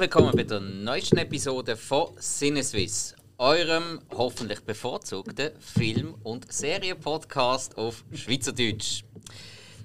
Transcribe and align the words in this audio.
Willkommen 0.00 0.34
bei 0.34 0.44
der 0.44 0.60
neuesten 0.60 1.18
Episode 1.18 1.76
von 1.76 2.14
Sinneswiss, 2.16 3.14
eurem 3.36 4.00
hoffentlich 4.16 4.60
bevorzugten 4.60 5.50
Film- 5.60 6.14
und 6.22 6.50
Serienpodcast 6.50 7.76
auf 7.76 8.02
Schweizerdeutsch. 8.14 9.04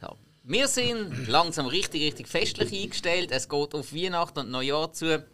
Ja, 0.01 0.15
wir 0.43 0.69
sind 0.69 1.27
langsam 1.27 1.65
richtig, 1.65 2.01
richtig 2.01 2.29
festlich 2.29 2.71
eingestellt. 2.71 3.31
Es 3.31 3.49
geht 3.49 3.75
auf 3.75 3.93
Weihnachten 3.93 4.39
und 4.39 4.51
Neujahr 4.51 4.93
zu. 4.93 5.25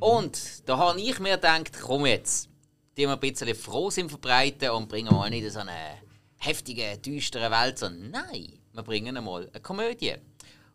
Und 0.00 0.68
da 0.68 0.76
habe 0.76 1.00
ich 1.00 1.20
mir 1.20 1.36
gedacht, 1.36 1.70
komm 1.80 2.06
jetzt, 2.06 2.48
die 2.96 3.02
wir 3.02 3.12
ein 3.12 3.20
bisschen 3.20 3.54
Frohsinn 3.54 4.08
verbreiten 4.08 4.70
und 4.70 4.88
bringen 4.88 5.14
mal 5.14 5.30
nicht 5.30 5.48
so 5.52 5.60
eine 5.60 6.00
heftige, 6.36 6.98
düstere 6.98 7.52
Welt, 7.52 7.78
sondern 7.78 8.10
nein, 8.10 8.58
wir 8.72 8.82
bringen 8.82 9.16
einmal 9.16 9.48
eine 9.52 9.62
Komödie. 9.62 10.16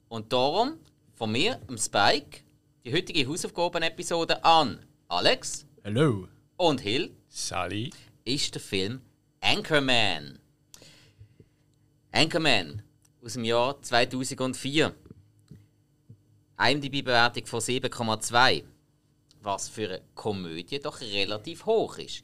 Und 0.08 0.32
darum 0.32 0.80
von 1.16 1.34
mir, 1.34 1.56
dem 1.56 1.78
Spike, 1.78 2.45
die 2.86 2.94
heutige 2.94 3.28
Hausaufgaben-Episode 3.28 4.44
an 4.46 4.86
Alex 5.08 5.66
Hallo. 5.84 6.28
und 6.56 6.82
Hill 6.82 7.16
Sally. 7.28 7.92
ist 8.24 8.54
der 8.54 8.62
Film 8.62 9.02
Anchorman. 9.42 10.38
Anchorman 12.12 12.84
aus 13.24 13.34
dem 13.34 13.44
Jahr 13.44 13.82
2004. 13.82 14.94
IMDb-Bewertung 16.60 17.48
von 17.48 17.60
7,2. 17.60 18.64
Was 19.42 19.68
für 19.68 19.90
eine 19.90 20.02
Komödie 20.14 20.80
doch 20.80 21.02
relativ 21.02 21.66
hoch 21.66 21.98
ist. 21.98 22.22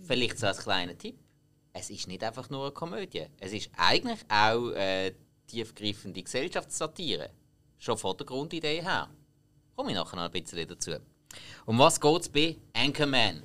Vielleicht 0.00 0.38
so 0.38 0.46
als 0.46 0.58
kleiner 0.62 0.96
Tipp. 0.96 1.18
Es 1.74 1.90
ist 1.90 2.08
nicht 2.08 2.24
einfach 2.24 2.48
nur 2.48 2.62
eine 2.62 2.72
Komödie. 2.72 3.26
Es 3.38 3.52
ist 3.52 3.70
eigentlich 3.76 4.20
auch 4.30 4.72
eine 4.72 5.14
tiefgreifende 5.46 6.22
Gesellschaftssatire. 6.22 7.30
Schon 7.84 7.98
von 7.98 8.16
der 8.16 8.24
Grundidee 8.24 8.80
her. 8.80 9.10
Komme 9.76 9.90
ich 9.90 9.94
nachher 9.94 10.16
noch 10.16 10.22
ein 10.22 10.30
bisschen 10.30 10.66
dazu. 10.66 10.92
Um 11.66 11.78
was 11.78 12.00
geht 12.00 12.22
es 12.22 12.28
bei 12.30 12.56
Anchorman? 12.72 13.42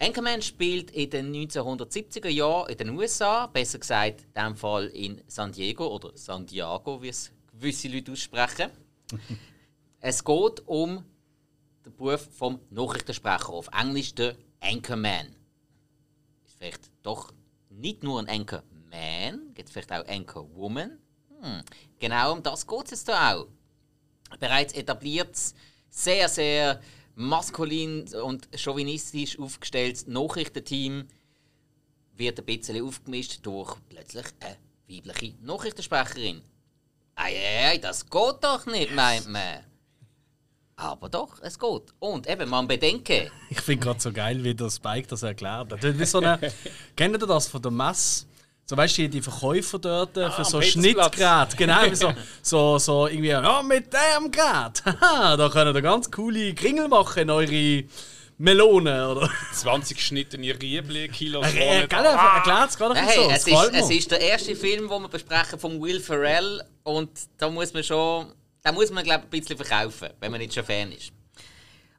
Anchorman 0.00 0.42
spielt 0.42 0.90
in 0.90 1.08
den 1.08 1.32
1970er 1.32 2.30
Jahren 2.30 2.68
in 2.72 2.78
den 2.78 2.90
USA, 2.98 3.46
besser 3.46 3.78
gesagt 3.78 4.22
in 4.22 4.32
diesem 4.34 4.56
Fall 4.56 4.86
in 4.88 5.22
San 5.28 5.52
Diego 5.52 5.86
oder 5.86 6.10
San 6.16 6.44
Diego, 6.44 7.00
wie 7.00 7.10
es 7.10 7.30
gewisse 7.52 7.86
Leute 7.86 8.10
aussprechen. 8.10 8.72
es 10.00 10.24
geht 10.24 10.66
um 10.66 11.04
den 11.86 11.94
Beruf 11.94 12.28
vom 12.36 12.58
Nachrichtensprecher, 12.70 13.50
auf 13.50 13.68
Englisch 13.68 14.16
der 14.16 14.34
Anchorman. 14.58 15.28
Ist 16.44 16.56
vielleicht 16.58 16.90
doch 17.04 17.32
nicht 17.70 18.02
nur 18.02 18.18
ein 18.18 18.28
Anchorman, 18.28 19.54
gibt 19.54 19.68
es 19.68 19.72
vielleicht 19.72 19.92
auch 19.92 20.04
Anchorwoman. 20.08 20.98
Hm. 21.44 21.62
Genau 21.98 22.32
um 22.32 22.42
das 22.42 22.66
geht 22.66 22.84
es 22.86 22.90
jetzt 22.90 23.06
hier 23.06 23.36
auch. 23.36 23.46
Bereits 24.40 24.72
etabliertes, 24.72 25.54
sehr, 25.90 26.28
sehr 26.28 26.80
maskulin 27.14 28.08
und 28.14 28.48
chauvinistisch 28.56 29.38
aufgestelltes 29.38 30.06
Nachrichtenteam 30.06 31.06
wird 32.16 32.38
ein 32.38 32.46
bisschen 32.46 32.82
aufgemischt 32.82 33.40
durch 33.42 33.76
plötzlich 33.88 34.26
eine 34.40 34.56
weibliche 34.88 35.34
Nachrichtensprecherin. 35.42 36.42
Ei, 37.16 37.36
ei, 37.36 37.68
ei, 37.72 37.78
das 37.78 38.08
geht 38.08 38.42
doch 38.42 38.66
nicht, 38.66 38.94
meint 38.94 39.28
man. 39.28 39.64
Aber 40.76 41.08
doch, 41.08 41.40
es 41.42 41.58
geht. 41.58 41.82
Und 42.00 42.28
eben, 42.28 42.48
man 42.48 42.66
bedenke, 42.66 43.30
Ich 43.50 43.60
finde 43.60 43.84
gerade 43.84 44.00
so 44.00 44.12
geil, 44.12 44.42
wie 44.42 44.54
der 44.54 44.70
Spike 44.70 45.06
das 45.08 45.22
erklärt 45.22 45.72
hat. 45.72 45.82
Wie 45.82 46.04
so 46.04 46.18
eine, 46.18 46.38
kennt 46.96 47.14
ihr 47.14 47.26
das 47.26 47.46
von 47.46 47.62
der 47.62 47.70
Messe? 47.70 48.26
So 48.66 48.76
weißt 48.76 48.96
du, 48.96 49.08
die 49.08 49.20
Verkäufer 49.20 49.78
dort 49.78 50.16
äh, 50.16 50.30
für 50.30 50.38
am 50.38 50.44
so. 50.44 50.62
Schnittgeräte. 50.62 51.56
Genau, 51.56 51.82
wie 51.90 51.94
so, 51.94 52.12
so, 52.42 52.78
so 52.78 53.06
irgendwie, 53.06 53.28
ja, 53.28 53.62
mit 53.62 53.92
dem 53.92 54.30
Gerät. 54.30 54.82
Haha, 55.00 55.36
da 55.36 55.48
könnt 55.50 55.74
ihr 55.74 55.82
ganz 55.82 56.10
coole 56.10 56.54
Kringel 56.54 56.88
machen 56.88 57.24
in 57.24 57.30
eure 57.30 57.84
Melone. 58.38 59.10
Oder? 59.10 59.30
20 59.52 59.96
geschnittene 59.96 60.54
Riebli, 60.60 61.10
vorne 61.10 61.52
gell, 61.52 61.88
dran. 61.88 62.04
er 62.04 62.36
erklärt 62.36 62.70
es 62.70 62.76
gerade 62.78 62.94
bisschen 62.94 63.24
so. 63.24 63.30
es, 63.30 63.46
ist, 63.46 63.74
es 63.74 63.90
ist 63.90 64.10
der 64.10 64.20
erste 64.20 64.56
Film, 64.56 64.88
den 64.88 65.02
wir 65.02 65.08
besprechen 65.08 65.58
von 65.58 65.80
Will 65.80 66.00
Ferrell 66.00 66.62
und 66.84 67.10
da 67.36 67.50
muss 67.50 67.74
man 67.74 67.84
schon, 67.84 68.32
da 68.62 68.72
muss 68.72 68.90
man 68.90 69.04
glaube 69.04 69.24
ein 69.24 69.30
bisschen 69.30 69.56
verkaufen, 69.56 70.08
wenn 70.20 70.30
man 70.30 70.40
nicht 70.40 70.54
schon 70.54 70.64
Fan 70.64 70.90
ist. 70.90 71.12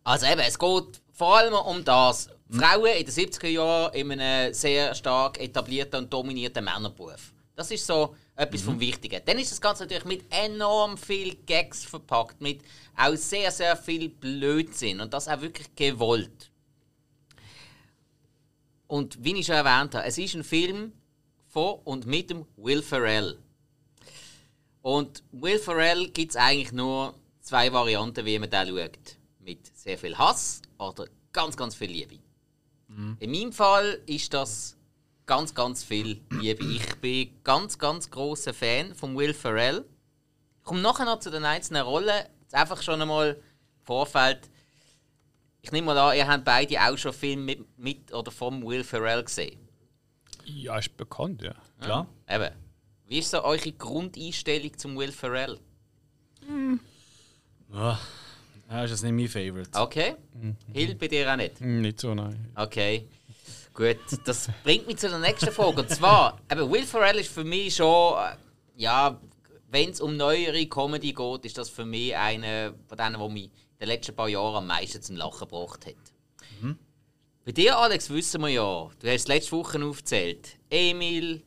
Also 0.03 0.26
eben, 0.26 0.42
es 0.42 0.58
geht 0.58 1.02
vor 1.14 1.38
allem 1.38 1.53
um 1.53 1.84
das. 1.84 2.30
Frauen 2.55 2.97
in 2.97 3.05
den 3.05 3.13
70er 3.13 3.47
Jahren 3.47 3.93
in 3.93 4.11
einem 4.11 4.53
sehr 4.53 4.95
stark 4.95 5.39
etablierten 5.41 6.03
und 6.03 6.13
dominierten 6.13 6.63
Männerberuf. 6.63 7.33
Das 7.53 7.69
ist 7.69 7.85
so 7.85 8.16
etwas 8.35 8.61
vom 8.61 8.79
Wichtigen. 8.79 9.21
Dann 9.25 9.38
ist 9.39 9.51
das 9.51 9.59
Ganze 9.59 9.83
natürlich 9.83 10.05
mit 10.05 10.23
enorm 10.29 10.97
viel 10.97 11.35
Gags 11.45 11.83
verpackt, 11.83 12.39
mit 12.39 12.61
auch 12.95 13.16
sehr, 13.16 13.51
sehr 13.51 13.75
viel 13.75 14.09
Blödsinn 14.09 15.01
und 15.01 15.13
das 15.13 15.27
auch 15.27 15.41
wirklich 15.41 15.73
gewollt. 15.75 16.51
Und 18.87 19.22
wie 19.22 19.37
ich 19.37 19.45
schon 19.45 19.55
erwähnt 19.55 19.95
habe, 19.95 20.05
es 20.05 20.17
ist 20.17 20.35
ein 20.35 20.43
Film 20.43 20.93
von 21.47 21.79
und 21.83 22.05
mit 22.05 22.29
dem 22.29 22.45
Will 22.55 22.81
Ferrell. 22.81 23.37
Und 24.81 25.23
Will 25.31 25.59
Ferrell 25.59 26.09
gibt 26.09 26.31
es 26.31 26.35
eigentlich 26.37 26.72
nur 26.72 27.16
zwei 27.41 27.72
Varianten, 27.73 28.25
wie 28.25 28.39
man 28.39 28.49
da 28.49 28.66
schaut. 28.66 29.17
Mit 29.39 29.75
sehr 29.75 29.97
viel 29.97 30.17
Hass 30.17 30.61
oder 30.77 31.07
ganz, 31.33 31.57
ganz 31.57 31.75
viel 31.75 31.91
Liebe. 31.91 32.25
In 33.19 33.31
meinem 33.31 33.51
Fall 33.51 34.01
ist 34.06 34.33
das 34.33 34.78
ganz, 35.25 35.53
ganz 35.53 35.83
viel 35.83 36.22
Liebe. 36.29 36.63
Ich 36.66 36.95
bin 36.95 37.29
ganz, 37.44 37.78
ganz 37.78 38.09
großer 38.09 38.53
Fan 38.53 38.95
von 38.95 39.17
Will 39.17 39.33
Ferrell. 39.33 39.85
Ich 40.59 40.63
komme 40.63 40.81
nachher 40.81 41.05
noch 41.05 41.19
zu 41.19 41.29
den 41.29 41.44
einzelnen 41.44 41.84
Rollen. 41.84 42.25
Jetzt 42.41 42.55
einfach 42.55 42.81
schon 42.81 43.01
einmal 43.01 43.31
im 43.31 43.85
Vorfeld. 43.85 44.50
Ich 45.61 45.72
nehme 45.72 45.88
mal 45.88 45.97
an, 45.97 46.17
ihr 46.17 46.28
habt 46.28 46.45
beide 46.45 46.79
auch 46.79 46.97
schon 46.97 47.11
Filme 47.11 47.41
mit, 47.41 47.78
mit 47.78 48.13
oder 48.13 48.31
vom 48.31 48.63
Will 48.66 48.84
Ferrell 48.84 49.23
gesehen. 49.23 49.59
Ja, 50.45 50.78
ist 50.78 50.95
bekannt, 50.95 51.41
ja. 51.41 51.55
Klar. 51.81 52.07
Eben. 52.29 52.51
Wie 53.07 53.19
ist 53.19 53.31
so 53.31 53.44
eure 53.44 53.72
Grundeinstellung 53.72 54.78
zum 54.78 54.97
Will 54.97 55.11
Ferrell? 55.11 55.59
Ah, 57.73 57.97
das 58.70 58.86
ist 58.86 58.92
jetzt 58.92 59.03
nicht 59.12 59.14
mein 59.14 59.28
Favorite. 59.44 59.70
Okay. 59.80 60.16
Hill 60.74 60.96
bei 60.96 61.08
dir 61.08 61.31
auch 61.31 61.36
nicht. 61.38 61.59
Hm, 61.59 61.81
Nicht 61.81 62.00
so, 62.00 62.14
nein. 62.14 62.52
Okay. 62.56 63.08
Gut, 63.74 63.98
das 64.24 64.50
bringt 64.64 64.88
mich 64.88 64.98
zu 64.98 65.09
der 65.09 65.20
nächsten 65.20 65.52
Frage. 65.52 65.81
Und 65.81 65.90
zwar, 65.90 66.40
eben 66.52 66.72
Will 66.72 66.84
Ferrell 66.84 67.18
ist 67.20 67.31
für 67.31 67.44
mich 67.44 67.76
schon, 67.76 68.16
äh, 68.18 68.36
ja, 68.78 69.20
wenn 69.70 69.90
es 69.90 70.00
um 70.00 70.16
neuere 70.16 70.66
Comedy 70.68 71.12
geht, 71.12 71.46
ist 71.46 71.58
das 71.58 71.70
für 71.70 71.86
mich 71.86 72.16
einer 72.16 72.74
von 72.88 72.98
denen, 72.98 73.20
der 73.20 73.30
mich 73.30 73.44
in 73.46 73.52
den 73.81 73.88
letzten 73.90 74.16
paar 74.16 74.30
Jahren 74.30 74.56
am 74.56 74.68
meisten 74.68 75.02
zum 75.02 75.18
Lachen 75.18 75.40
gebracht 75.47 75.86
hat. 75.86 75.96
Bei 77.44 77.52
dir, 77.52 77.78
Alex, 77.78 78.09
wissen 78.09 78.42
wir 78.42 78.50
ja, 78.50 78.90
du 79.00 79.08
hast 79.08 79.28
letzte 79.28 79.52
Woche 79.52 79.84
aufgezählt. 79.86 80.58
Emil, 80.70 81.44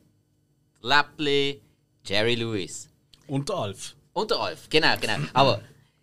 Läppli, 0.81 1.61
Jerry 2.05 2.35
Lewis. 2.35 2.87
Und 3.27 3.49
der 3.49 3.55
Alf. 3.57 3.95
Und 4.13 4.31
der 4.31 4.39
Alf, 4.39 4.69
genau, 4.69 4.95
genau. 5.01 5.17
Aber 5.33 5.61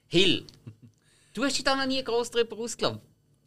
Hill, 0.08 0.44
du 1.36 1.44
hast 1.44 1.56
dich 1.56 1.64
da 1.64 1.76
noch 1.76 1.86
nie 1.86 2.02
groß 2.02 2.30
darüber 2.30 2.56
ausgelassen. 2.58 3.00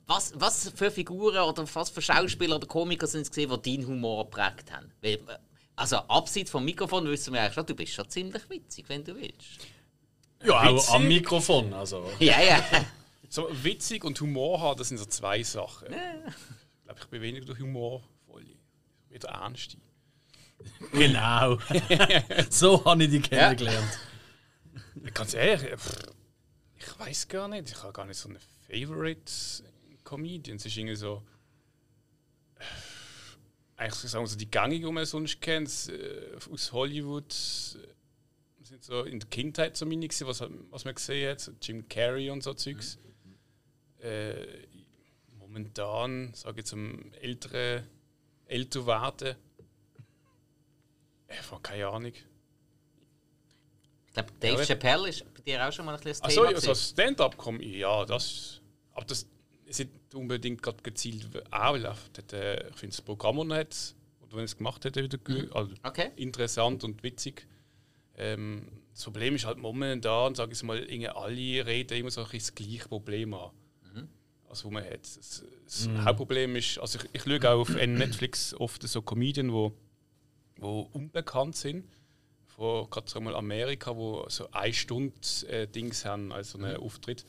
Was, 0.05 0.33
was 0.35 0.72
für 0.75 0.89
Figuren 0.89 1.38
oder 1.38 1.66
was 1.75 1.89
für 1.89 2.01
Schauspieler 2.01 2.55
oder 2.55 2.67
Komiker 2.67 3.05
sind 3.07 3.22
es 3.22 3.29
gesehen, 3.29 3.51
die 3.63 3.77
deinen 3.77 3.88
Humor 3.88 4.25
geprägt 4.25 4.72
haben? 4.72 4.91
Weil, 5.01 5.16
äh, 5.16 5.38
Also 5.75 5.97
abseits 5.97 6.50
vom 6.51 6.65
Mikrofon 6.65 7.07
wissen 7.07 7.33
wir 7.33 7.41
eigentlich 7.41 7.53
schon, 7.53 7.65
du 7.65 7.75
bist 7.75 7.94
schon 7.94 8.09
ziemlich 8.09 8.50
witzig, 8.50 8.86
wenn 8.89 9.03
du 9.03 9.15
willst. 9.15 9.59
Ja, 10.44 10.62
auch 10.62 10.75
Witzig. 10.75 10.94
am 10.95 11.07
Mikrofon. 11.07 11.74
Also. 11.74 12.09
Ja, 12.19 12.41
ja. 12.41 12.63
So 13.30 13.47
witzig 13.51 14.03
und 14.03 14.19
Humor 14.21 14.59
haben, 14.62 14.77
das 14.80 14.88
sind 14.89 14.97
so 14.97 15.06
zwei 15.06 15.44
Sachen. 15.44 15.88
Ich 15.94 16.83
glaube, 16.86 17.00
ich 17.01 17.07
bin 17.07 17.21
weniger 17.21 17.45
der 17.45 17.59
Humorvolle. 17.59 18.56
Wieder 19.09 19.30
ernst. 19.30 19.77
Genau. 20.91 21.57
so 22.50 22.83
habe 22.83 23.03
ich 23.06 23.09
die 23.12 23.21
kennengelernt. 23.21 24.00
Ganz 25.13 25.33
ehrlich, 25.33 25.69
pff, 25.80 25.95
ich 26.79 26.99
weiß 26.99 27.27
gar 27.27 27.47
nicht. 27.47 27.69
Ich 27.69 27.83
habe 27.83 27.93
gar 27.93 28.05
nicht 28.05 28.17
so 28.17 28.29
eine 28.29 28.39
Favorite 28.67 29.31
Comedian. 30.03 30.57
Es 30.57 30.65
ist 30.65 30.77
irgendwie 30.77 30.95
so. 30.95 31.23
äh, 32.55 32.63
Eigentlich 33.77 34.11
sagen 34.11 34.23
wir 34.23 34.27
so 34.27 34.37
die 34.37 34.49
gängigen, 34.49 34.87
die 34.87 34.93
man 34.93 35.05
sonst 35.05 35.39
kennt, 35.41 35.69
äh, 35.89 36.35
aus 36.51 36.71
Hollywood. 36.71 37.31
äh, 37.31 38.65
sind 38.65 38.83
so 38.83 39.03
in 39.03 39.19
der 39.19 39.29
Kindheit 39.29 39.75
so 39.77 39.85
meine, 39.85 40.07
gewesen, 40.07 40.27
was, 40.27 40.43
was 40.69 40.85
man 40.85 40.93
gesehen 40.95 41.31
hat. 41.31 41.39
So 41.39 41.51
Jim 41.61 41.87
Carrey 41.87 42.29
und 42.29 42.43
so 42.43 42.53
Zeugs. 42.53 42.99
Äh, 43.99 44.67
momentan, 45.39 46.33
sage 46.33 46.59
ich 46.61 46.65
zum 46.67 47.11
älteren, 47.13 47.83
älter 48.45 48.85
werden. 48.85 49.35
Ich 51.27 51.51
habe 51.51 51.61
keine 51.61 51.87
Ahnung. 51.87 52.13
Ich 54.07 54.13
glaube, 54.13 54.31
Dave 54.39 54.59
Ja, 54.59 54.65
Chappelle 54.65 55.09
ist 55.09 55.23
dir 55.54 55.68
auch 55.68 55.72
schon 55.72 55.86
mal 55.86 55.96
ein 55.96 56.01
bisschen 56.01 56.22
das 56.24 56.34
Thema. 56.36 56.50
ja, 56.51 56.60
so 56.60 56.68
gewesen. 56.68 56.94
Stand-up-Comedy, 56.94 57.80
ja, 57.80 58.06
das. 58.06 58.62
Aber 58.94 59.06
das 59.06 59.28
ist 59.66 59.80
nicht 59.80 59.92
unbedingt 60.13 60.62
gerade 60.62 60.81
gezielt 60.81 61.28
anläuft. 61.51 62.34
Äh, 62.34 62.69
ich 62.69 62.75
finde 62.75 62.96
das 62.96 63.01
Programm, 63.01 63.38
das 63.38 63.48
er 63.50 63.60
hat, 63.60 63.96
oder 64.22 64.38
wenn 64.38 64.46
es 64.46 64.57
gemacht 64.57 64.84
hat, 64.86 64.96
wieder 64.96 65.18
gut, 65.18 65.51
also 65.56 65.74
Okay. 65.84 66.12
interessant 66.16 66.84
und 66.84 67.01
witzig. 67.04 67.48
Ähm, 68.18 68.68
das 68.94 69.04
Problem 69.04 69.36
ist 69.36 69.46
halt 69.46 69.57
momentan, 69.57 70.36
sage 70.36 70.51
ich 70.54 70.63
mal, 70.63 70.80
irgendwie 70.80 71.07
alle 71.07 71.66
reden 71.66 71.98
immer 71.98 72.12
so 72.12 72.22
ein 72.22 72.28
bisschen 72.30 72.56
das 72.57 72.68
gleiche 72.68 72.88
Problem 72.90 73.34
an. 73.34 73.51
Also, 74.50 74.66
wo 74.66 74.72
man 74.72 74.84
hat. 74.84 75.01
Das, 75.04 75.44
das 75.63 75.88
Hauptproblem 76.04 76.56
ist, 76.56 76.80
also 76.80 76.98
ich, 76.98 77.10
ich 77.13 77.22
schaue 77.22 77.51
auch 77.51 77.60
auf 77.60 77.69
Netflix 77.69 78.56
oft 78.56 78.81
so 78.81 79.04
Comedien, 79.04 79.54
wo, 79.54 79.72
wo 80.57 80.90
unbekannt 80.92 81.56
sind. 81.56 81.86
Von 82.59 82.89
gerade 82.89 83.09
so 83.09 83.21
mal 83.21 83.35
Amerika, 83.35 83.95
wo 83.95 84.25
so 84.27 84.51
eine 84.51 84.73
Stunde 84.73 85.13
äh, 85.47 85.65
Dings 85.65 86.03
haben, 86.03 86.31
also 86.33 86.57
einen 86.57 86.75
Auftritt. 86.75 87.25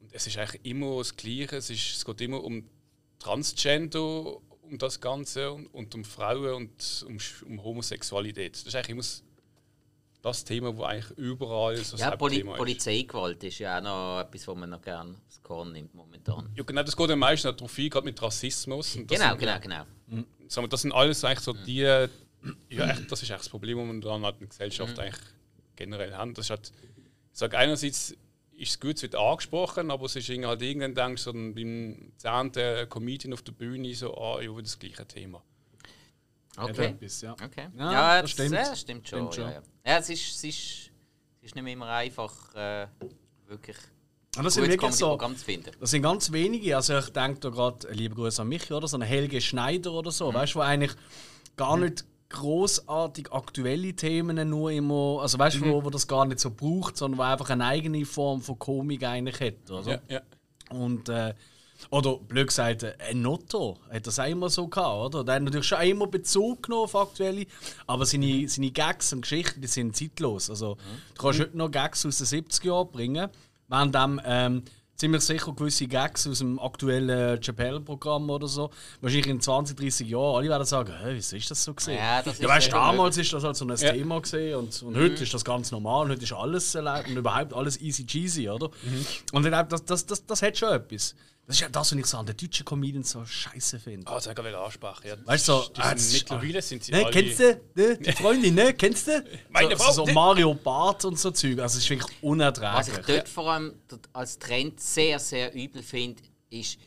Und 0.00 0.14
es 0.14 0.26
ist 0.28 0.38
eigentlich 0.38 0.64
immer 0.64 0.98
das 0.98 1.16
Gleiche. 1.16 1.56
Es, 1.56 1.70
ist, 1.70 1.96
es 1.96 2.04
geht 2.04 2.20
immer 2.20 2.42
um 2.44 2.64
Transgender, 3.18 4.36
um 4.62 4.78
das 4.78 5.00
Ganze 5.00 5.52
und, 5.52 5.66
und 5.74 5.94
um 5.94 6.04
Frauen 6.04 6.54
und 6.54 7.04
um, 7.08 7.18
um 7.48 7.62
Homosexualität. 7.64 8.54
Das 8.54 8.62
ist 8.62 8.74
eigentlich 8.74 8.90
immer 8.90 9.00
das- 9.02 9.22
das 10.22 10.44
Thema, 10.44 10.76
wo 10.76 10.82
eigentlich 10.84 11.16
überall 11.18 11.76
so 11.78 11.92
das 11.92 12.00
Ja, 12.00 12.14
Poli 12.16 12.34
Hauptthema 12.36 12.52
ist. 12.52 12.58
Polizeigewalt 12.58 13.42
ist 13.44 13.58
ja 13.58 13.78
auch 13.78 13.82
noch 13.82 14.20
etwas, 14.20 14.46
was 14.46 14.56
man 14.56 14.68
noch 14.70 14.82
gerne 14.82 15.14
aufs 15.26 15.42
Korn 15.42 15.72
nimmt 15.72 15.94
momentan. 15.94 16.50
Ja, 16.54 16.62
genau, 16.62 16.82
das 16.82 16.94
geht 16.96 17.08
ja 17.08 17.16
meistens 17.16 17.56
darauf 17.56 17.78
ein, 17.78 17.88
gerade 17.88 18.04
mit 18.04 18.20
Rassismus. 18.22 18.98
Das 19.06 19.18
Genau, 19.18 19.36
genau, 19.36 19.58
genau. 19.58 19.84
Das 20.68 20.82
sind 20.82 20.92
alles 20.92 21.24
eigentlich 21.24 21.40
so 21.40 21.52
die. 21.54 22.06
Ja, 22.68 22.90
echt, 22.90 23.10
das 23.10 23.22
ist 23.22 23.30
echt 23.30 23.40
das 23.40 23.48
Problem, 23.48 23.78
das 23.78 23.86
wir 23.86 24.00
dann 24.00 24.24
halt 24.24 24.36
in 24.36 24.40
der 24.40 24.48
Gesellschaft 24.48 24.96
Mhm. 24.96 25.02
eigentlich 25.02 25.20
generell 25.76 26.14
haben. 26.14 26.34
Das 26.34 26.46
ist 26.46 26.50
halt, 26.50 26.72
ich 27.32 27.38
sage, 27.38 27.58
einerseits 27.58 28.16
ist 28.56 28.70
es 28.70 28.80
gut, 28.80 28.96
es 28.96 29.02
wird 29.02 29.14
angesprochen, 29.14 29.90
aber 29.90 30.06
es 30.06 30.16
ist 30.16 30.28
irgendwie 30.28 30.48
halt 30.48 30.62
irgendwann 30.62 30.94
denkst 30.94 31.24
du 31.24 31.32
so 31.32 31.54
beim 31.54 32.12
zehnten 32.16 32.88
Comedian 32.88 33.32
auf 33.32 33.42
der 33.42 33.52
Bühne 33.52 33.94
so, 33.94 34.14
ah, 34.16 34.40
ja, 34.40 34.50
wieder 34.50 34.62
das 34.62 34.78
gleiche 34.78 35.06
Thema. 35.06 35.42
Okay. 36.56 36.96
ja. 37.22 37.32
Okay. 37.32 37.68
Ja, 37.76 37.92
Ja, 37.92 38.22
das 38.22 38.22
das, 38.22 38.30
stimmt. 38.32 38.52
Ja, 38.52 38.76
stimmt 38.76 39.08
schon. 39.08 39.32
Stimmt 39.32 39.34
schon. 39.34 39.44
Ja, 39.44 39.50
ja. 39.52 39.62
ja 39.86 39.98
es, 39.98 40.10
ist, 40.10 40.28
es, 40.30 40.44
ist, 40.44 40.44
es 40.44 40.90
ist 41.42 41.54
nicht 41.54 41.64
mehr 41.64 41.72
immer 41.72 41.88
einfach, 41.88 42.54
äh, 42.54 42.86
wirklich 43.46 43.76
Und 44.36 44.44
das 44.44 44.54
sind 44.54 44.68
wirklich 44.68 44.92
so, 44.92 45.06
Comedy-Programm 45.06 45.36
zu 45.36 45.44
finden. 45.44 45.70
das 45.80 45.90
sind 45.90 46.02
ganz 46.02 46.30
wenige. 46.32 46.76
Also 46.76 46.98
ich 46.98 47.10
denke 47.10 47.40
da 47.40 47.48
gerade, 47.48 47.90
liebe 47.92 48.14
Grüße 48.14 48.42
an 48.42 48.48
mich, 48.48 48.70
oder 48.70 48.88
so 48.88 48.96
eine 48.96 49.06
Helge 49.06 49.40
Schneider 49.40 49.92
oder 49.92 50.10
so, 50.10 50.32
weißt 50.34 50.54
du, 50.54 50.58
wo 50.58 50.62
eigentlich 50.62 50.92
gar 51.56 51.78
nicht 51.78 52.04
großartig 52.30 53.32
aktuelle 53.32 53.94
Themen 53.94 54.48
nur 54.48 54.70
immer, 54.70 55.18
also 55.20 55.38
weißt 55.38 55.56
du, 55.56 55.66
wo, 55.66 55.84
wo 55.84 55.90
das 55.90 56.06
gar 56.06 56.24
nicht 56.24 56.40
so 56.40 56.50
braucht, 56.50 56.96
sondern 56.96 57.18
wo 57.18 57.22
einfach 57.22 57.50
eine 57.50 57.66
eigene 57.66 58.04
Form 58.06 58.40
von 58.40 58.58
Komik 58.58 59.04
eigentlich 59.04 59.40
hat, 59.40 59.70
oder? 59.70 59.90
Ja, 59.90 60.00
ja. 60.08 60.20
Und, 60.70 61.08
äh, 61.08 61.34
oder 61.90 62.18
blöd 62.18 62.48
gesagt, 62.48 62.84
äh, 62.84 62.94
ein 63.08 63.22
Notto 63.22 63.78
hat 63.90 64.06
das 64.06 64.18
auch 64.18 64.26
immer 64.26 64.48
so 64.48 64.68
gehabt, 64.68 65.14
oder? 65.14 65.24
Der 65.24 65.34
hat 65.36 65.42
natürlich 65.42 65.66
schon 65.66 65.80
immer 65.82 66.06
Bezug 66.06 66.64
genommen 66.64 66.84
auf 66.84 66.94
aktuelle, 66.94 67.46
aber 67.86 68.06
seine, 68.06 68.48
seine 68.48 68.70
Gags 68.70 69.12
und 69.12 69.22
Geschichten 69.22 69.60
die 69.60 69.68
sind 69.68 69.96
zeitlos. 69.96 70.50
Also, 70.50 70.76
du 71.14 71.22
kannst 71.22 71.40
heute 71.40 71.56
noch 71.56 71.70
Gags 71.70 72.06
aus 72.06 72.18
den 72.18 72.26
70er 72.26 72.66
Jahren 72.66 72.90
bringen, 72.90 73.28
während 73.68 73.94
dem, 73.94 74.20
ähm, 74.24 74.62
ziemlich 75.00 75.22
sicher 75.22 75.52
gewisse 75.52 75.86
Gags 75.86 76.26
aus 76.26 76.38
dem 76.38 76.58
aktuellen 76.58 77.40
Chappelle-Programm 77.40 78.28
oder 78.28 78.46
so. 78.46 78.70
Wahrscheinlich 79.00 79.28
in 79.28 79.40
20, 79.40 79.76
30 79.76 80.08
Jahren 80.08 80.36
alle 80.36 80.48
werden 80.50 80.66
sagen, 80.66 80.92
hä, 81.02 81.12
wieso 81.14 81.36
ist 81.36 81.50
das 81.50 81.64
so 81.64 81.72
gesehen? 81.72 81.96
Ja, 81.96 82.22
das 82.22 82.38
ja 82.38 82.48
weißt 82.48 82.72
damals 82.72 83.16
ist 83.16 83.32
das 83.32 83.42
halt 83.42 83.56
so 83.56 83.64
ein 83.64 83.74
Ja. 83.76 83.92
Thema 83.92 84.20
gesehen 84.20 84.56
und, 84.56 84.82
und 84.82 84.96
heute 84.96 85.22
ist 85.22 85.32
das 85.32 85.44
ganz 85.44 85.70
normal 85.70 86.04
und 86.04 86.12
heute 86.12 86.22
ist 86.24 86.32
alles 86.32 86.74
erlaubt 86.74 87.08
und 87.08 87.16
überhaupt 87.16 87.54
alles 87.54 87.80
easy 87.80 88.04
cheesy, 88.04 88.48
oder? 88.48 88.70
Und 89.32 89.44
ich 89.44 89.50
glaube, 89.50 89.68
das, 89.70 89.84
das, 89.84 90.04
das, 90.04 90.26
das 90.26 90.42
hat 90.42 90.58
schon 90.58 90.72
etwas. 90.72 91.14
Das 91.50 91.56
ist 91.56 91.62
ja 91.62 91.68
das, 91.68 91.90
was 91.90 91.98
ich 91.98 92.06
so 92.06 92.16
an 92.16 92.26
den 92.26 92.36
deutschen 92.36 92.64
Comedians 92.64 93.10
so 93.10 93.24
scheiße 93.24 93.80
finde. 93.80 94.06
Ah, 94.06 94.14
das 94.14 94.28
habe 94.28 94.40
ich 94.40 94.52
gerade 94.52 94.64
ansprechen. 94.64 95.02
Ja, 95.04 95.16
Weißt 95.26 95.48
du, 95.48 95.52
so, 95.54 95.68
die 95.74 95.80
ah, 95.80 95.94
das 95.94 96.10
sind, 96.12 96.30
mittlerweile 96.30 96.62
sind 96.62 96.84
sie 96.84 96.92
Ne, 96.92 97.04
alle... 97.04 97.10
kennst 97.10 97.40
du? 97.40 97.60
Ne, 97.74 97.98
die 97.98 98.12
Freundin, 98.12 98.54
ne? 98.54 98.72
Kennst 98.74 99.08
du? 99.08 99.24
Meine 99.48 99.76
so, 99.76 99.82
Frau, 99.82 99.92
so 99.92 100.06
Mario 100.06 100.54
Bart 100.54 101.04
und 101.06 101.18
so 101.18 101.32
Zeug. 101.32 101.58
Also, 101.58 101.78
es 101.78 101.82
ist 101.82 101.90
wirklich 101.90 102.06
Was 102.06 102.12
ich 102.12 102.22
unerträglich. 102.22 103.04
dort 103.04 103.28
vor 103.28 103.50
allem 103.50 103.74
als 104.12 104.38
Trend 104.38 104.78
sehr, 104.78 105.18
sehr 105.18 105.52
übel 105.52 105.82
finde, 105.82 106.22
ist 106.50 106.78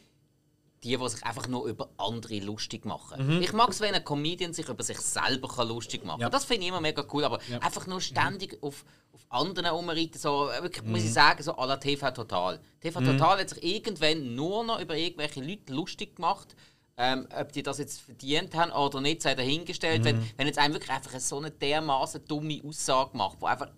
die, 0.83 0.97
die 0.97 1.09
sich 1.09 1.23
einfach 1.23 1.47
nur 1.47 1.65
über 1.65 1.89
andere 1.97 2.39
lustig 2.39 2.85
machen. 2.85 3.41
Ich 3.41 3.53
mag 3.53 3.69
es, 3.69 3.79
wenn 3.79 3.93
ein 3.93 4.03
Comedian 4.03 4.53
sich 4.53 4.67
über 4.69 4.83
sich 4.83 4.97
selber 4.99 5.47
kann 5.47 5.67
lustig 5.67 6.03
machen 6.05 6.21
Ja. 6.21 6.25
kann. 6.27 6.31
Das 6.33 6.45
finde 6.45 6.63
ich 6.63 6.69
immer 6.69 6.81
mega 6.81 7.03
cool, 7.13 7.23
aber 7.23 7.39
einfach 7.61 7.87
nur 7.87 8.01
ständig 8.01 8.61
auf, 8.61 8.83
auf 9.13 9.25
anderen 9.29 9.67
rumreiten, 9.67 10.19
so, 10.19 10.49
äh, 10.49 10.61
wirklich, 10.63 10.83
muss 10.85 10.99
ich 11.01 11.09
Mhm. 11.09 11.13
sagen, 11.13 11.43
so 11.43 11.53
à 11.53 11.65
la 11.65 11.77
TV 11.77 12.11
Total. 12.11 12.59
TV 12.81 12.99
Total 13.01 13.39
hat 13.39 13.49
sich 13.49 13.63
irgendwann 13.63 14.35
nur 14.35 14.63
noch 14.63 14.79
über 14.81 14.95
irgendwelche 14.95 15.41
Leute 15.41 15.73
lustig 15.73 16.15
gemacht. 16.17 16.55
Ähm, 16.95 17.27
ob 17.35 17.51
die 17.51 17.63
das 17.63 17.79
jetzt 17.79 18.01
verdient 18.01 18.53
haben 18.53 18.71
oder 18.71 19.01
nicht, 19.01 19.23
sei 19.23 19.33
dahingestellt. 19.33 20.01
Mhm. 20.01 20.05
Wenn, 20.05 20.31
wenn 20.37 20.47
jetzt 20.47 20.59
einem 20.59 20.75
wirklich 20.75 20.91
einfach 20.91 21.19
so 21.19 21.37
eine 21.37 21.49
dermaßen 21.49 22.23
dumme 22.27 22.61
Aussage 22.63 23.17
macht, 23.17 23.37
wo 23.41 23.47
einfach 23.47 23.69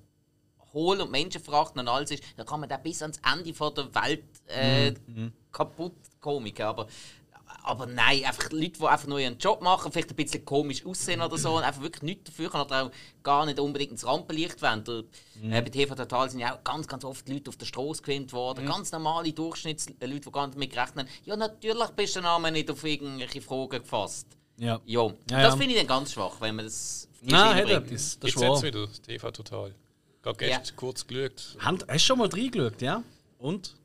hohl 0.74 1.00
und 1.00 1.12
menschenverachtend 1.12 1.80
und 1.80 1.88
alles 1.88 2.12
ist, 2.12 2.22
dann 2.36 2.46
kann 2.46 2.60
man 2.60 2.68
da 2.68 2.76
bis 2.76 3.02
ans 3.02 3.20
Ende 3.34 3.54
von 3.54 3.74
der 3.74 3.96
Welt 3.96 4.26
äh, 4.48 4.94
kaputt 5.54 5.96
komiken. 6.26 6.66
Aber, 6.66 6.88
aber 7.64 7.86
nein, 7.86 8.26
einfach 8.26 8.52
Leute, 8.52 8.80
die 8.80 8.86
einfach 8.86 9.08
nur 9.08 9.20
ihren 9.20 9.38
Job 9.38 9.62
machen, 9.62 9.92
vielleicht 9.92 10.10
ein 10.10 10.16
bisschen 10.16 10.44
komisch 10.44 10.86
aussehen 10.86 11.22
oder 11.22 11.38
so 11.38 11.56
und 11.58 11.64
einfach 11.64 11.82
wirklich 11.82 12.04
nichts 12.04 12.24
dafür 12.26 12.50
können 12.50 12.64
oder 12.66 12.86
auch 12.86 12.92
gar 13.24 13.46
nicht 13.46 13.60
unbedingt 13.60 13.92
ins 13.92 14.06
Rampenlicht 14.06 14.62
wollen. 14.62 14.84
Der, 14.84 15.04
äh, 15.58 15.62
bei 15.62 15.70
TV 15.70 15.96
Total 15.96 16.30
sind 16.30 16.40
ja 16.40 16.56
auch 16.56 16.64
ganz, 16.64 16.88
ganz 16.88 17.06
oft 17.06 17.28
Leute 17.30 17.50
auf 17.50 17.58
der 17.58 17.66
Straße 17.66 18.02
gefilmt 18.02 18.34
worden, 18.34 18.66
ganz 18.66 18.92
normale 18.92 19.32
Durchschnittsleute, 19.32 20.20
die 20.20 20.32
gar 20.32 20.48
nicht 20.48 20.58
mit 20.58 20.72
gerechnet 20.72 21.08
haben. 21.08 21.16
Ja, 21.24 21.36
natürlich 21.36 21.90
bist 21.90 22.16
du 22.16 22.20
einmal 22.20 22.52
nicht 22.52 22.70
auf 22.70 22.84
irgendwelche 22.84 23.42
Fragen 23.42 23.82
gefasst. 23.82 24.28
Ja. 24.58 24.80
Ja, 24.86 25.04
Ja, 25.04 25.12
das 25.30 25.54
ja. 25.54 25.58
finde 25.58 25.74
ich 25.74 25.78
dann 25.78 25.88
ganz 25.88 26.14
schwach, 26.14 26.40
wenn 26.40 26.56
man 26.56 26.66
das 26.66 27.10
Nein, 27.22 27.68
etwas. 27.68 28.20
Das 28.20 28.32
Jetzt 28.32 28.36
ist 28.36 28.42
jetzt 28.42 28.64
wieder, 28.64 28.88
das 28.88 29.02
TV 29.02 29.32
Total. 29.32 29.76
Gerade 30.22 30.38
gestern 30.38 30.76
kurz 30.76 31.06
geschaut. 31.06 31.58
Hast 31.60 31.88
du 31.88 32.00
schon 32.00 32.18
mal 32.20 32.28
reingeschaut, 32.30 32.82
ja? 32.82 33.04
Und? 33.38 33.76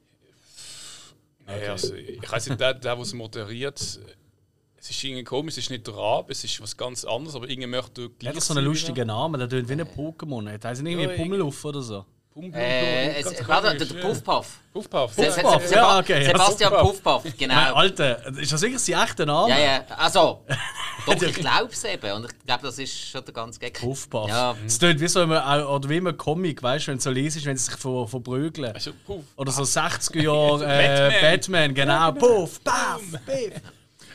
Nee, 1.58 1.66
also, 1.66 1.94
ich 1.94 2.30
weiß 2.32 2.48
nicht, 2.48 2.60
der, 2.60 2.74
der, 2.74 2.94
der 2.94 3.02
es 3.02 3.12
moderiert, 3.14 3.80
es 3.80 4.90
ist 4.90 5.04
irgendwie 5.04 5.24
komisch, 5.24 5.54
es 5.54 5.64
ist 5.64 5.70
nicht 5.70 5.86
der 5.86 5.94
Rab, 5.94 6.30
es 6.30 6.42
ist 6.42 6.60
was 6.60 6.76
ganz 6.76 7.04
anderes, 7.04 7.34
aber 7.34 7.48
irgendwie 7.48 7.68
möchte 7.68 8.10
Er 8.22 8.34
hat 8.34 8.42
so 8.42 8.54
einen 8.54 8.64
lustigen 8.64 9.06
Namen, 9.06 9.38
der 9.38 9.48
tönt 9.48 9.68
wie 9.68 9.72
ein 9.74 9.82
Pokémon. 9.82 10.48
Er 10.48 10.58
heißt 10.68 10.80
irgendwie 10.80 11.04
Ja, 11.04 11.16
Pummeluff 11.16 11.64
oder 11.64 11.82
so. 11.82 12.06
Pum, 12.32 12.54
Äh, 12.54 13.18
es, 13.18 13.24
ganz 13.24 13.48
warte, 13.48 13.76
der 13.76 13.86
ja. 13.88 14.06
Puffpuff. 14.06 14.60
Puffpuff. 14.72 15.12
Se- 15.14 15.24
ja. 15.24 15.30
Se- 15.32 15.66
Se- 15.66 15.74
ja, 15.74 15.98
okay. 15.98 16.24
Sebastian 16.26 16.70
Puffpuff. 16.72 17.02
Puffpuff, 17.22 17.36
genau. 17.36 17.54
Mein 17.56 17.74
Alter, 17.74 18.26
ist 18.38 18.52
das 18.52 18.62
wirklich 18.62 18.80
sein 18.80 19.02
echter 19.02 19.26
Name? 19.26 19.50
Ja, 19.50 19.58
ja, 19.58 19.84
also, 19.96 20.44
doch, 21.06 21.20
ich 21.20 21.34
glaube 21.34 21.72
es 21.72 21.82
eben. 21.84 22.12
Und 22.12 22.26
ich 22.26 22.46
glaube, 22.46 22.62
das 22.62 22.78
ist 22.78 22.96
schon 23.10 23.24
der 23.24 23.34
ganze 23.34 23.58
Gag. 23.58 23.80
Puffpuff. 23.80 24.28
Ja. 24.28 24.54
Es 24.64 24.78
tönt 24.78 25.00
wie 25.00 25.08
so 25.08 25.22
ein, 25.22 25.30
oder 25.64 25.88
wie 25.88 25.96
ein 25.96 26.16
Comic, 26.16 26.62
weißt 26.62 26.86
du, 26.86 26.90
wenn 26.92 26.98
du 26.98 27.02
so 27.02 27.10
liest, 27.10 27.44
wenn 27.44 27.56
sie 27.56 27.64
sich 27.64 27.74
ver, 27.76 28.06
verprügeln. 28.06 28.72
Also, 28.74 28.92
Puff. 29.04 29.24
Oder 29.36 29.50
so 29.50 29.62
60er 29.64 30.22
Jahre 30.22 30.58
Batman. 30.60 31.10
äh, 31.10 31.20
Batman. 31.20 31.74
genau. 31.74 32.12
Puff, 32.12 32.62
Puff, 32.62 33.20
Piff. 33.26 33.54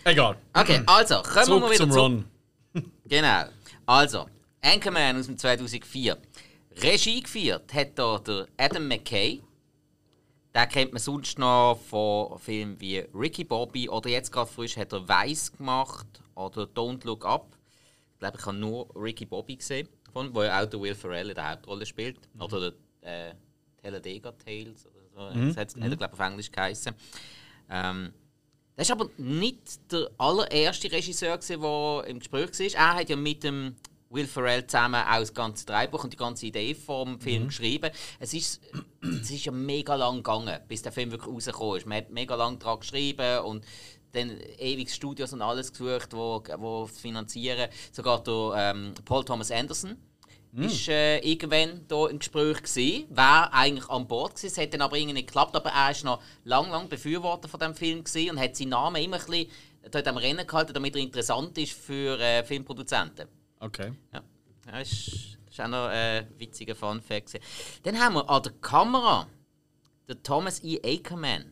Egal. 0.05 0.37
Okay, 0.53 0.81
also, 0.85 1.15
kommen 1.21 1.35
wir 1.35 1.43
Zurück 1.43 1.61
mal 1.63 1.69
wieder 1.71 1.77
zum 1.79 1.91
zu. 1.91 1.99
Ron. 1.99 2.25
Genau. 3.07 3.43
Also, 3.85 4.25
Anchorman 4.61 5.19
aus 5.19 5.25
dem 5.25 5.37
2004. 5.37 6.17
Regie 6.77 7.21
geführt 7.21 7.73
hat 7.73 7.97
da 7.97 8.19
der 8.19 8.47
Adam 8.57 8.87
McKay. 8.87 9.41
Den 10.53 10.69
kennt 10.69 10.93
man 10.93 11.01
sonst 11.01 11.37
noch 11.37 11.79
von 11.89 12.37
Filmen 12.39 12.79
wie 12.79 12.99
Ricky 13.13 13.43
Bobby 13.43 13.89
oder 13.89 14.09
jetzt 14.09 14.31
gerade 14.31 14.49
frisch 14.49 14.77
hat 14.77 14.93
er 14.93 15.07
Weiß 15.07 15.51
gemacht 15.51 16.07
oder 16.35 16.63
Don't 16.63 17.05
Look 17.05 17.25
Up. 17.25 17.57
Ich 18.13 18.19
glaube, 18.19 18.37
ich 18.39 18.45
habe 18.45 18.57
nur 18.57 18.89
Ricky 18.95 19.25
Bobby 19.25 19.57
gesehen, 19.57 19.89
von, 20.13 20.33
wo 20.33 20.43
ja 20.43 20.61
auch 20.61 20.65
der 20.65 20.79
Will 20.79 20.95
Ferrell 20.95 21.29
in 21.29 21.35
der 21.35 21.51
Hauptrolle 21.51 21.85
spielt. 21.85 22.19
Oder 22.39 22.71
der 23.01 23.29
äh, 23.29 23.33
Talladega 23.81 24.31
Tales 24.31 24.85
oder 24.85 25.33
so. 25.33 25.39
Das 25.47 25.57
hat, 25.57 25.75
hat 25.75 25.91
er, 25.91 25.95
glaube 25.95 26.13
ich, 26.13 26.19
auf 26.19 26.27
Englisch 26.27 26.51
geheißen. 26.51 26.95
Ähm, 27.69 28.13
das 28.75 28.89
war 28.89 28.99
aber 28.99 29.09
nicht 29.17 29.91
der 29.91 30.09
allererste 30.17 30.91
Regisseur, 30.91 31.37
gewesen, 31.37 31.61
der 31.61 32.03
im 32.07 32.19
Gespräch 32.19 32.75
war. 32.75 32.81
Er 32.81 32.95
hat 32.95 33.09
ja 33.09 33.15
mit 33.15 33.43
dem 33.43 33.75
Will 34.09 34.27
Ferrell 34.27 34.65
zusammen 34.67 35.01
auch 35.01 35.19
das 35.19 35.33
ganze 35.33 35.65
Drehbuch 35.65 36.03
und 36.03 36.13
die 36.13 36.17
ganze 36.17 36.45
Idee 36.45 36.75
vom 36.75 37.19
Film 37.19 37.47
geschrieben. 37.47 37.91
Es 38.19 38.33
ist, 38.33 38.61
es 39.01 39.31
ist 39.31 39.45
ja 39.45 39.51
mega 39.51 39.95
lang 39.95 40.17
gegangen, 40.17 40.59
bis 40.67 40.81
der 40.81 40.91
Film 40.91 41.11
wirklich 41.11 41.33
rausgekommen 41.33 41.77
ist. 41.77 41.85
Man 41.85 41.97
hat 41.97 42.11
mega 42.11 42.35
lang 42.35 42.59
daran 42.59 42.79
geschrieben 42.79 43.39
und 43.39 43.65
dann 44.11 44.39
ewig 44.57 44.93
Studios 44.93 45.33
und 45.33 45.41
alles 45.41 45.71
gesucht, 45.71 46.13
wo, 46.13 46.41
wo 46.57 46.85
finanzieren. 46.85 47.69
Sogar 47.91 48.23
der 48.23 48.53
ähm, 48.55 48.93
Paul 49.03 49.25
Thomas 49.25 49.51
Anderson 49.51 49.97
ist 50.57 50.87
äh, 50.87 51.17
irgendwann 51.19 51.81
hier 51.89 52.09
im 52.09 52.19
Gespräch 52.19 52.63
gewesen, 52.63 53.05
war 53.09 53.53
eigentlich 53.53 53.89
an 53.89 54.07
Bord 54.07 54.35
gewesen, 54.35 54.47
es 54.47 54.57
hat 54.57 54.73
dann 54.73 54.81
aber 54.81 54.95
irgendwie 54.95 55.15
nicht 55.15 55.27
geklappt, 55.27 55.55
aber 55.55 55.69
er 55.69 55.91
ist 55.91 56.05
noch 56.05 56.21
lang, 56.45 56.69
lang 56.69 56.87
Befürworter 56.87 57.49
von 57.49 57.59
dem 57.59 57.75
Film 57.75 58.03
gewesen 58.03 58.31
und 58.31 58.39
hat 58.39 58.55
seinen 58.55 58.69
Namen 58.69 59.03
immer 59.03 59.17
ein 59.17 59.25
bisschen 59.25 59.51
dort 59.91 60.07
am 60.07 60.17
Rennen 60.17 60.47
gehalten, 60.47 60.73
damit 60.73 60.95
er 60.95 61.01
interessant 61.01 61.57
ist 61.57 61.73
für 61.73 62.17
äh, 62.19 62.43
Filmproduzenten. 62.43 63.27
Okay. 63.59 63.93
Ja, 64.13 64.23
ja 64.67 64.79
ist, 64.79 65.37
ist 65.49 65.61
auch 65.61 65.67
noch 65.67 65.87
ein 65.87 66.25
äh, 66.25 66.25
witziger 66.37 66.75
Fun 66.75 67.01
Fact. 67.01 67.27
gewesen. 67.33 67.43
Dann 67.83 67.99
haben 67.99 68.15
wir 68.15 68.29
an 68.29 68.43
der 68.43 68.51
Kamera 68.53 69.27
den 70.07 70.21
Thomas 70.23 70.63
E. 70.63 70.79
Ackerman. 70.83 71.51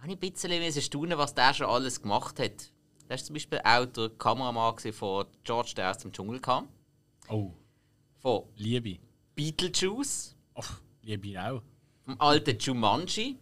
Habe 0.00 0.12
ich 0.12 0.16
ein 0.16 0.18
bisschen 0.18 0.82
staunen, 0.82 1.18
was 1.18 1.34
der 1.34 1.52
schon 1.54 1.66
alles 1.66 2.00
gemacht 2.00 2.38
hat. 2.40 2.72
Der 3.08 3.10
war 3.10 3.24
zum 3.24 3.34
Beispiel 3.34 3.60
auch 3.64 3.86
der 3.86 4.08
Kameramann 4.10 4.78
von 4.92 5.26
George, 5.44 5.72
der 5.76 5.90
aus 5.90 5.98
dem 5.98 6.12
Dschungel 6.12 6.40
kam. 6.40 6.68
Oh, 7.28 7.52
Von 8.18 8.44
Liebe. 8.56 8.98
Beetlejuice, 9.34 10.36
Oh, 10.54 10.62
liebe 11.02 11.28
ich 11.28 11.38
auch. 11.38 11.62
vom 12.04 12.20
alten 12.20 12.58
Jumanji 12.58 13.38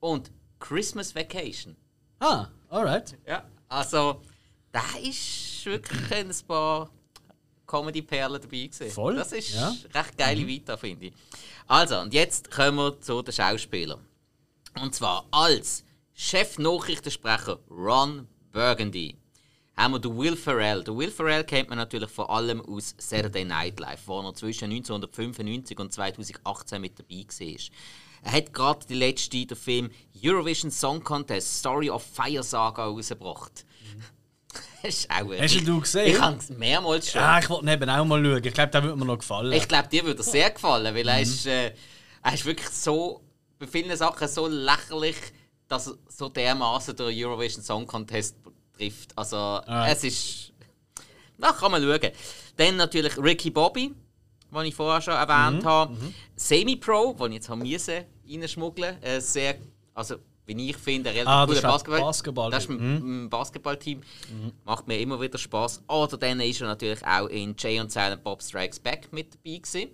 und 0.00 0.30
Christmas 0.58 1.14
Vacation. 1.14 1.76
Ah, 2.18 2.48
alright. 2.68 3.16
Ja, 3.26 3.44
also 3.68 4.22
da 4.72 4.82
ist 5.02 5.51
wirklich 5.66 6.12
ein 6.12 6.30
paar 6.46 6.90
Comedy-Perlen 7.66 8.40
dabei 8.40 8.66
gewesen. 8.66 8.90
Voll, 8.90 9.16
Das 9.16 9.32
ist 9.32 9.54
ja. 9.54 9.74
recht 9.94 10.18
geile 10.18 10.46
Vita, 10.46 10.76
finde 10.76 11.06
ich. 11.06 11.12
Also, 11.66 12.00
und 12.00 12.12
jetzt 12.12 12.50
kommen 12.50 12.76
wir 12.78 13.00
zu 13.00 13.22
den 13.22 13.32
Schauspielern. 13.32 14.00
Und 14.80 14.94
zwar 14.94 15.26
als 15.30 15.84
Chef-Nachrichtensprecher 16.14 17.58
Ron 17.70 18.26
Burgundy 18.52 19.16
haben 19.76 19.92
wir 19.92 19.98
den 19.98 20.16
Will 20.16 20.36
Ferrell. 20.36 20.84
Den 20.84 20.98
Will 20.98 21.10
Ferrell 21.10 21.44
kennt 21.44 21.68
man 21.70 21.78
natürlich 21.78 22.10
vor 22.10 22.30
allem 22.30 22.60
aus 22.60 22.94
Saturday 22.98 23.44
Night 23.44 23.80
Live, 23.80 24.02
wo 24.06 24.20
er 24.20 24.34
zwischen 24.34 24.70
1995 24.70 25.78
und 25.78 25.92
2018 25.92 26.80
mit 26.80 26.98
dabei 26.98 27.24
war. 27.26 27.56
Er 28.24 28.32
hat 28.32 28.52
gerade 28.52 28.86
die 28.86 28.94
letzte 28.94 29.46
den 29.46 29.56
Film 29.56 29.90
Eurovision 30.22 30.70
Song 30.70 31.02
Contest 31.02 31.58
Story 31.58 31.90
of 31.90 32.02
Fire 32.02 32.42
Saga 32.42 32.84
rausgebracht. 32.84 33.64
Hast 34.82 35.66
du 35.66 35.80
gesehen? 35.80 36.06
Ich 36.06 36.20
habe 36.20 36.36
es 36.36 36.50
mehrmals 36.50 37.10
schon. 37.10 37.20
Ja, 37.20 37.38
ich 37.38 37.48
wollte 37.48 37.64
neben 37.66 37.88
auch 37.88 38.04
mal 38.04 38.22
schauen. 38.22 38.44
Ich 38.44 38.52
glaube, 38.54 38.70
der 38.70 38.82
würde 38.82 38.96
mir 38.96 39.04
noch 39.04 39.18
gefallen. 39.18 39.52
Ich 39.52 39.68
glaube, 39.68 39.88
dir 39.88 40.04
würde 40.04 40.20
er 40.20 40.24
sehr 40.24 40.50
gefallen, 40.50 40.94
weil 40.94 41.08
er, 41.08 41.20
ist, 41.20 41.46
äh, 41.46 41.72
er 42.22 42.34
ist 42.34 42.44
wirklich 42.44 42.68
so, 42.68 43.22
bei 43.58 43.66
vielen 43.66 43.96
Sachen 43.96 44.26
so 44.28 44.48
lächerlich, 44.48 45.16
dass 45.68 45.86
er 45.88 45.94
so 46.08 46.28
dermaßen 46.28 46.96
den 46.96 47.06
Eurovision 47.14 47.62
Song 47.62 47.86
Contest 47.86 48.36
trifft. 48.76 49.16
Also, 49.16 49.60
es 49.86 50.04
ist. 50.04 50.52
Na, 51.38 51.52
kann 51.52 51.70
man 51.72 51.82
schauen. 51.82 52.12
Dann 52.56 52.76
natürlich 52.76 53.16
Ricky 53.18 53.50
Bobby, 53.50 53.94
den 54.50 54.64
ich 54.64 54.74
vorher 54.74 55.00
schon 55.00 55.14
erwähnt 55.14 55.64
habe. 55.64 55.96
Semi-Pro, 56.36 57.14
den 57.14 57.32
ich 57.32 57.36
jetzt 57.36 57.48
haben 57.48 57.62
müssen 57.62 58.04
reinschmuggeln. 58.28 59.02
Äh, 59.02 59.20
sehr, 59.20 59.56
also, 59.94 60.16
wie 60.46 60.70
ich 60.70 60.76
finde, 60.76 61.10
ein 61.10 61.16
relativ 61.16 61.28
Ah, 61.28 61.42
ein 61.44 61.62
Basketball. 61.72 62.00
Basketball- 62.00 62.50
Das 62.50 62.64
ist 62.64 62.70
ein, 62.70 63.24
ein 63.24 63.30
Basketballteam. 63.30 64.00
Macht 64.64 64.88
mir 64.88 64.98
immer 64.98 65.20
wieder 65.20 65.38
Spaß. 65.38 65.82
Oder 65.88 66.16
dann 66.16 66.40
ist 66.40 66.60
er 66.60 66.66
natürlich 66.68 67.04
auch 67.06 67.26
in 67.28 67.54
Jay 67.58 67.78
und 67.80 67.92
Silent 67.92 68.22
Bob 68.24 68.42
Strikes 68.42 68.80
Back 68.80 69.12
mit 69.12 69.34
dabei 69.34 69.58
gewesen. 69.58 69.90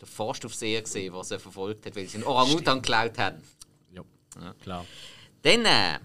Der 0.00 0.08
Forstaufseher 0.08 0.82
gesehen, 0.82 1.12
was 1.14 1.30
er 1.30 1.38
verfolgt 1.38 1.86
hat, 1.86 1.94
weil 1.94 2.06
sie 2.08 2.16
einen 2.18 2.24
Orang-Utan 2.26 2.82
geklaut 2.82 3.18
haben. 3.18 3.40
Ja, 4.40 4.52
klar. 4.62 4.86
Dann 5.42 5.64
äh, 5.66 5.98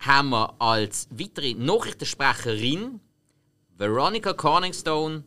haben 0.00 0.30
wir 0.30 0.54
als 0.58 1.06
weitere 1.10 1.52
Nachrichtensprecherin 1.54 2.98
Veronica 3.76 4.32
Corningstone, 4.32 5.22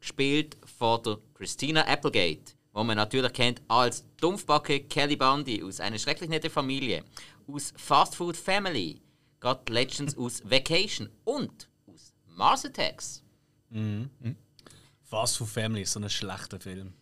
gespielt 0.00 0.56
von 0.78 1.02
der 1.02 1.18
Christina 1.34 1.82
Applegate, 1.86 2.54
wo 2.78 2.84
man 2.84 2.96
natürlich 2.96 3.32
kennt 3.32 3.60
als 3.66 4.04
Dumpfbacke 4.20 4.84
Kelly 4.84 5.16
Bundy 5.16 5.64
aus 5.64 5.80
einer 5.80 5.98
schrecklich 5.98 6.30
nette 6.30 6.48
Familie, 6.48 7.02
aus 7.52 7.72
Fast 7.76 8.14
Food 8.14 8.36
Family, 8.36 9.02
Got 9.40 9.68
Legends 9.68 10.16
aus 10.16 10.40
Vacation 10.48 11.08
und 11.24 11.68
aus 11.92 12.14
Mars 12.36 12.64
Attacks. 12.64 13.24
Fast 15.02 15.38
Food 15.38 15.48
Family 15.48 15.82
ist 15.82 15.92
so 15.92 15.98
ein 15.98 16.08
schlechter 16.08 16.60
Film. 16.60 16.92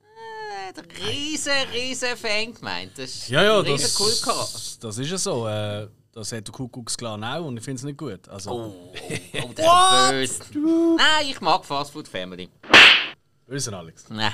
Äh, 0.00 0.72
der 0.72 0.84
riesen, 1.06 1.52
riesen 1.70 2.16
Fan 2.16 2.54
gemeint. 2.54 2.92
Das 2.96 3.14
ist 3.14 3.28
Ja, 3.28 3.42
ja, 3.42 3.62
das, 3.62 3.94
Kultcharakter. 3.94 4.58
das 4.80 4.96
ist 4.98 5.10
ja 5.10 5.18
so. 5.18 5.46
Äh, 5.46 5.88
das 6.12 6.32
hat 6.32 6.46
der 6.46 6.52
Kuckucksklan 6.52 7.22
auch 7.22 7.44
und 7.44 7.58
ich 7.58 7.62
finde 7.62 7.76
es 7.76 7.84
nicht 7.84 7.98
gut. 7.98 8.26
Also, 8.30 8.50
Oh, 8.50 8.92
oh, 8.94 9.52
der 9.54 10.22
ist 10.22 10.50
böse. 10.50 10.96
Nein, 10.96 11.26
ich 11.28 11.40
mag 11.42 11.62
Fast 11.62 11.92
Food 11.92 12.08
Family. 12.08 12.48
böse 13.46 13.76
Alex. 13.76 14.08
Nein. 14.08 14.32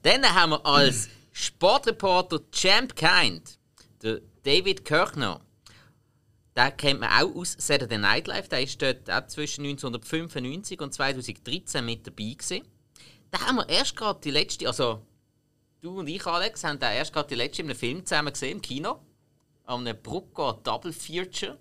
Dann 0.00 0.24
haben 0.24 0.50
wir 0.50 0.64
als 0.64 1.08
Sportreporter 1.32 2.40
Champ 2.50 2.96
Kind 2.96 3.58
den 4.02 4.20
David 4.42 4.84
Kirchner. 4.84 5.40
Den 6.56 6.76
kennt 6.76 7.00
man 7.00 7.10
auch 7.10 7.34
aus 7.34 7.56
Saturday 7.58 7.98
Night 7.98 8.26
Live. 8.26 8.48
Der 8.48 8.62
ist 8.62 8.80
dort 8.82 9.10
auch 9.10 9.26
zwischen 9.26 9.64
1995 9.64 10.80
und 10.80 10.92
2013 10.92 11.84
mit 11.84 12.06
dabei 12.06 12.34
gewesen. 12.36 12.66
Da 13.30 13.40
haben 13.46 13.56
wir 13.56 13.68
erst 13.68 13.96
gerade 13.96 14.20
die 14.20 14.30
letzte, 14.30 14.66
also 14.66 15.06
du 15.80 15.98
und 15.98 16.08
ich, 16.08 16.26
Alex, 16.26 16.64
haben 16.64 16.78
den 16.78 16.92
erst 16.92 17.12
gerade 17.12 17.28
die 17.28 17.34
letzte 17.34 17.62
in 17.62 17.70
einem 17.70 17.78
Film 17.78 18.04
zusammen 18.04 18.32
gesehen, 18.32 18.56
im 18.56 18.62
Kino. 18.62 19.00
An 19.64 19.86
einem 19.86 19.96
Brucker 20.02 20.60
Double 20.62 20.92
Feature. 20.92 21.58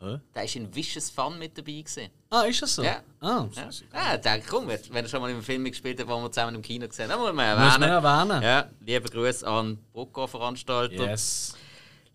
Hä? 0.00 0.20
Da 0.32 0.42
ist 0.42 0.54
in 0.56 0.72
Vicious 0.72 1.10
Fun 1.10 1.38
mit 1.38 1.58
dabei 1.58 1.72
gewesen. 1.72 2.08
Ah, 2.30 2.42
ist 2.42 2.62
das 2.62 2.74
so? 2.76 2.82
Ja. 2.84 3.02
Ah, 3.20 3.48
Ja, 3.56 3.68
ja 4.12 4.16
denke, 4.16 4.46
komm, 4.48 4.68
wenn 4.68 5.04
er 5.04 5.08
schon 5.08 5.20
mal 5.20 5.30
im 5.30 5.42
Film 5.42 5.64
gespielt 5.64 5.98
hat, 5.98 6.06
wo 6.06 6.20
wir 6.20 6.30
zusammen 6.30 6.54
im 6.56 6.62
Kino 6.62 6.86
gesehen 6.86 7.10
haben, 7.10 7.20
muss 7.20 7.32
man 7.32 7.58
Muss 7.58 7.74
erwähnen. 7.74 8.02
man 8.02 8.04
erwähnen. 8.04 8.42
Ja, 8.42 8.70
liebe 8.80 9.08
Grüße 9.08 9.46
an 9.46 9.78
Brucker-Veranstalter. 9.92 10.94
Yes. 11.10 11.54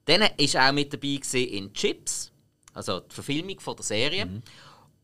Dann 0.05 0.21
war 0.21 0.69
auch 0.69 0.71
mit 0.73 0.93
dabei 0.93 1.15
gewesen 1.15 1.47
in 1.49 1.73
Chips, 1.73 2.31
also 2.73 3.01
die 3.01 3.13
Verfilmung 3.13 3.59
von 3.59 3.75
der 3.75 3.83
Serie. 3.85 4.41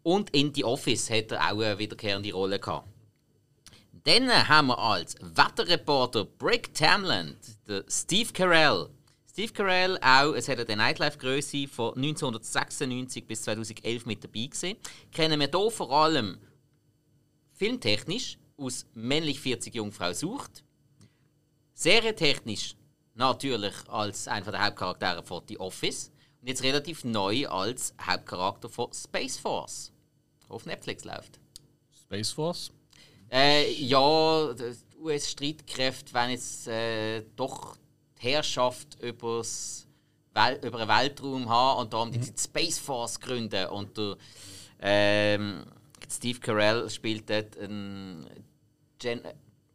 Und 0.04 0.30
in 0.30 0.54
The 0.54 0.64
Office 0.64 1.10
hat 1.10 1.32
er 1.32 1.40
auch 1.46 1.60
eine 1.60 1.78
wiederkehrende 1.78 2.32
Rolle 2.32 2.60
gehabt. 2.60 2.88
Dann 4.06 4.30
haben 4.48 4.68
wir 4.68 4.80
als 4.80 5.16
Wetterreporter 5.20 6.24
Brick 6.24 6.74
Tamland 6.74 7.38
Steve 7.90 8.32
Carell. 8.32 8.88
Steve 9.40 9.54
Carell 9.54 9.98
auch, 10.02 10.34
es 10.34 10.50
hat 10.50 10.60
eine 10.60 10.76
Nightlife-Größe 10.76 11.70
von 11.70 11.96
1996 11.96 13.26
bis 13.26 13.44
2011 13.44 14.06
mit 14.06 14.22
dabei 14.22 14.48
gewesen. 14.48 14.76
Kennen 15.14 15.40
wir 15.40 15.48
hier 15.50 15.72
vor 15.72 15.90
allem 15.92 16.38
filmtechnisch 17.54 18.38
aus 18.58 18.86
Männlich 18.96 19.40
40 19.40 19.74
Jungfrau 19.74 20.12
sucht. 20.12 20.66
Serientechnisch 21.74 22.76
natürlich 23.16 23.76
als 23.88 24.28
einer 24.28 24.52
der 24.52 24.66
Hauptcharaktere 24.66 25.24
von 25.24 25.42
The 25.48 25.58
Office. 25.58 26.12
Und 26.42 26.50
jetzt 26.50 26.64
relativ 26.64 27.06
neu 27.06 27.48
als 27.48 27.94
Hauptcharakter 28.02 28.68
von 28.68 28.92
Space 28.92 29.38
Force. 29.38 29.94
Auf 30.50 30.66
Netflix 30.66 31.06
läuft. 31.06 31.40
Space 31.98 32.34
Force. 32.34 32.72
Äh, 33.32 33.72
ja, 33.72 34.54
US-Streitkräfte 35.02 36.14
wollen 36.14 36.32
jetzt 36.32 36.68
äh, 36.68 37.24
doch 37.38 37.79
die 38.22 38.28
Herrschaft 38.28 39.00
übers 39.02 39.88
Wel 40.34 40.60
über 40.64 40.80
den 40.80 40.88
Weltraum 40.88 41.50
haben 41.50 41.80
und 41.82 41.94
darum 41.94 42.12
die 42.12 42.22
Space 42.38 42.78
Force 42.78 43.20
gründen. 43.20 43.68
Und 43.68 43.98
der, 43.98 44.18
ähm, 44.80 45.66
Steve 46.10 46.40
Carell 46.40 46.90
spielt 46.90 47.30
dort 47.30 47.58
einen 47.58 48.30
Gen 49.00 49.22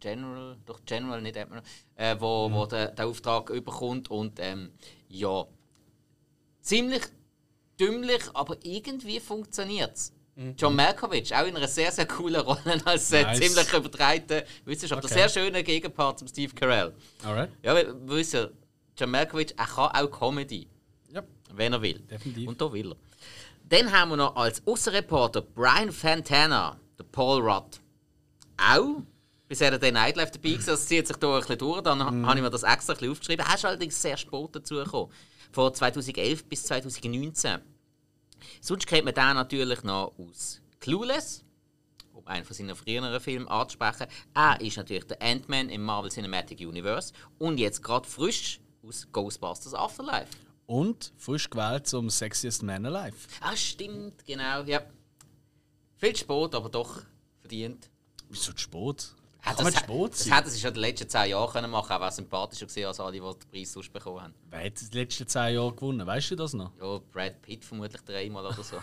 General, 0.01 0.59
doch 0.67 0.85
General, 0.85 1.23
nicht 1.23 1.37
Admiral, 1.37 1.63
äh, 1.97 2.15
wo, 2.19 2.53
wo 2.53 2.67
der, 2.67 2.89
der 2.93 3.07
Auftrag 3.07 3.49
überkommt 3.49 4.11
und 4.11 4.39
ähm, 4.39 4.71
ja, 5.09 5.47
ziemlich 6.61 7.03
dümmlich, 7.81 8.23
aber 8.35 8.57
irgendwie 8.63 9.19
funktioniert 9.19 9.97
es. 9.97 10.13
John 10.57 10.75
Malkovich, 10.75 11.35
auch 11.35 11.47
in 11.47 11.57
einer 11.57 11.69
sehr, 11.69 11.93
sehr 11.93 12.07
coolen 12.07 12.41
Rolle 12.41 12.81
als 12.85 13.13
äh, 13.13 13.23
Nice. 13.23 13.39
ziemlich 13.41 13.73
übertreibten 13.73 14.43
Wissenschaftler. 14.65 15.09
Okay. 15.09 15.15
Sehr 15.21 15.29
schöner 15.29 15.63
Gegenpart 15.63 16.19
zum 16.19 16.27
Steve 16.29 16.53
Carell. 16.55 16.93
Alright. 17.23 17.51
Ja, 17.63 17.75
wir 17.77 17.95
wir 18.09 18.17
wissen, 18.17 18.49
John 18.99 19.11
Malkovich 19.11 19.55
er 19.57 19.67
kann 19.67 19.91
auch 19.95 20.11
Comedy, 20.11 20.67
Ja, 21.13 21.23
wenn 21.53 21.73
er 21.73 21.81
will. 21.83 22.01
definitiv. 22.01 22.49
Und 22.49 22.61
da 22.61 22.73
will 22.73 22.93
er. 22.93 22.97
Dann 23.69 23.93
haben 23.93 24.11
wir 24.11 24.17
noch 24.17 24.35
als 24.37 24.61
Außenreporter 24.67 25.41
Brian 25.43 25.93
Fantana, 25.93 26.79
der 26.99 27.05
Paul 27.05 27.41
Rudd. 27.41 27.81
Auch 28.57 29.03
bei 29.49 29.55
Saturday 29.55 29.93
Night 29.93 30.17
Live 30.17 30.33
dabei 30.33 30.51
gewesen. 30.51 30.67
Das 30.67 30.87
zieht 30.87 31.07
sich 31.07 31.17
da 31.17 31.33
ein 31.35 31.41
bisschen 31.41 31.59
durch. 31.59 31.81
Dann 31.83 31.99
Mhm. 31.99 32.27
habe 32.27 32.39
ich 32.39 32.43
mir 32.43 32.51
das 32.51 32.63
extra 32.63 32.93
ein 32.93 32.99
bisschen 32.99 33.13
aufgeschrieben. 33.13 33.47
Er 33.49 33.55
ist 33.55 33.65
allerdings 33.65 34.03
sehr 34.03 34.17
spät 34.17 34.49
dazugekommen. 34.55 35.13
Von 35.53 35.73
2011 35.73 36.45
bis 36.47 36.65
2019. 36.65 37.61
Sonst 38.61 38.87
kennt 38.87 39.05
man 39.05 39.15
den 39.15 39.35
natürlich 39.35 39.83
noch 39.83 40.13
aus 40.19 40.61
Clueless, 40.81 41.45
um 42.13 42.27
einen 42.27 42.45
von 42.45 42.55
seinen 42.55 42.75
früheren 42.75 43.21
Filmen 43.21 43.49
anzusprechen. 43.49 44.07
Er 44.35 44.61
ist 44.61 44.77
natürlich 44.77 45.05
der 45.05 45.21
Ant-Man 45.23 45.69
im 45.71 45.83
Marvel 45.83 46.11
Cinematic 46.11 46.61
Universe 46.61 47.13
und 47.39 47.59
jetzt 47.59 47.83
gerade 47.83 48.09
frisch 48.09 48.61
aus 48.87 49.07
Ghostbusters 49.13 49.75
Afterlife. 49.75 50.29
Und 50.67 51.13
frisch 51.17 51.51
gewählt 51.51 51.87
zum 51.87 52.09
Sexiest 52.09 52.63
Man 52.63 52.87
Alive. 52.87 53.17
Ah, 53.41 53.57
stimmt, 53.57 54.25
genau, 54.25 54.63
ja. 54.63 54.83
Viel 55.97 56.17
spät, 56.17 56.55
aber 56.55 56.69
doch 56.69 57.03
verdient. 57.41 57.91
Wieso 58.29 58.53
zu 58.53 58.69
Ja, 59.47 59.53
man 59.63 59.73
das, 59.73 59.83
das 60.11 60.25
sein? 60.25 60.35
hätte 60.35 60.51
sie 60.51 60.59
schon 60.59 60.69
in 60.69 60.75
den 60.75 60.81
letzten 60.81 61.09
zehn 61.09 61.31
Jahren 61.31 61.53
können 61.53 61.71
machen 61.71 61.89
können, 61.89 61.97
auch 61.99 62.01
wäre 62.03 62.13
sympathischer 62.13 62.67
gewesen 62.67 62.87
als 62.87 63.01
alle, 63.01 63.13
die 63.13 63.21
den 63.21 63.51
Preis 63.51 63.73
sonst 63.73 63.93
bekommen 63.93 64.23
haben. 64.23 64.35
Wer 64.51 64.65
hat 64.65 64.73
die 64.81 64.99
letzten 64.99 65.27
zehn 65.27 65.55
Jahre 65.55 65.75
gewonnen? 65.75 66.07
Weißt 66.07 66.31
du 66.31 66.37
das 66.37 66.55
noch? 66.55 66.73
Ja, 66.81 66.99
Brad 67.13 67.43
Pitt 67.43 67.65
vermutlich 67.65 68.01
dreimal 68.03 68.47
oder 68.47 68.63
so. 68.63 68.77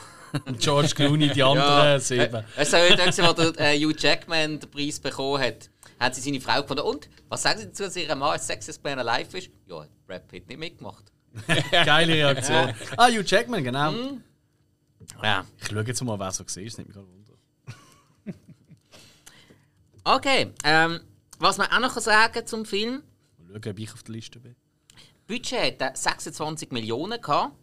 Und 0.46 0.60
George 0.60 0.90
Clooney 0.96 1.30
die 1.30 1.44
anderen 1.44 2.00
sieben. 2.00 2.44
Es 2.56 2.72
soll 2.72 2.82
ja 2.82 2.96
dort 2.96 3.18
wo 3.18 3.52
der 3.54 3.74
äh, 3.74 3.80
Hugh 3.80 3.96
Jackman 3.98 4.60
den 4.60 4.70
Preis 4.70 5.00
bekommen 5.00 5.42
hat. 5.42 5.70
Hat 6.00 6.16
sie 6.16 6.22
seine 6.22 6.42
Frau 6.42 6.62
gefunden. 6.62 6.84
Und, 6.84 7.10
was 7.30 7.44
sagen 7.44 7.60
Sie 7.60 7.66
dazu, 7.68 7.84
dass 7.84 7.96
Ihr 7.96 8.16
Mann 8.16 8.34
als 8.34 8.48
Sexiest 8.48 8.84
Man 8.84 9.00
Alive 9.00 9.38
ist? 9.38 9.50
Ja, 9.68 9.82
hat 9.82 9.90
Brad 10.06 10.28
Pitt 10.28 10.48
nicht 10.48 10.60
mitgemacht. 10.60 11.12
Geile 11.72 12.14
Reaktion. 12.14 12.74
Ah, 12.98 13.08
Hugh 13.08 13.24
Jackman, 13.26 13.64
genau. 13.64 13.94
Ja. 15.24 15.46
Ich 15.60 15.68
schaue 15.68 15.84
jetzt 15.84 16.04
mal, 16.04 16.20
wer 16.20 16.32
so 16.32 16.44
war. 16.44 16.64
Das 16.64 16.78
nimmt 16.78 16.88
mich 16.90 16.96
gerade. 16.96 17.08
Okay, 20.04 20.52
ähm, 20.64 21.00
was 21.38 21.58
man 21.58 21.68
auch 21.68 21.80
noch 21.80 22.00
sagen 22.00 22.46
zum 22.46 22.66
Film, 22.66 23.04
Mal 23.38 23.62
schauen, 23.62 23.72
ob 23.72 23.80
ich 23.80 23.94
auf 23.94 24.04
der 24.04 24.16
Liste 24.16 24.40
bin. 24.40 24.56
Budget 25.28 25.82
hat 25.82 25.98
26 25.98 26.72
Millionen 26.72 27.22
gehabt. 27.22 27.56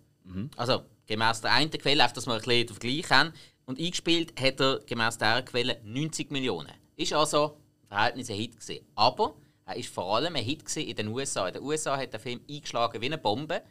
Also 0.57 0.83
gemäß 1.07 1.41
der 1.41 1.53
einen 1.53 1.71
Quelle, 1.71 2.05
auf 2.05 2.13
das 2.13 2.27
wir 2.27 2.35
ein 2.35 2.41
bisschen 2.41 2.67
den 2.67 2.77
Vergleich 2.77 3.11
haben. 3.11 3.33
Und 3.67 3.79
eingespielt 3.79 4.41
hat 4.41 4.61
er 4.61 4.81
gemäß 4.87 5.19
dieser 5.19 5.43
Quelle 5.43 5.81
90 5.85 6.31
Millionen. 6.31 6.73
Ist 6.97 7.13
also 7.13 7.59
im 7.83 7.89
Verhältnis 7.89 8.31
ein 8.31 8.37
Hit 8.37 8.59
gewesen. 8.59 8.85
Aber 8.95 9.35
er 9.67 9.77
ist 9.77 9.93
vor 9.93 10.17
allem 10.17 10.37
ein 10.37 10.45
Hit 10.45 10.77
in 10.77 10.97
den 10.97 11.09
USA. 11.09 11.49
In 11.49 11.55
den 11.55 11.63
USA 11.63 11.97
hat 11.99 12.13
der 12.13 12.21
Film 12.21 12.41
eingeschlagen 12.49 13.01
wie 13.01 13.07
eine 13.07 13.19
Bombe. 13.19 13.63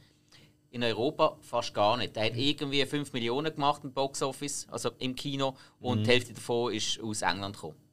In 0.70 0.84
Europa 0.84 1.38
fast 1.42 1.74
gar 1.74 1.98
nicht. 1.98 2.16
Der 2.16 2.26
hat 2.26 2.36
irgendwie 2.36 2.86
5 2.86 3.14
Millionen 3.14 3.54
gemacht 3.54 3.84
im 3.84 3.94
Boxoffice, 3.94 4.68
also 4.70 4.92
im 5.00 5.16
Kino, 5.16 5.56
und 5.80 6.06
die 6.06 6.12
Hälfte 6.12 6.34
davon 6.34 6.74
ist 6.74 7.00
aus 7.00 7.22
England 7.22 7.56
gekommen. 7.56 7.87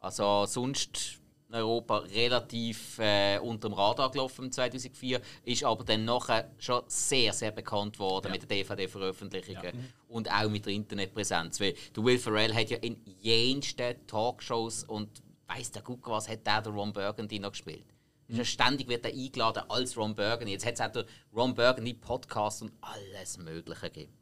Also 0.00 0.46
sonst 0.46 1.20
in 1.50 1.56
Europa 1.56 1.98
relativ 1.98 2.98
äh, 3.00 3.38
unter 3.38 3.68
dem 3.68 3.74
Radar 3.74 4.10
gelaufen 4.10 4.46
im 4.46 4.52
2004, 4.52 5.20
ist 5.44 5.64
aber 5.64 5.84
dann 5.84 6.04
nachher 6.04 6.50
schon 6.58 6.82
sehr, 6.86 7.32
sehr 7.32 7.50
bekannt 7.50 7.98
worden 7.98 8.30
mit 8.30 8.42
den 8.42 8.48
DVD-Veröffentlichungen 8.48 9.92
und 10.08 10.30
auch 10.30 10.48
mit 10.48 10.64
der 10.66 10.74
Internetpräsenz. 10.74 11.60
Weil 11.60 11.74
der 11.94 12.04
Will 12.04 12.18
Ferrell 12.18 12.54
hat 12.54 12.70
ja 12.70 12.78
in 12.78 13.00
jensten 13.20 14.06
Talkshows 14.06 14.84
und 14.84 15.22
weiß 15.48 15.72
der 15.72 15.82
Gucker 15.82 16.12
was, 16.12 16.28
hat 16.28 16.46
der, 16.46 16.62
der 16.62 16.72
Ron 16.72 16.92
Burgundy 16.92 17.40
noch 17.40 17.50
gespielt. 17.50 17.86
Ja 18.28 18.44
ständig 18.44 18.88
wird 18.88 19.04
er 19.04 19.12
eingeladen 19.12 19.64
als 19.68 19.96
Ron 19.96 20.14
Burgundy. 20.14 20.52
Jetzt 20.52 20.64
hat 20.64 20.74
es 20.74 20.80
auch 20.80 20.92
den 20.92 21.04
Ron 21.34 21.52
Burgundy 21.52 21.94
Podcast 21.94 22.62
und 22.62 22.72
alles 22.80 23.38
Mögliche 23.38 23.90
gegeben. 23.90 24.16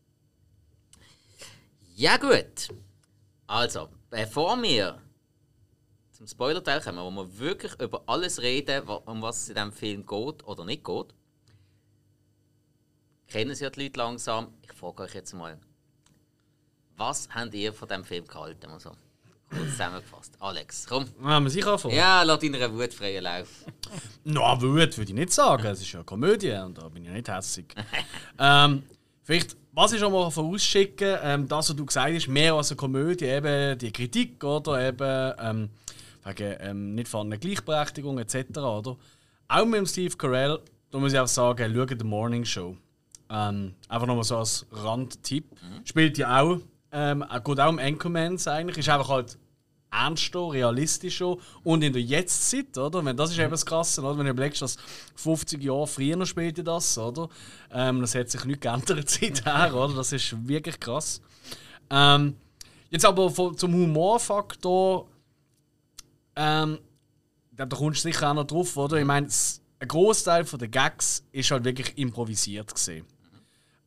Ja 1.95 2.17
gut. 2.17 2.69
Also, 3.47 3.91
bevor 4.09 4.63
wir 4.63 5.03
zum 6.19 6.27
Spoiler-Teil 6.27 6.81
kommen, 6.81 6.99
wo 6.99 7.11
wir 7.13 7.39
wirklich 7.39 7.81
über 7.81 8.03
alles 8.07 8.43
reden, 8.43 8.83
um 8.89 9.23
was 9.23 9.43
es 9.43 9.49
in 9.51 9.55
diesem 9.55 9.73
Film 9.73 10.05
geht 10.05 10.45
oder 10.45 10.65
nicht 10.65 10.83
geht, 10.83 11.15
kennen 13.29 13.55
Sie 13.55 13.63
ja 13.63 13.71
die 13.71 13.85
Leute 13.85 14.01
langsam. 14.01 14.49
Ich 14.63 14.73
frage 14.73 15.05
euch 15.05 15.15
jetzt 15.15 15.33
mal, 15.33 15.57
was 16.97 17.29
habt 17.33 17.55
ihr 17.55 17.73
von 17.73 17.87
diesem 17.87 18.05
Film 18.05 18.27
gehalten? 18.27 18.69
Also, 18.69 18.91
kurz 19.49 19.71
zusammengefasst. 19.71 20.35
Alex, 20.41 20.87
komm. 20.89 21.07
Haben 21.23 21.45
wir 21.45 21.51
sicher 21.51 21.75
anfangen? 21.75 21.95
Ja, 21.95 22.25
lass 22.25 22.41
deiner 22.41 22.75
Wut 22.75 22.93
freien 22.93 23.23
Lauf. 23.23 23.49
Na, 24.25 24.61
Wut 24.61 24.99
würde 24.99 25.03
ich 25.03 25.15
nicht 25.15 25.33
sagen. 25.33 25.67
Es 25.67 25.81
ist 25.81 25.93
ja 25.93 26.01
eine 26.01 26.05
Komödie 26.05 26.51
und 26.51 26.79
da 26.79 26.89
bin 26.89 27.05
ich 27.05 27.13
nicht 27.13 27.29
hässig. 27.29 27.73
ähm, 28.41 28.83
vielleicht, 29.23 29.57
was 29.71 29.93
ich 29.93 30.01
schon 30.01 30.13
mal 30.13 30.33
vorausschicken, 30.33 31.17
ähm, 31.23 31.47
das, 31.47 31.71
was 31.71 31.77
du 31.77 31.87
gesagt 31.87 32.13
hast, 32.13 32.27
mehr 32.27 32.55
als 32.55 32.73
eine 32.73 32.77
Komödie, 32.77 33.27
eben 33.27 33.79
die 33.79 33.93
Kritik 33.93 34.43
oder 34.43 34.85
eben 34.85 35.35
ähm, 35.39 35.71
wegen 36.29 36.57
ähm, 36.61 36.95
nicht 36.95 37.09
vorhandene 37.09 37.39
Gleichberechtigung 37.39 38.19
etc. 38.19 38.59
Oder? 38.59 38.97
Auch 39.49 39.65
mit 39.65 39.75
dem 39.75 39.87
Steve 39.87 40.17
Carell, 40.17 40.59
da 40.91 40.99
muss 40.99 41.13
ich 41.13 41.19
auch 41.19 41.29
sagen, 41.29 41.73
schau 41.75 41.85
die 41.85 42.05
Morning 42.05 42.45
Show. 42.45 42.77
Ähm, 43.31 43.75
einfach 43.89 44.07
nochmal 44.07 44.25
so 44.25 44.39
als 44.39 44.67
Randtipp. 44.73 45.45
Spielt 45.85 46.19
ja 46.19 46.41
auch, 46.41 46.59
ähm, 46.93 47.25
geht 47.45 47.61
auch 47.61 47.69
um 47.69 47.79
Anchormans 47.79 48.49
eigentlich, 48.49 48.79
ist 48.79 48.89
einfach 48.89 49.09
halt 49.09 49.39
ernster, 49.91 50.53
realistischer 50.53 51.37
und 51.65 51.83
in 51.83 51.93
der 51.93 52.03
Jetztzeit, 52.03 52.77
oder? 52.77 53.05
Wenn, 53.05 53.17
das 53.17 53.31
ist 53.31 53.39
eben 53.39 53.51
das 53.51 53.65
Krasse, 53.65 54.03
oder? 54.03 54.19
Wenn 54.19 54.27
du 54.27 54.33
überlegst, 54.33 54.63
dass 54.63 54.77
50 55.17 55.63
Jahre 55.63 55.87
früher 55.87 56.27
spielte 56.27 56.63
das, 56.63 56.99
oder? 56.99 57.29
Ähm, 57.73 58.01
das 58.01 58.15
hat 58.15 58.31
sich 58.31 58.45
nicht 58.45 58.61
geändert 58.61 59.09
seither, 59.09 59.75
oder? 59.75 59.95
Das 59.95 60.13
ist 60.13 60.47
wirklich 60.47 60.79
krass. 60.79 61.21
Ähm, 61.91 62.37
jetzt 62.91 63.05
aber 63.05 63.31
von, 63.31 63.57
zum 63.57 63.73
Humorfaktor, 63.73 65.07
ähm, 66.39 66.79
da 67.51 67.67
kommst 67.67 68.05
du 68.05 68.09
sicher 68.09 68.31
auch 68.31 68.35
noch 68.35 68.47
drauf, 68.47 68.77
oder? 68.77 68.97
Ich 68.97 69.05
meine, 69.05 69.27
ein 69.27 69.89
Großteil 69.89 70.45
der 70.45 70.69
Gags 70.69 71.25
ist 71.33 71.51
halt 71.51 71.65
wirklich 71.65 71.99
improvisiert 71.99 72.73
gesehen. 72.73 73.05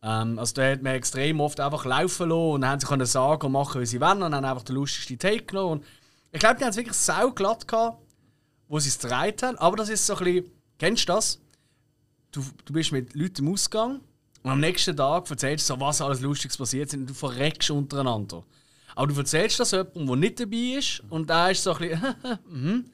Ähm, 0.03 0.37
also 0.37 0.55
da 0.55 0.71
hat 0.71 0.81
man 0.81 0.95
extrem 0.95 1.39
oft 1.39 1.59
einfach 1.61 1.85
laufen 1.85 2.29
lassen 2.29 2.51
und 2.51 2.65
haben 2.65 2.79
sie 2.79 2.87
können 2.87 3.05
sagen 3.05 3.45
und 3.45 3.53
machen, 3.53 3.79
wie 3.79 3.85
sie 3.85 4.01
wollen 4.01 4.21
und 4.21 4.35
haben 4.35 4.45
einfach 4.45 4.63
den 4.63 4.75
lustigsten 4.75 5.17
Take 5.17 5.45
genommen. 5.45 5.79
Und 5.79 5.85
ich 6.31 6.39
glaube, 6.39 6.57
die 6.57 6.63
haben 6.63 6.71
es 6.71 6.77
wirklich 6.77 6.97
sau 6.97 7.31
glatt 7.31 7.67
gehabt, 7.67 8.01
wo 8.67 8.79
sie 8.79 8.89
es 8.89 8.99
gedreht 8.99 9.43
haben. 9.43 9.57
Aber 9.57 9.77
das 9.77 9.87
ist 9.87 10.05
so 10.05 10.15
ein 10.17 10.23
bisschen, 10.23 10.51
kennst 10.77 11.07
du 11.07 11.13
das? 11.13 11.39
Du, 12.31 12.43
du 12.65 12.73
bist 12.73 12.91
mit 12.91 13.13
Leuten 13.15 13.45
im 13.45 13.53
Ausgang 13.53 14.01
und 14.43 14.51
am 14.51 14.59
nächsten 14.59 14.95
Tag 14.95 15.29
erzählst 15.29 15.69
du 15.69 15.75
so, 15.75 15.79
was 15.79 16.01
alles 16.01 16.19
Lustiges 16.19 16.57
passiert 16.57 16.87
ist 16.87 16.95
und 16.95 17.07
du 17.07 17.13
verreckst 17.13 17.71
untereinander. 17.71 18.43
Aber 18.95 19.07
du 19.07 19.19
erzählst 19.19 19.59
das 19.59 19.71
jemandem, 19.71 20.07
der 20.07 20.15
nicht 20.15 20.39
dabei 20.39 20.77
ist 20.77 21.03
und 21.09 21.29
da 21.29 21.49
ist 21.49 21.63
so 21.63 21.73
ein 21.73 21.89
bisschen, 21.89 22.15
mhm. 22.49 22.85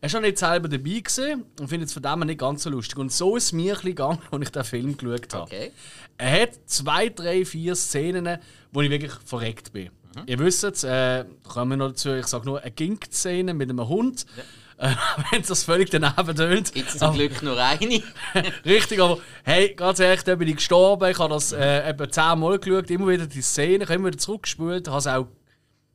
Er 0.00 0.12
war 0.12 0.20
nicht 0.20 0.36
selber 0.36 0.68
dabei 0.68 1.00
gewesen 1.00 1.44
und 1.58 1.68
findet 1.68 1.88
es 1.88 1.94
von 1.94 2.02
dem 2.02 2.20
nicht 2.20 2.38
ganz 2.38 2.64
so 2.64 2.68
lustig. 2.68 2.98
Und 2.98 3.10
so 3.10 3.38
ist 3.38 3.44
es 3.44 3.52
mir 3.52 3.72
ein 3.72 3.76
bisschen 3.76 3.90
gegangen, 3.92 4.18
als 4.30 4.42
ich 4.42 4.50
den 4.50 4.64
Film 4.64 4.96
geschaut 4.98 5.32
habe. 5.32 5.42
Okay. 5.44 5.72
Er 6.18 6.42
hat 6.42 6.50
zwei, 6.66 7.08
drei, 7.08 7.46
vier 7.46 7.74
Szenen, 7.74 8.36
wo 8.70 8.82
ich 8.82 8.90
wirklich 8.90 9.12
verreckt 9.24 9.72
bin. 9.72 9.88
Ihr 10.26 10.38
wisst 10.38 10.62
es, 10.62 10.84
äh, 10.84 11.24
kommen 11.42 11.70
wir 11.70 11.76
noch 11.78 11.88
dazu, 11.88 12.10
ich 12.10 12.26
sage 12.26 12.44
nur 12.44 12.60
eine 12.60 12.70
Gink-Szene 12.70 13.54
mit 13.54 13.70
einem 13.70 13.88
Hund. 13.88 14.26
Äh, 14.78 14.90
Wenn 15.30 15.42
das 15.42 15.64
völlig 15.64 15.90
daneben 15.90 16.36
tönt. 16.36 16.72
Gibt 16.72 16.88
es 16.88 16.98
zum 16.98 17.14
Glück 17.14 17.42
nur 17.42 17.58
eine? 17.58 18.02
Richtig, 18.64 19.00
aber 19.00 19.18
hey, 19.44 19.74
ganz 19.74 20.00
ehrlich, 20.00 20.22
da 20.24 20.34
bin 20.34 20.48
ich 20.48 20.56
gestorben. 20.56 21.10
Ich 21.10 21.18
habe 21.18 21.32
das 21.32 21.52
äh, 21.52 21.80
etwa 21.88 22.08
zehnmal 22.08 22.58
geschaut, 22.58 22.90
immer 22.90 23.08
wieder 23.08 23.26
die 23.26 23.42
Szene, 23.42 23.84
ich 23.84 23.90
habe 23.90 23.94
immer 23.94 24.08
wieder 24.08 24.18
zurückgespult, 24.18 24.88
habe 24.88 24.98
es 24.98 25.06
auch 25.06 25.26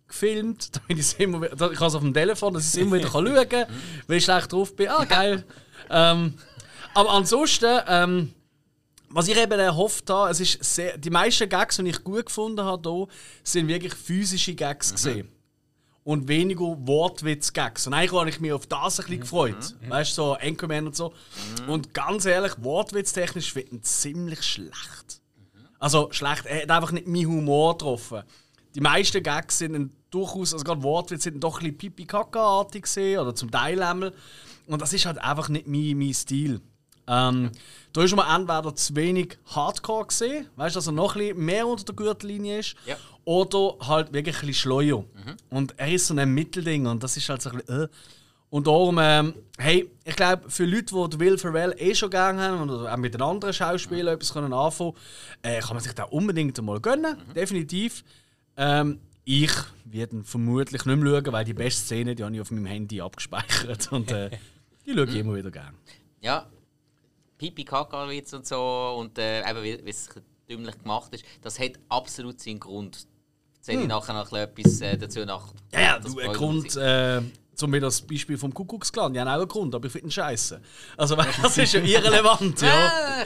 gefilmt, 0.07 0.71
damit 0.75 0.89
ich 0.89 0.99
es 0.99 1.13
immer 1.13 1.41
wieder, 1.41 1.53
ich 1.71 1.79
habe 1.79 1.87
es 1.87 1.95
auf 1.95 2.01
dem 2.01 2.13
Telefon, 2.13 2.53
dass 2.53 2.63
ich 2.63 2.69
es 2.69 2.77
immer 2.77 2.97
wieder 2.97 3.09
kann 3.09 3.27
schauen 3.27 3.49
kann, 3.49 3.65
weil 4.07 4.17
ich 4.17 4.23
schlecht 4.23 4.51
drauf 4.51 4.75
bin. 4.75 4.89
Ah, 4.89 5.05
geil. 5.05 5.43
ähm, 5.89 6.35
aber 6.93 7.11
ansonsten, 7.11 7.81
ähm, 7.87 8.33
was 9.09 9.27
ich 9.27 9.37
eben 9.37 9.59
erhofft 9.59 10.09
habe, 10.09 10.31
es 10.31 10.39
ist 10.39 10.63
sehr, 10.63 10.97
die 10.97 11.09
meisten 11.09 11.49
Gags, 11.49 11.77
die 11.77 11.87
ich 11.87 12.03
gut 12.03 12.27
gefunden 12.27 12.63
habe, 12.63 12.89
hier, 12.89 13.07
sind 13.43 13.67
wirklich 13.67 13.93
physische 13.93 14.53
Gags 14.53 14.93
gesehen 14.93 15.29
und 16.09 16.27
weniger 16.27 16.75
Wortwitz-Gags. 16.87 17.85
Und 17.85 17.93
eigentlich 17.93 18.19
habe 18.19 18.29
ich 18.31 18.39
mich 18.39 18.51
auf 18.51 18.65
das 18.65 18.99
ein 18.99 19.05
bisschen 19.05 19.21
gefreut. 19.21 19.75
Weißt 19.87 20.17
du, 20.17 20.23
so 20.23 20.33
Anchorman 20.33 20.87
und 20.87 20.95
so. 20.95 21.13
Und 21.67 21.93
ganz 21.93 22.25
ehrlich, 22.25 22.53
wortwitztechnisch 22.57 23.55
ich 23.55 23.71
ihn 23.71 23.83
ziemlich 23.83 24.41
schlecht. 24.41 25.21
Also 25.77 26.07
schlecht, 26.11 26.47
er 26.47 26.63
hat 26.63 26.71
einfach 26.71 26.91
nicht 26.93 27.05
meinen 27.05 27.27
Humor 27.27 27.77
getroffen. 27.77 28.23
Die 28.73 28.81
meisten 28.81 29.21
Gags 29.21 29.59
sind 29.59 29.91
durchaus, 30.09 30.53
also 30.53 30.65
gerade 30.65 30.81
Wortwitz 30.81 31.25
sind 31.25 31.43
doch 31.43 31.59
ein 31.59 31.65
bisschen 31.65 31.77
pipi-kaka-artig 31.77 32.81
gesehen 32.81 33.19
oder 33.19 33.35
zum 33.35 33.51
Teil 33.51 33.79
einmal. 33.83 34.11
Und 34.65 34.81
das 34.81 34.93
ist 34.93 35.05
halt 35.05 35.19
einfach 35.19 35.47
nicht 35.49 35.67
mein, 35.67 35.95
mein 35.95 36.15
Stil. 36.15 36.59
Ähm, 37.09 37.51
da 37.91 38.03
ist 38.03 38.15
man 38.15 38.39
entweder 38.39 38.75
zu 38.75 38.95
wenig 38.95 39.37
Hardcore 39.47 40.05
gesehen, 40.07 40.45
weißt 40.55 40.75
du, 40.75 40.77
dass 40.77 40.87
er 40.87 40.93
noch 40.93 41.15
ein 41.15 41.19
bisschen 41.21 41.43
mehr 41.45 41.67
unter 41.67 41.83
der 41.85 41.95
Gürtellinie 41.95 42.59
ist, 42.59 42.75
Ja. 42.85 42.95
oder 43.25 43.75
halt 43.87 44.13
wirklich 44.13 44.35
ein 44.35 44.47
bisschen 44.47 44.53
schleuer. 44.53 45.03
Und 45.49 45.73
er 45.77 45.91
ist 45.91 46.05
so 46.07 46.15
ein 46.15 46.33
Mittelding 46.33 46.85
und 46.85 47.01
das 47.03 47.17
ist 47.17 47.27
halt 47.29 47.41
so 47.41 47.49
ein 47.49 47.57
bisschen. 47.57 47.85
Äh. 47.85 47.87
Und 48.51 48.65
darum, 48.65 48.97
ähm, 48.99 49.33
hey, 49.59 49.89
ich 50.03 50.15
glaube, 50.15 50.49
für 50.49 50.65
Leute, 50.65 50.85
die 51.09 51.19
Will 51.19 51.37
Ferrell 51.37 51.75
eh 51.77 51.93
schon 51.93 52.09
gerne 52.09 52.41
haben 52.41 52.67
oder 52.69 52.91
auch 52.91 52.97
mit 52.97 53.13
den 53.13 53.21
anderen 53.21 53.53
Schauspielern 53.53 54.15
etwas 54.15 54.33
können 54.33 54.53
anfangen 54.53 54.93
äh, 55.43 55.59
kann 55.59 55.75
man 55.75 55.83
sich 55.83 55.93
da 55.93 56.03
unbedingt 56.05 56.59
mal 56.63 56.79
gönnen, 56.79 57.15
definitiv. 57.35 58.03
Ähm, 58.57 58.99
ich 59.23 59.51
werde 59.85 60.23
vermutlich 60.23 60.83
nicht 60.85 60.95
mehr 60.99 61.21
schauen, 61.21 61.31
weil 61.33 61.45
die 61.45 61.53
beste 61.53 61.81
Szene 61.83 62.15
die 62.15 62.23
habe 62.23 62.33
ich 62.33 62.41
auf 62.41 62.49
meinem 62.49 62.65
Handy 62.65 63.01
abgespeichert 63.01 63.91
und 63.91 64.11
äh, 64.11 64.31
die 64.87 64.93
schaue 64.95 65.05
ich 65.05 65.15
immer 65.15 65.35
wieder 65.35 65.51
gerne. 65.51 65.77
Ja, 66.21 66.47
Pipi 67.39 67.63
Kakawitz 67.63 68.33
und 68.33 68.45
so 68.45 68.95
und 68.99 69.17
äh, 69.17 69.49
eben 69.49 69.63
wie, 69.63 69.83
wie 69.83 69.89
es 69.89 70.09
dümmlich 70.47 70.77
gemacht 70.77 71.13
ist, 71.13 71.23
das 71.41 71.57
hat 71.57 71.71
absolut 71.87 72.39
seinen 72.39 72.59
Grund. 72.59 73.07
Erzähle 73.57 73.81
ich 73.81 73.87
nachher 73.87 74.13
noch 74.13 74.31
etwas 74.33 74.81
äh, 74.81 74.97
dazu 74.97 75.25
nach. 75.25 75.53
Ja, 75.73 75.81
ja, 75.81 75.99
das 75.99 76.13
du, 76.13 76.19
ein 76.19 76.33
Grund, 76.33 76.75
äh, 76.75 77.21
zum 77.55 77.71
Beispiel 77.71 77.81
das 77.81 78.01
Beispiel 78.01 78.37
vom 78.37 78.53
Kuckucksklan, 78.53 79.13
die 79.13 79.19
haben 79.19 79.27
auch 79.27 79.33
einen 79.33 79.47
Grund, 79.47 79.73
aber 79.73 79.85
ich 79.87 79.91
finde 79.91 80.07
ihn 80.07 80.11
scheiße. 80.11 80.61
Also, 80.97 81.15
das 81.41 81.57
ist 81.57 81.73
ja 81.73 81.81
irrelevant, 81.81 82.61
ja. 82.61 83.25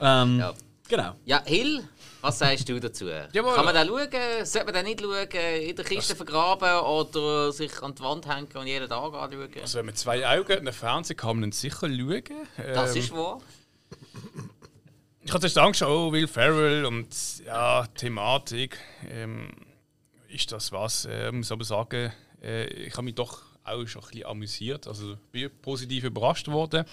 Ähm, 0.00 0.38
Ja. 0.38 0.54
Genau. 0.88 1.14
Ja, 1.24 1.42
Hill, 1.44 1.82
was 2.26 2.38
sagst 2.38 2.68
du 2.68 2.80
dazu? 2.80 3.06
Jawohl. 3.32 3.54
Kann 3.54 3.64
man 3.64 3.74
den 3.74 3.86
schauen? 3.86 4.44
Sollte 4.44 4.64
man 4.66 4.74
den 4.74 4.84
nicht 4.86 5.00
schauen? 5.00 5.28
In 5.68 5.76
der 5.76 5.84
Kiste 5.84 6.16
vergraben 6.16 6.80
oder 6.84 7.52
sich 7.52 7.82
an 7.82 7.94
die 7.94 8.02
Wand 8.02 8.26
hängen 8.26 8.48
und 8.54 8.66
jeden 8.66 8.88
Tag 8.88 9.14
anschauen? 9.14 9.48
Also 9.60 9.78
wenn 9.78 9.86
man 9.86 9.94
zwei 9.94 10.26
Augen 10.26 10.52
hat, 10.52 10.58
einen 10.58 10.72
Fernseher 10.72 11.16
kann 11.16 11.36
man 11.40 11.50
ihn 11.50 11.52
sicher 11.52 11.88
schauen. 11.88 12.22
Das 12.56 12.94
Ähm, 12.94 13.02
ist 13.02 13.12
wahr. 13.12 13.40
Ich 15.22 15.32
hatte 15.32 15.40
zuerst 15.40 15.58
angeschaut, 15.58 15.88
oh, 15.88 16.12
Will 16.12 16.28
Ferrell 16.28 16.84
und 16.84 17.08
ja, 17.44 17.86
Thematik. 17.96 18.78
Ähm, 19.08 19.50
ist 20.28 20.52
das 20.52 20.72
was? 20.72 21.04
Äh, 21.04 21.32
muss 21.32 21.50
aber 21.50 21.64
sagen, 21.64 22.12
äh, 22.42 22.66
ich 22.66 22.92
habe 22.92 23.02
mich 23.02 23.14
doch 23.14 23.42
auch 23.64 23.86
schon 23.86 24.02
ein 24.02 24.10
bisschen 24.10 24.26
amüsiert. 24.26 24.86
Also 24.86 25.16
bin 25.32 25.50
positiv 25.62 26.04
überrascht 26.04 26.48
worden. 26.48 26.84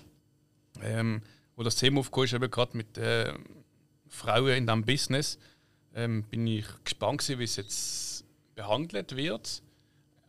Ähm, 0.81 1.21
wo 1.55 1.61
das 1.61 1.75
Thema 1.75 1.99
aufgekommen 1.99 2.25
ist, 2.25 2.33
eben 2.33 2.49
gerade 2.49 2.75
mit 2.75 2.97
äh, 2.97 3.33
Frauen 4.13 4.53
in 4.53 4.67
diesem 4.67 4.85
Business, 4.85 5.39
ähm, 5.95 6.23
bin 6.23 6.45
ich 6.45 6.65
gespannt 6.83 7.27
wie 7.27 7.43
es 7.43 7.55
jetzt 7.55 8.25
behandelt 8.55 9.15
wird. 9.15 9.63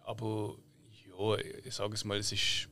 Aber 0.05 0.57
ja, 0.91 1.37
ich 1.65 1.75
sage 1.75 1.95
es 1.95 2.05
mal, 2.05 2.19
es 2.19 2.33
ist, 2.33 2.69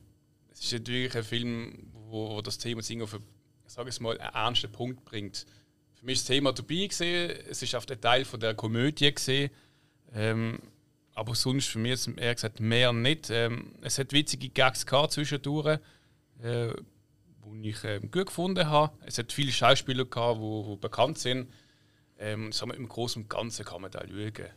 es 0.51 0.59
ist 0.59 0.73
natürlich 0.73 1.15
ein 1.15 1.23
Film, 1.23 1.91
wo, 1.93 2.31
wo 2.31 2.41
das 2.41 2.57
Thema 2.57 2.81
auf, 3.03 3.13
ich 3.13 3.71
sage 3.71 3.89
es 3.89 3.99
mal, 3.99 4.19
einen 4.19 4.33
ernsten 4.33 4.71
Punkt 4.71 5.05
bringt. 5.05 5.45
Für 5.93 6.05
mich 6.05 6.15
ist 6.15 6.29
das 6.29 6.35
Thema 6.35 6.51
dabei 6.51 6.87
gesehen, 6.87 7.31
es 7.49 7.61
ist 7.61 7.75
auf 7.75 7.85
der 7.85 8.01
Teil 8.01 8.25
von 8.25 8.39
der 8.39 8.55
Komödie 8.55 9.13
gesehen, 9.13 9.51
ähm, 10.13 10.59
aber 11.13 11.35
sonst 11.35 11.67
für 11.67 11.79
mich 11.79 11.91
jetzt 11.91 12.09
eher 12.17 12.33
gesagt 12.33 12.59
mehr 12.59 12.91
nicht. 12.91 13.29
Ähm, 13.29 13.75
es 13.81 13.99
hat 13.99 14.13
witzige 14.13 14.49
Gags 14.49 14.85
gehabt 14.85 15.13
zwischendurch, 15.13 15.79
äh, 16.41 16.73
wo 17.45 17.53
ich 17.55 17.83
ähm, 17.83 18.11
gut 18.11 18.27
gefunden 18.27 18.67
habe. 18.67 18.95
Es 19.05 19.17
hat 19.17 19.31
viele 19.31 19.51
Schauspieler 19.51 20.05
gehabt, 20.05 20.39
wo, 20.39 20.65
wo 20.65 20.75
bekannt 20.77 21.17
sind. 21.17 21.51
Ähm, 22.17 22.51
sagen 22.51 22.71
wir, 22.71 22.77
Im 22.77 22.87
Großen 22.87 23.23
und 23.23 23.29
Ganzen 23.29 23.65
kann 23.65 23.81
man 23.81 23.91
da 23.91 24.01
schauen. 24.07 24.49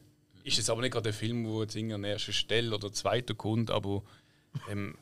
Ist 0.44 0.58
es 0.58 0.70
aber 0.70 0.80
nicht 0.80 0.92
gerade 0.92 1.08
ein 1.10 1.14
Film, 1.14 1.46
wo 1.46 1.62
jetzt 1.62 1.76
an 1.76 2.04
erster 2.04 2.32
Stelle 2.32 2.74
oder 2.74 2.92
zweiter 2.92 3.34
kommt, 3.34 3.70
aber 3.70 4.02
ähm, 4.70 4.96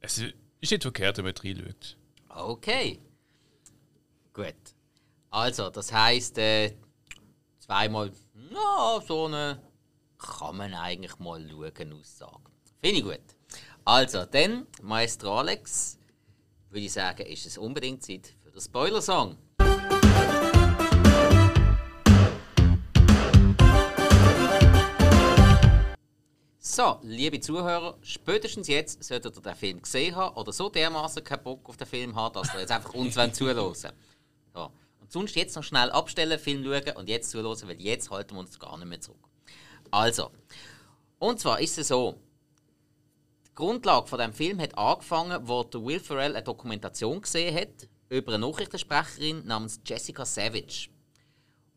es 0.00 0.18
ist 0.18 0.70
nicht 0.70 0.82
verkehrt, 0.82 1.18
wenn 1.18 1.24
man 1.24 1.34
reinschaut. 1.36 1.96
Okay. 2.28 3.00
Gut. 4.32 4.54
Also, 5.30 5.70
das 5.70 5.92
heisst, 5.92 6.38
äh, 6.38 6.74
zweimal, 7.58 8.12
ja, 8.52 9.02
so 9.06 9.26
eine 9.26 9.60
kann 10.18 10.56
man 10.56 10.74
eigentlich 10.74 11.18
mal 11.18 11.44
schauen, 11.48 11.92
Aussage. 11.94 12.50
Finde 12.80 12.98
ich 12.98 13.02
gut. 13.02 13.20
Also, 13.84 14.24
dann, 14.26 14.66
Maestro 14.82 15.40
Alex, 15.40 15.98
würde 16.72 16.86
ich 16.86 16.92
sagen, 16.92 17.26
ist 17.26 17.44
es 17.44 17.58
unbedingt 17.58 18.02
Zeit 18.02 18.34
für 18.42 18.50
den 18.50 18.60
Spoiler-Song. 18.60 19.36
So, 26.58 26.98
liebe 27.02 27.38
Zuhörer, 27.40 27.98
spätestens 28.00 28.68
jetzt 28.68 29.04
solltet 29.04 29.36
ihr 29.36 29.42
den 29.42 29.54
Film 29.54 29.82
gesehen 29.82 30.16
haben 30.16 30.34
oder 30.36 30.52
so 30.52 30.70
dermaßen 30.70 31.22
keinen 31.22 31.42
Bock 31.42 31.68
auf 31.68 31.76
den 31.76 31.86
Film 31.86 32.16
haben, 32.16 32.32
dass 32.32 32.54
ihr 32.54 32.60
jetzt 32.60 32.72
einfach 32.72 32.94
uns 32.94 33.14
zuhören 33.34 33.74
so. 33.74 34.70
Und 35.00 35.12
sonst 35.12 35.36
jetzt 35.36 35.54
noch 35.54 35.64
schnell 35.64 35.90
abstellen, 35.90 36.38
Film 36.38 36.64
schauen 36.64 36.96
und 36.96 37.08
jetzt 37.10 37.30
zuhören, 37.30 37.68
weil 37.68 37.82
jetzt 37.82 38.10
halten 38.10 38.34
wir 38.34 38.40
uns 38.40 38.58
gar 38.58 38.78
nicht 38.78 38.88
mehr 38.88 39.00
zurück. 39.00 39.28
Also, 39.90 40.30
und 41.18 41.38
zwar 41.38 41.60
ist 41.60 41.76
es 41.76 41.88
so, 41.88 42.18
die 43.52 43.56
Grundlage 43.56 44.06
von 44.06 44.18
dem 44.18 44.32
Film 44.32 44.58
hat 44.60 44.78
angefangen, 44.78 45.46
wo 45.46 45.62
Will 45.74 46.00
Ferrell 46.00 46.34
eine 46.34 46.42
Dokumentation 46.42 47.20
gesehen 47.20 47.54
hat 47.54 47.86
über 48.08 48.32
eine 48.32 48.46
Nachrichtensprecherin 48.46 49.46
namens 49.46 49.78
Jessica 49.84 50.24
Savage 50.24 50.88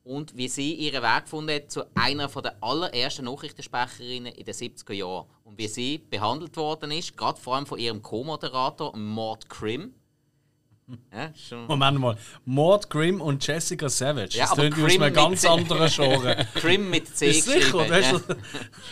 und 0.06 0.38
wie 0.38 0.48
sie 0.48 0.74
ihren 0.74 1.04
Weg 1.04 1.24
gefunden 1.24 1.54
hat 1.54 1.70
zu 1.72 1.84
einer 1.94 2.30
der 2.30 2.64
allerersten 2.64 3.26
Nachrichtensprecherinnen 3.26 4.34
in 4.34 4.46
den 4.46 4.54
70er 4.54 4.94
Jahren. 4.94 5.28
Und 5.44 5.58
wie 5.58 5.68
sie 5.68 5.98
behandelt 5.98 6.56
worden 6.56 6.92
ist, 6.92 7.18
gerade 7.18 7.42
vor 7.42 7.56
allem 7.56 7.66
von 7.66 7.78
ihrem 7.78 8.02
Co-Moderator 8.02 8.96
Mort 8.96 9.50
Krim. 9.50 9.96
Ja, 11.12 11.32
Moment 11.68 12.00
mal. 12.00 12.18
Mord 12.46 12.90
Grimm 12.90 13.20
und 13.20 13.46
Jessica 13.46 13.90
Savage. 13.90 14.38
Ja, 14.38 14.46
das 14.46 14.54
klingt 14.56 14.78
aus 14.80 14.92
einem 15.00 15.14
ganz 15.14 15.46
anderen 15.46 15.90
Genre. 15.90 16.46
Grimm 16.56 16.90
mit 16.92 17.16
C 17.16 17.32
Ist 17.32 17.46
sicher, 17.46 17.86
geschrieben. 17.88 18.24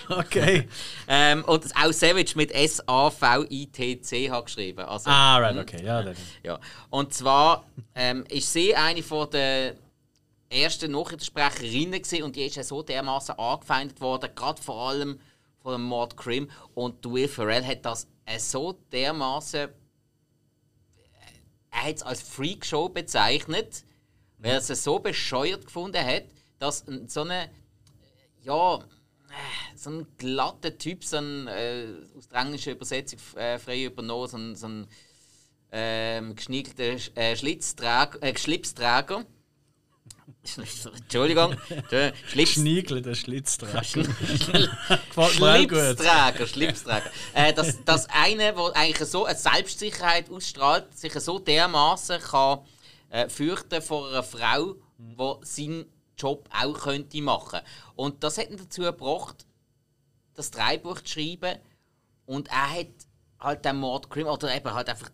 ja. 0.10 0.18
Okay. 0.18 0.68
Ähm, 1.08 1.44
und 1.46 1.66
auch 1.76 1.92
Savage 1.94 2.34
mit 2.36 2.52
S-A-V-I-T-C 2.52 4.32
geschrieben. 4.44 4.80
Also, 4.86 5.10
Ah, 5.10 5.38
right, 5.38 5.58
okay. 5.58 5.84
Ja, 5.86 6.02
dann. 6.02 6.16
Ja. 6.44 6.60
Und 6.90 7.14
zwar 7.14 7.66
ähm, 7.96 8.24
ist 8.30 8.52
sie 8.52 8.76
eine 8.76 9.04
von 9.04 9.30
der 9.30 9.76
ersten 10.50 10.92
Nachrichtensprecherinnen 10.92 12.02
gewesen, 12.02 12.24
und 12.24 12.36
die 12.36 12.46
ist 12.46 12.56
ja 12.56 12.64
so 12.64 12.82
dermaßen 12.84 13.38
angefeindet 13.38 14.00
worden, 14.02 14.30
gerade 14.36 14.62
vor 14.62 14.90
allem 14.90 15.20
von 15.62 15.74
dem 15.74 15.84
Mord 15.84 16.18
Krim. 16.18 16.50
Und 16.74 17.06
Will 17.06 17.28
Ferrell 17.28 17.64
hat 17.66 17.86
das 17.86 18.08
äh, 18.26 18.40
so 18.40 18.74
dermaßen 18.92 19.70
er 21.74 21.90
hat 21.90 21.96
es 21.96 22.04
als 22.04 22.22
Freakshow 22.22 22.90
bezeichnet, 22.90 23.84
weil 24.38 24.52
er 24.52 24.58
es 24.58 24.68
so 24.68 25.00
bescheuert 25.00 25.66
gefunden 25.66 26.06
hat, 26.06 26.26
dass 26.60 26.86
so 27.08 27.22
eine 27.22 27.50
ja 28.42 28.78
äh, 28.78 29.76
so 29.76 29.90
ein 29.90 30.08
glatter 30.18 30.78
Typ, 30.78 31.04
so 31.04 31.18
ein 31.18 31.48
äh, 31.48 31.88
aus 32.16 32.28
der 32.28 32.42
englischen 32.42 32.74
Übersetzung 32.74 33.20
äh, 33.36 33.58
frei 33.58 33.86
übernommen, 33.86 34.28
so 34.28 34.38
ein, 34.38 34.56
so 34.56 34.68
ein 34.68 34.88
ähm, 35.72 36.36
geschniegelter 36.36 37.18
äh, 37.18 37.36
Schlitzträger, 37.36 38.22
äh, 38.22 38.38
Schlipsträger. 38.38 39.26
Entschuldigung, 40.96 41.56
Schlips, 42.28 42.52
Schniegel, 42.52 43.02
der 43.02 43.16
Schlitzträger. 43.16 43.84
Schlipsträger, 43.84 44.70
Schlipsträger. 46.48 47.12
äh, 47.34 47.54
dass, 47.54 47.84
dass 47.84 48.10
einer, 48.10 48.52
der 48.52 48.76
eigentlich 48.76 49.10
so 49.10 49.26
eine 49.26 49.38
Selbstsicherheit 49.38 50.30
ausstrahlt, 50.30 50.98
sich 50.98 51.14
so 51.14 51.40
dermaßen 51.40 52.20
kann 52.20 52.60
äh, 53.10 53.30
fürchten 53.30 53.82
vor 53.82 54.10
einer 54.10 54.24
Frau, 54.24 54.76
die 54.98 55.16
seinen 55.44 55.86
Job 56.18 56.50
auch 56.52 56.80
könnte 56.80 57.22
machen. 57.22 57.60
Und 57.96 58.24
das 58.24 58.38
hat 58.38 58.50
ihn 58.50 58.58
dazu 58.58 58.82
gebracht, 58.82 59.46
das 60.34 60.52
Drehbuch 60.52 61.02
zu 61.02 61.14
schreiben. 61.14 61.60
Und 62.26 62.50
er 62.50 62.72
hat 62.72 62.88
halt 63.40 63.66
den 63.66 63.78
Mord 63.78 64.10
Grimm 64.10 64.28
oder 64.28 64.56
eben 64.56 64.74
halt 64.74 64.90
einfach 64.90 65.10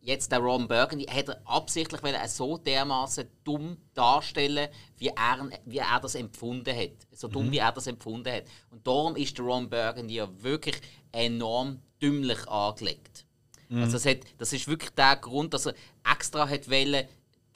jetzt 0.00 0.32
der 0.32 0.38
Ron 0.38 0.66
Burgundy 0.66 1.04
hat 1.04 1.28
er 1.28 1.40
absichtlich 1.44 2.02
wollen, 2.02 2.28
so 2.28 2.56
dermaßen 2.56 3.28
dumm 3.44 3.76
darstellen, 3.94 4.68
wie 4.96 5.08
er, 5.08 5.48
wie 5.64 5.78
er 5.78 6.00
das 6.00 6.14
empfunden 6.14 6.76
hat. 6.76 7.06
So 7.12 7.28
dumm, 7.28 7.50
wie 7.50 7.58
er 7.58 7.72
das 7.72 7.86
empfunden 7.86 8.32
hat. 8.32 8.44
Und 8.70 8.86
darum 8.86 9.16
ist 9.16 9.36
der 9.36 9.44
Ron 9.44 9.68
Burgundy 9.68 10.14
ja 10.14 10.28
wirklich 10.42 10.80
enorm 11.12 11.80
dümmlich 12.00 12.48
angelegt. 12.48 13.26
Also 13.72 13.92
das, 13.92 14.06
hat, 14.06 14.18
das 14.38 14.52
ist 14.52 14.66
wirklich 14.66 14.90
der 14.90 15.16
Grund, 15.16 15.54
dass 15.54 15.66
er 15.66 15.74
extra 16.10 16.48
hat 16.48 16.68
wollen, 16.68 17.06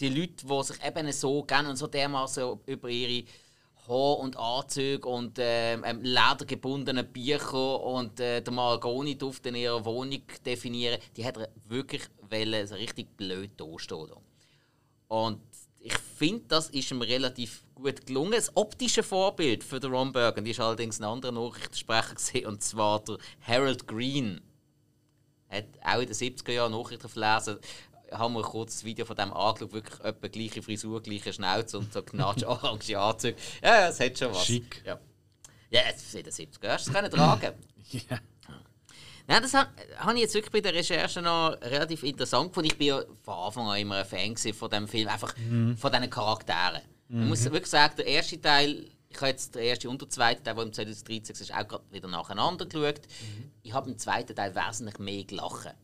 die 0.01 0.09
Leute, 0.09 0.47
die 0.47 0.63
sich 0.63 0.85
eben 0.85 1.11
so 1.13 1.43
gerne 1.43 1.71
und 1.71 1.77
so 1.77 1.87
dermaßen 1.87 2.61
über 2.67 2.89
ihre 2.89 3.27
Haar- 3.89 4.19
und 4.19 4.37
Anzüge 4.37 5.09
und 5.09 5.39
ähm, 5.39 5.85
ledergebundene 6.03 7.05
Bücher 7.05 7.81
und 7.83 8.19
äh, 8.21 8.41
der 8.41 8.53
Mahagoni-Duft 8.53 9.47
in 9.47 9.57
ihrer 9.57 9.85
Wohnung 9.85 10.23
definieren, 10.45 10.99
die 11.17 11.25
hat 11.25 11.37
er 11.37 11.49
wirklich 11.69 12.03
wollen, 12.31 12.67
so 12.67 12.75
richtig 12.75 13.17
blöd 13.17 13.51
dastehen. 13.59 14.11
Und 15.09 15.41
ich 15.81 15.99
finde, 15.99 16.45
das 16.49 16.71
ist 16.71 16.91
ihm 16.91 17.03
relativ 17.03 17.63
gut 17.75 18.07
gelungen. 18.07 18.33
Das 18.33 18.57
optische 18.57 19.03
Vorbild 19.03 19.63
für 19.63 19.79
den 19.79 19.93
Ron 19.93 20.13
Burgundy 20.13 20.53
ist 20.53 20.61
allerdings 20.61 20.99
ein 20.99 21.05
anderer 21.05 21.33
Nachrichtensprecher 21.33 22.15
gewesen, 22.15 22.47
und 22.47 22.63
zwar 22.63 23.05
der 23.05 23.19
Harold 23.47 23.87
Green. 23.87 24.41
Hat 25.51 25.67
auch 25.85 26.01
in 26.01 26.07
den 26.07 26.15
70er 26.15 26.53
Jahren 26.53 26.73
Nachrichten 26.73 27.09
verlesen. 27.09 27.59
Haben 28.11 28.35
wir 28.35 28.43
kurz 28.43 28.75
das 28.75 28.85
Video 28.85 29.05
von 29.05 29.17
dem 29.17 29.33
angeschaut, 29.33 29.73
wirklich 29.73 30.01
etwa 30.01 30.29
gleiche 30.29 30.63
Frisur, 30.63 31.03
gleiche 31.03 31.33
Schnauze 31.33 31.79
und 31.79 31.93
so 31.93 32.03
knatsch 32.03 32.45
orange 32.47 32.99
Anzüge. 32.99 33.37
Ja, 33.63 33.89
es 33.89 34.01
hat 34.01 34.19
schon 34.19 34.31
was. 34.31 34.45
Schick. 34.45 34.83
Ja, 34.85 34.99
ja 35.71 35.81
in 35.81 36.23
den 36.23 36.33
70er 36.33 36.65
Jahren 36.65 36.73
hast 36.75 36.87
du 36.87 36.91
es 36.91 36.93
können 36.93 37.11
tragen. 37.11 37.55
Ja. 37.93 38.19
Nein, 39.27 39.43
das 39.43 39.55
habe 39.55 39.71
hab 39.99 40.15
ich 40.15 40.21
jetzt 40.21 40.35
wirklich 40.35 40.53
bei 40.53 40.61
der 40.61 40.75
Recherche 40.75 41.23
noch 41.23 41.57
relativ 41.63 42.03
interessant 42.03 42.49
gefunden. 42.49 42.71
Ich 42.71 42.79
bin 42.79 42.89
ja 42.89 43.03
von 43.23 43.35
Anfang 43.35 43.69
an 43.69 43.79
immer 43.79 43.97
ein 43.97 44.05
Fan 44.05 44.37
von 44.37 44.71
dem 44.71 44.89
Film, 44.89 45.09
einfach 45.09 45.35
von 45.35 45.93
diesen 45.93 46.11
Charakteren. 46.11 46.83
Man 47.09 47.29
muss 47.29 47.45
wirklich 47.45 47.67
sagen, 47.67 47.95
der 47.97 48.07
erste 48.07 48.41
Teil, 48.41 48.91
ich 49.09 49.17
habe 49.17 49.29
jetzt 49.29 49.55
den 49.55 49.63
ersten 49.63 49.89
und 49.89 50.03
den 50.03 50.11
zweiten 50.11 50.43
Teil, 50.43 50.55
der 50.55 50.65
im 50.65 50.73
2013 50.73 51.37
ist, 51.37 51.55
auch 51.55 51.69
gerade 51.69 51.85
wieder 51.91 52.09
nacheinander 52.09 52.67
geschaut. 52.67 53.01
Ich 53.63 53.73
habe 53.73 53.91
im 53.91 53.99
zweiten 53.99 54.35
Teil 54.35 54.55
wesentlich 54.55 54.99
mehr 54.99 55.25
gelacht. 55.25 55.75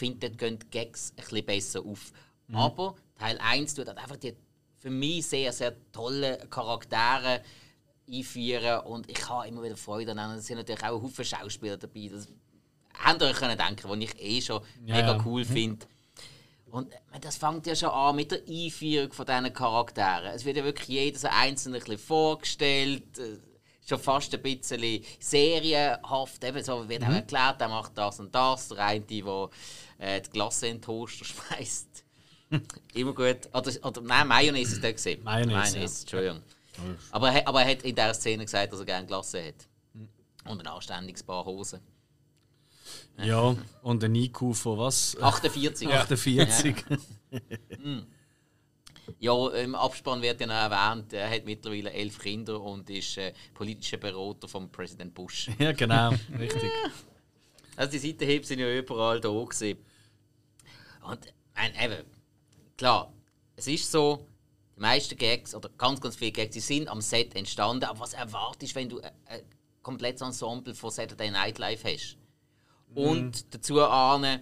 Ich 0.00 0.08
finde, 0.08 0.30
dort 0.30 0.38
gehen 0.38 0.58
die 0.58 0.70
Gags 0.70 1.12
ein 1.12 1.16
bisschen 1.16 1.44
besser 1.44 1.80
auf. 1.84 2.12
Aber 2.52 2.96
Teil 3.18 3.38
1 3.38 3.74
tut 3.74 3.86
halt 3.86 3.98
einfach 3.98 4.16
die 4.16 4.34
für 4.78 4.90
mich 4.90 5.26
sehr, 5.26 5.52
sehr 5.52 5.74
tolle 5.92 6.38
Charaktere 6.48 7.42
einführen 8.10 8.80
und 8.86 9.10
ich 9.10 9.28
habe 9.28 9.46
immer 9.46 9.62
wieder 9.62 9.76
Freude 9.76 10.14
daran. 10.14 10.38
Es 10.38 10.46
sind 10.46 10.56
natürlich 10.56 10.82
auch 10.82 11.02
Haufen 11.02 11.24
Schauspieler 11.24 11.76
dabei. 11.76 12.08
Das 12.10 12.28
habt 12.98 13.20
ihr 13.20 13.28
euch 13.28 13.36
können 13.36 13.58
denken, 13.58 14.00
die 14.00 14.06
ich 14.06 14.20
eh 14.20 14.40
schon 14.40 14.62
Ja, 14.86 14.96
mega 14.96 15.16
ja. 15.16 15.22
cool 15.26 15.44
finde. 15.44 15.86
Und 16.70 16.90
äh, 16.92 17.20
das 17.20 17.36
fängt 17.36 17.66
ja 17.66 17.76
schon 17.76 17.90
an 17.90 18.16
mit 18.16 18.30
der 18.30 18.40
Einführung 18.48 19.12
von 19.12 19.26
diesen 19.26 19.52
Charakteren. 19.52 20.32
Es 20.34 20.46
wird 20.46 20.56
ja 20.56 20.64
wirklich 20.64 20.88
jeder 20.88 21.18
so 21.18 21.28
einzeln 21.28 21.74
ein 21.74 21.80
bisschen 21.80 21.98
vorgestellt. 21.98 23.18
Schon 23.88 23.98
fast 23.98 24.32
ein 24.34 24.42
bisschen 24.42 25.02
serienhaft. 25.18 26.44
Eben 26.44 26.62
so 26.62 26.88
wird 26.88 27.02
auch 27.04 27.08
erklärt, 27.10 27.60
der 27.60 27.68
macht 27.68 27.96
das 27.98 28.20
und 28.20 28.34
das. 28.34 28.68
Der 28.68 28.78
eine, 28.84 29.00
der 29.00 29.48
äh, 29.98 30.20
die 30.20 30.30
Glasse 30.30 30.68
in 30.68 30.76
den 30.76 30.82
Toaster 30.82 31.24
schmeißt. 31.26 32.04
Immer 32.94 33.14
gut. 33.14 33.48
Oder, 33.52 33.72
oder 33.86 34.00
nein, 34.02 34.26
Mayonnaise 34.28 34.74
ist 34.74 34.82
der 34.82 34.92
gesehen. 34.92 35.22
Mayonnaise, 35.24 35.78
ja. 35.78 35.84
Entschuldigung. 35.84 36.42
Aber, 37.10 37.30
er- 37.32 37.46
aber 37.46 37.62
er 37.62 37.70
hat 37.72 37.82
in 37.82 37.94
dieser 37.94 38.14
Szene 38.14 38.44
gesagt, 38.44 38.72
dass 38.72 38.80
er 38.80 38.86
gerne 38.86 39.06
Glasse 39.06 39.44
hat. 39.48 39.66
Und 40.46 40.60
ein 40.60 40.66
anständiges 40.66 41.22
Paar 41.22 41.44
Hosen. 41.44 41.80
ja, 43.18 43.54
und 43.82 44.02
ein 44.02 44.14
IQ 44.14 44.54
von 44.54 44.78
was? 44.78 45.16
48. 45.20 45.88
48. 45.88 46.84
Ja, 46.88 46.96
im 49.18 49.74
Abspann 49.74 50.22
wird 50.22 50.40
ja 50.40 50.46
noch 50.46 50.54
erwähnt, 50.54 51.12
er 51.12 51.30
hat 51.30 51.44
mittlerweile 51.44 51.92
elf 51.92 52.18
Kinder 52.18 52.60
und 52.60 52.88
ist 52.90 53.18
äh, 53.18 53.32
politischer 53.54 53.96
Berater 53.96 54.48
von 54.48 54.70
Präsident 54.70 55.14
Bush. 55.14 55.50
Ja, 55.58 55.72
genau, 55.72 56.10
richtig. 56.38 56.70
Also 57.76 57.92
die 57.92 57.98
Seitenhiebe 57.98 58.44
sind 58.44 58.58
ja 58.58 58.70
überall 58.70 59.20
da 59.20 59.30
gewesen. 59.30 59.78
Und 61.08 61.32
mein, 61.54 61.72
eben, 61.82 62.04
klar, 62.76 63.10
es 63.56 63.66
ist 63.68 63.90
so, 63.90 64.26
die 64.76 64.80
meisten 64.80 65.16
Gags 65.16 65.54
oder 65.54 65.70
ganz, 65.78 65.98
ganz 65.98 66.16
viele 66.16 66.32
Gags, 66.32 66.52
die 66.52 66.60
sind 66.60 66.88
am 66.88 67.00
Set 67.00 67.34
entstanden. 67.36 67.84
Aber 67.84 68.00
was 68.00 68.12
erwartest 68.12 68.74
du, 68.74 68.80
wenn 68.80 68.88
du 68.90 69.00
ein, 69.00 69.12
ein 69.26 69.40
komplettes 69.82 70.20
Ensemble 70.20 70.74
von 70.74 70.90
Saturday 70.90 71.30
Night 71.30 71.58
Live 71.58 71.84
hast? 71.84 72.18
Und 72.94 73.54
dazu 73.54 73.80
ahnen, 73.80 74.40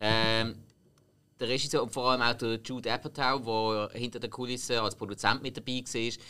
ähm, 0.00 0.56
der 1.40 1.48
Regisseur 1.48 1.82
und 1.82 1.92
vor 1.92 2.10
allem 2.10 2.22
auch 2.22 2.34
der 2.34 2.60
Jude 2.62 2.92
Apatow, 2.92 3.88
der 3.92 3.98
hinter 3.98 4.20
der 4.20 4.30
Kulisse 4.30 4.80
als 4.80 4.94
Produzent 4.94 5.42
mit 5.42 5.56
dabei 5.56 5.82
war, 5.82 6.24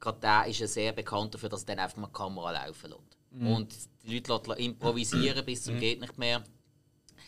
gerade 0.00 0.20
der 0.20 0.46
ist 0.46 0.58
ja 0.58 0.66
sehr 0.66 0.92
bekannt 0.92 1.34
dafür, 1.34 1.48
dass 1.48 1.62
er 1.62 1.74
dann 1.74 1.84
einfach 1.84 1.98
mal 1.98 2.08
die 2.08 2.12
Kamera 2.12 2.50
laufen 2.50 2.90
lässt. 2.90 3.16
Und 3.38 3.74
die 4.04 4.20
Leute 4.20 4.50
lassen 4.50 4.62
improvisieren 4.62 5.44
bis 5.44 5.64
zum 5.64 5.78
geht 5.78 6.00
nicht 6.00 6.16
mehr. 6.16 6.42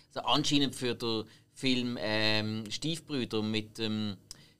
Also 0.08 0.26
anscheinend 0.26 0.74
für 0.74 0.94
den 0.94 1.24
Film 1.52 1.98
ähm, 2.00 2.64
Stiefbrüder 2.70 3.42
mit 3.42 3.78
ähm, 3.78 4.16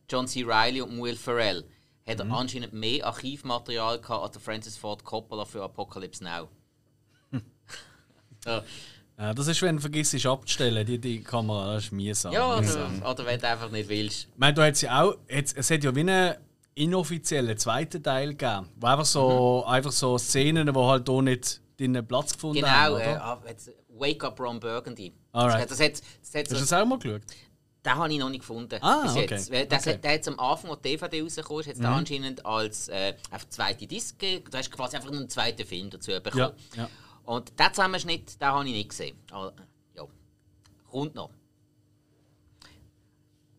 John 0.09 0.27
C. 0.27 0.45
Reilly 0.45 0.83
und 0.83 1.01
Will 1.01 1.17
Ferrell 1.17 1.65
hat 2.07 2.21
er 2.21 2.31
anscheinend 2.31 2.73
mehr 2.73 3.07
Archivmaterial 3.07 4.01
gehabt 4.01 4.23
als 4.23 4.33
der 4.33 4.41
Francis 4.41 4.77
Ford 4.77 5.05
Coppola 5.05 5.45
für 5.45 5.63
Apocalypse 5.63 6.25
Now. 6.25 6.49
so. 8.45 8.63
Ja, 9.19 9.35
das 9.35 9.49
ist, 9.49 9.61
wenn 9.63 9.77
du 9.77 9.81
vergisst 9.81 10.25
abzustellen, 10.25 10.87
die, 10.87 10.99
die 10.99 11.23
Kamera, 11.23 11.75
das 11.75 11.85
ist 11.87 11.93
mühsam. 11.93 12.33
Ja, 12.33 12.61
mühsam. 12.61 12.99
oder, 13.01 13.11
oder 13.11 13.27
wenn 13.27 13.41
du 13.41 13.49
einfach 13.49 13.71
nicht 13.71 13.89
willst. 13.89 14.29
Ich 14.33 14.39
meine, 14.39 14.55
du 14.55 14.63
hättest 14.63 14.83
ja 14.85 15.03
auch, 15.03 15.17
jetzt, 15.29 15.57
es 15.57 15.71
hat 15.71 15.83
ja 15.83 15.95
wie 15.95 16.01
einen 16.01 16.35
inoffiziellen 16.75 17.59
zweiten 17.59 18.01
Teil 18.01 18.35
gegeben, 18.35 18.69
wo 18.77 18.87
einfach 18.87 19.05
so, 19.05 19.65
einfach 19.67 19.91
so 19.91 20.17
Szenen, 20.19 20.73
die 20.73 20.79
halt 20.81 21.09
hier 21.09 21.23
nicht 21.23 21.61
deinen 21.81 22.07
Platz 22.07 22.35
gefunden 22.35 22.65
haben, 22.65 22.97
Genau, 22.97 23.11
äh, 23.11 23.17
ah, 23.17 23.43
Wake 23.99 24.23
Up 24.23 24.39
Ron 24.39 24.61
Burgundy. 24.61 25.13
Alright. 25.33 25.69
Das 25.69 25.81
hat, 25.81 25.93
das 25.95 26.01
hat, 26.35 26.35
hat 26.35 26.45
Hast 26.45 26.51
du 26.53 26.55
so, 26.55 26.61
das 26.61 26.73
auch 26.73 26.87
mal 26.87 26.99
geschaut? 26.99 27.23
den 27.85 27.95
habe 27.95 28.13
ich 28.13 28.19
noch 28.19 28.29
nicht 28.29 28.41
gefunden. 28.41 28.79
Ah, 28.83 29.03
bis 29.03 29.13
okay. 29.13 29.27
jetzt. 29.31 29.53
Weil 29.53 29.67
Das 29.67 29.81
Okay. 29.83 29.91
Mhm. 29.91 29.95
hat, 29.95 30.05
der 30.05 30.13
hat 30.13 30.29
am 30.29 30.39
Anfang, 30.41 30.71
als 30.71 30.81
die 30.83 30.91
DVD 30.91 31.23
rausgekommen 31.23 31.65
ist, 31.65 31.79
den 31.79 31.87
anscheinend 31.87 32.47
als 32.47 32.89
äh, 32.89 33.15
auf 33.31 33.49
zweite 33.49 33.87
Disc. 33.87 34.19
Du 34.19 34.57
hast 34.57 34.71
quasi 34.71 34.97
einfach 34.97 35.11
einen 35.11 35.29
zweiten 35.29 35.65
Film 35.65 35.91
dazu 35.91 36.11
bekommen. 36.13 36.53
Ja, 36.75 36.83
ja. 36.83 36.89
Und 37.29 37.61
den 37.61 37.75
Zusammenschnitt, 37.75 38.41
den 38.41 38.49
habe 38.49 38.67
ich 38.67 38.73
nicht 38.73 38.89
gesehen. 38.89 39.19
Aber, 39.31 39.53
ja, 39.95 40.03
kommt 40.91 41.15
noch. 41.15 41.29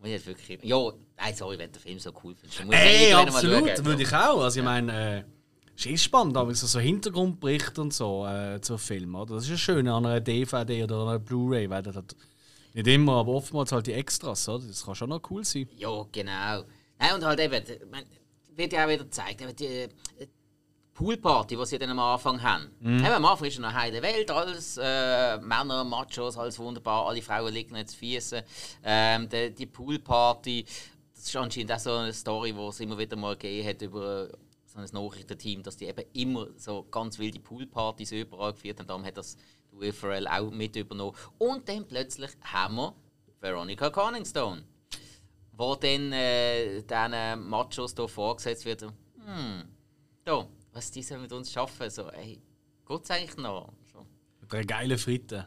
Muss 0.00 0.08
ich 0.08 0.10
jetzt 0.10 0.26
wirklich... 0.26 0.58
Ja, 0.64 0.92
nein, 1.16 1.34
sorry, 1.36 1.56
wenn 1.56 1.70
den 1.70 1.80
Film 1.80 2.00
so 2.00 2.12
cool 2.24 2.34
findest. 2.34 2.64
Ey, 2.68 3.12
absolut, 3.12 3.84
würde 3.84 4.02
ich 4.02 4.12
auch. 4.12 4.42
Also 4.42 4.58
ich 4.58 4.64
meine, 4.64 5.20
äh, 5.20 5.24
es 5.76 5.86
ist 5.86 6.02
spannend, 6.02 6.36
aber 6.36 6.52
so, 6.52 6.66
so 6.66 6.80
Hintergrundbericht 6.80 7.78
und 7.78 7.94
so 7.94 8.26
äh, 8.26 8.60
zu 8.60 8.76
Filmen, 8.76 9.14
oder? 9.14 9.36
Das 9.36 9.44
ist 9.44 9.50
ja 9.50 9.56
schön 9.56 9.86
an 9.86 10.04
einer 10.04 10.20
DVD 10.20 10.82
oder 10.82 10.96
an 10.96 11.08
einer 11.08 11.18
Blu-ray, 11.20 11.70
weil 11.70 11.84
das 11.84 11.94
hat 11.94 12.16
nicht 12.74 12.88
immer, 12.88 13.18
aber 13.18 13.34
oftmals 13.34 13.70
halt 13.70 13.86
die 13.86 13.92
Extras, 13.92 14.48
oder? 14.48 14.66
Das 14.66 14.84
kann 14.84 14.96
schon 14.96 15.10
noch 15.10 15.22
cool 15.30 15.44
sein. 15.44 15.68
Ja, 15.76 16.04
genau. 16.10 16.64
Nein, 16.98 17.14
und 17.14 17.24
halt 17.24 17.38
eben, 17.38 17.64
mein, 17.88 18.04
wird 18.56 18.72
ja 18.72 18.84
auch 18.84 18.88
wieder 18.88 19.04
gezeigt, 19.04 19.60
die 19.60 19.86
Poolparty, 21.00 21.56
die 21.56 21.64
sie 21.64 21.78
dann 21.78 21.88
am 21.88 21.98
Anfang 21.98 22.42
haben. 22.42 22.70
Eben, 22.82 23.06
am 23.06 23.24
Anfang 23.24 23.48
ist 23.48 23.56
ja 23.56 23.62
noch 23.62 23.72
heile 23.72 24.02
Welt, 24.02 24.30
alles 24.30 24.76
äh, 24.76 25.38
Männer, 25.38 25.82
Machos, 25.82 26.36
alles 26.36 26.58
wunderbar, 26.58 27.06
alle 27.06 27.22
Frauen 27.22 27.54
liegen 27.54 27.74
jetzt 27.74 27.96
Füße. 27.96 28.44
Ähm, 28.84 29.26
die, 29.26 29.50
die 29.50 29.64
Poolparty, 29.64 30.66
das 31.14 31.24
ist 31.24 31.36
anscheinend 31.36 31.72
auch 31.72 31.78
so 31.78 31.94
eine 31.94 32.12
Story, 32.12 32.52
die 32.52 32.60
es 32.60 32.80
immer 32.80 32.98
wieder 32.98 33.16
mal 33.16 33.34
gegeben 33.34 33.68
hat 33.68 33.80
über 33.80 34.28
so 34.66 34.78
ein 34.78 34.88
Nachrichtenteam, 34.92 35.62
dass 35.62 35.78
die 35.78 35.86
eben 35.86 36.04
immer 36.12 36.48
so 36.58 36.82
ganz 36.90 37.18
wilde 37.18 37.40
Poolpartys 37.40 38.12
überall 38.12 38.52
geführt 38.52 38.78
haben. 38.78 38.86
Darum 38.86 39.06
hat 39.06 39.16
das 39.16 39.38
Will 39.72 39.94
Ferrell 39.94 40.28
auch 40.28 40.50
mit 40.50 40.76
übernommen. 40.76 41.16
Und 41.38 41.66
dann 41.66 41.86
plötzlich 41.86 42.32
haben 42.42 42.76
wir 42.76 42.94
Veronica 43.40 43.88
Corningstone 43.88 44.64
wo 45.52 45.76
dann 45.76 46.10
äh, 46.12 46.82
diesen 46.82 47.48
Machos 47.48 47.94
hier 47.94 48.08
vorgesetzt 48.08 48.64
wird, 48.64 48.82
hm, 48.82 49.64
da, 50.24 50.46
was 50.72 50.90
die 50.90 51.02
sollen 51.02 51.22
mit 51.22 51.32
uns 51.32 51.50
schaffen, 51.52 51.88
so, 51.90 52.08
ey, 52.10 52.40
geht's 52.86 53.10
eigentlich 53.10 53.36
noch? 53.36 53.72
So. 53.92 54.06
Mit 54.40 54.52
einer 54.54 54.64
geilen 54.64 54.98
Fritte. 54.98 55.46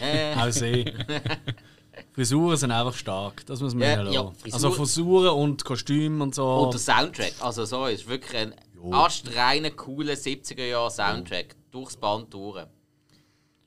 Äh, 0.00 0.34
Auch 0.36 0.50
See. 0.50 0.84
Frisuren 2.12 2.56
sind 2.56 2.70
einfach 2.70 2.94
stark, 2.94 3.44
das 3.46 3.60
muss 3.60 3.74
man 3.74 3.82
Ja, 3.82 4.02
ja, 4.04 4.10
ja, 4.10 4.32
Also 4.50 4.70
Frisuren 4.70 5.30
und 5.38 5.62
Kostüme 5.64 6.22
und 6.22 6.34
so. 6.34 6.46
und 6.62 6.72
der 6.72 6.80
Soundtrack, 6.80 7.34
also 7.40 7.66
so, 7.66 7.84
ist 7.86 8.08
wirklich 8.08 8.34
ein 8.36 8.54
astreiner, 8.90 9.70
cooler 9.70 10.14
70er-Jahre-Soundtrack, 10.14 11.54
durchs 11.70 11.96
Band 11.96 12.32
durch. 12.32 12.64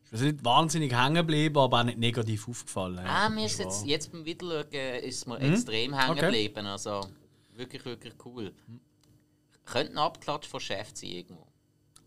Wir 0.09 0.19
sind 0.19 0.33
nicht 0.33 0.45
wahnsinnig 0.45 0.93
hängen 0.95 1.15
geblieben, 1.15 1.57
aber 1.57 1.81
auch 1.81 1.83
nicht 1.83 1.97
negativ 1.99 2.47
aufgefallen. 2.47 2.99
Ah, 2.99 3.23
ja. 3.23 3.29
mir 3.29 3.45
ist 3.45 3.59
jetzt, 3.59 3.85
jetzt 3.85 4.11
beim 4.11 4.25
Wiederschauen 4.25 5.03
ist 5.03 5.27
mir 5.27 5.39
extrem 5.39 5.93
hängen 5.93 6.11
Okay. 6.11 6.21
geblieben, 6.21 6.65
also 6.65 7.01
wirklich, 7.55 7.85
wirklich 7.85 8.13
cool. 8.25 8.53
Könnte 9.65 9.93
ein 9.93 9.97
Abklatsch 9.97 10.47
von 10.47 10.59
Chef 10.59 10.91
sein 10.93 11.09
irgendwo. 11.09 11.47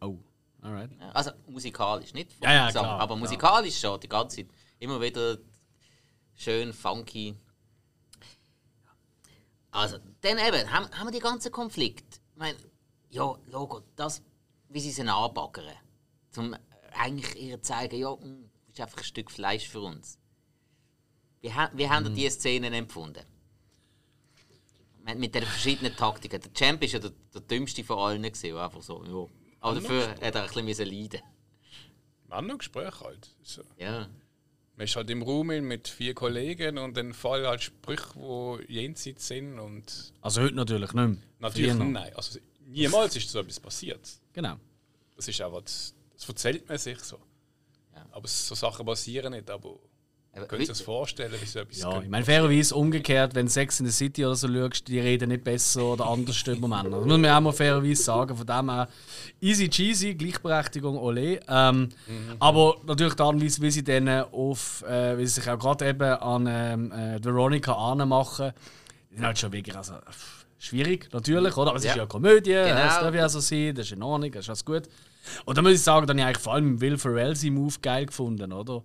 Oh, 0.01 0.17
alright. 0.63 0.91
Also 1.13 1.33
musikalisch, 1.49 2.13
nicht 2.15 2.33
Ja, 2.43 2.53
ja, 2.53 2.67
Gesang, 2.69 2.85
klar, 2.85 3.01
aber 3.01 3.15
klar. 3.15 3.19
musikalisch 3.19 3.79
schon, 3.81 3.99
die 4.01 4.09
ganze 4.09 4.37
Zeit. 4.37 4.47
Immer 4.79 5.01
wieder 5.01 5.39
schön 6.35 6.73
funky. 6.73 7.35
Also, 9.71 9.99
dann 10.23 10.39
eben, 10.39 10.71
haben, 10.73 10.91
haben 10.93 11.07
wir 11.09 11.13
die 11.13 11.19
ganzen 11.19 11.53
Konflikte. 11.53 12.19
Ich 12.33 12.37
meine, 12.39 12.57
ja, 13.11 13.35
Logo, 13.47 13.83
das, 13.97 14.23
wie 14.69 14.81
sie 14.81 14.91
sie 14.91 15.03
anbaggern. 15.07 15.67
Zum 16.31 16.57
eigentlich 16.93 17.37
ihr 17.37 17.63
zeigen, 17.63 17.97
ja, 17.99 18.15
das 18.17 18.29
ist 18.75 18.81
einfach 18.81 18.99
ein 18.99 19.05
Stück 19.05 19.31
Fleisch 19.31 19.69
für 19.69 19.81
uns. 19.81 20.19
Wie, 21.41 21.49
wie 21.73 21.87
Mhm. 21.87 21.91
haben 21.91 22.07
ihr 22.07 22.11
diese 22.15 22.31
Szenen 22.39 22.73
empfunden? 22.73 23.25
Mit 25.17 25.35
den 25.35 25.43
verschiedenen 25.43 25.97
Taktiken. 25.97 26.41
Der 26.41 26.53
Champ 26.53 26.83
ist 26.83 26.93
ja 26.93 26.99
der, 26.99 27.13
der 27.33 27.41
dümmste 27.41 27.83
von 27.83 27.99
allen. 27.99 28.23
Gewesen, 28.23 28.57
einfach 28.57 28.83
so, 28.83 29.03
ja. 29.05 29.27
Aber 29.61 29.81
dafür 29.81 30.09
hat 30.11 30.21
er 30.35 30.43
ein 30.43 30.67
bisschen 30.67 30.87
leiden. 30.89 31.21
Wir 32.27 32.37
haben 32.37 32.47
noch 32.47 32.55
ein 32.57 32.59
Gespräch 32.59 33.01
halt. 33.01 33.29
So. 33.43 33.63
Ja. 33.79 34.09
Man 34.77 34.85
ist 34.85 34.95
halt 34.95 35.11
im 35.11 35.23
Raum 35.23 35.47
mit 35.47 35.89
vier 35.89 36.15
Kollegen 36.15 36.79
und 36.79 36.97
dann 36.97 37.13
fallen 37.15 37.47
halt 37.47 37.63
Sprüche, 37.63 38.65
die 38.69 38.73
jenseits 38.75 39.27
sind 39.27 39.59
und 39.59 40.13
Also 40.21 40.43
heute 40.43 40.55
natürlich 40.55 40.93
nicht 40.93 41.07
mehr. 41.09 41.17
natürlich 41.41 41.71
Früher 41.73 41.79
noch. 41.85 41.87
nein. 41.87 42.15
Also 42.15 42.39
niemals 42.67 43.17
ist 43.17 43.29
so 43.31 43.41
etwas 43.41 43.59
passiert. 43.59 44.09
Genau. 44.35 44.57
Das 45.17 45.27
ist 45.27 45.41
einfach, 45.41 45.63
das, 45.63 45.95
das 46.15 46.29
erzählt 46.29 46.69
man 46.69 46.79
sich 46.79 47.01
so. 47.01 47.19
Ja. 47.95 48.07
Aber 48.13 48.29
so 48.29 48.55
Sachen 48.55 48.87
passieren 48.87 49.33
nicht, 49.33 49.51
aber 49.51 49.79
Sie 50.51 50.57
sich 50.59 50.69
heute- 50.69 50.85
vorstellen, 50.85 51.33
wie 51.41 51.47
so 51.47 51.59
etwas 51.61 51.79
Ja, 51.79 52.01
ich 52.03 52.09
meine, 52.09 52.25
fairerweise 52.25 52.75
umgekehrt, 52.75 53.35
wenn 53.35 53.47
du 53.47 53.53
Sex 53.53 53.81
in 53.81 53.87
the 53.87 53.93
City 53.93 54.25
oder 54.25 54.35
so 54.35 54.49
schaust, 54.49 54.87
die 54.89 54.99
reden 55.01 55.29
nicht 55.31 55.45
besser 55.45 55.83
oder 55.85 56.07
anders 56.07 56.43
über 56.47 56.69
Männer. 56.69 56.91
Das 56.91 57.05
muss 57.05 57.19
man 57.19 57.27
auch 57.31 57.41
mal 57.41 57.53
fairerweise 57.53 58.03
sagen. 58.03 58.37
Von 58.37 58.47
dem 58.47 58.71
her, 58.71 58.89
easy 59.41 59.69
cheesy, 59.69 60.15
Gleichberechtigung, 60.15 60.97
ole. 60.99 61.41
Ähm, 61.49 61.89
Aber 62.39 62.77
natürlich 62.87 63.15
die 63.15 63.23
Art 63.23 63.35
und 63.35 63.43
Weise, 63.45 63.63
wie 63.63 63.71
sie 63.71 63.85
dann 63.85 64.09
auf, 64.09 64.83
äh, 64.89 65.17
wie 65.19 65.27
sie 65.27 65.41
sich 65.41 65.49
auch 65.51 65.59
gerade 65.59 65.89
eben 65.89 66.03
an 66.03 66.47
ähm, 66.49 66.93
äh, 66.93 67.23
Veronica 67.25 67.73
anmachen, 67.73 68.53
ist 69.11 69.23
halt 69.23 69.39
schon 69.39 69.53
wirklich 69.53 69.77
also, 69.77 69.95
schwierig, 70.59 71.09
natürlich, 71.13 71.57
oder? 71.57 71.71
Aber 71.71 71.79
es 71.79 71.85
Ja. 71.85 71.91
ist 71.91 71.97
ja 71.97 72.03
eine 72.03 72.09
Komödie, 72.09 72.51
Genau. 72.53 72.75
das 72.75 73.01
darf 73.01 73.15
ja 73.15 73.29
so 73.29 73.41
sein, 73.41 73.75
das 73.75 73.87
ist 73.87 73.93
in 73.93 74.03
Ordnung, 74.03 74.31
das 74.33 74.43
ist 74.45 74.49
alles 74.51 74.65
gut. 74.65 74.83
Und 75.45 75.59
da 75.59 75.63
muss 75.63 75.73
ich 75.73 75.83
sagen, 75.83 76.07
dann 76.07 76.17
habe 76.17 76.21
ich 76.21 76.27
eigentlich 76.37 76.43
vor 76.43 76.55
allem 76.55 76.81
Will 76.81 76.97
Ferrell 76.99 77.37
seinen 77.37 77.55
Move 77.55 77.75
geil 77.83 78.07
gefunden, 78.07 78.53
oder? 78.53 78.83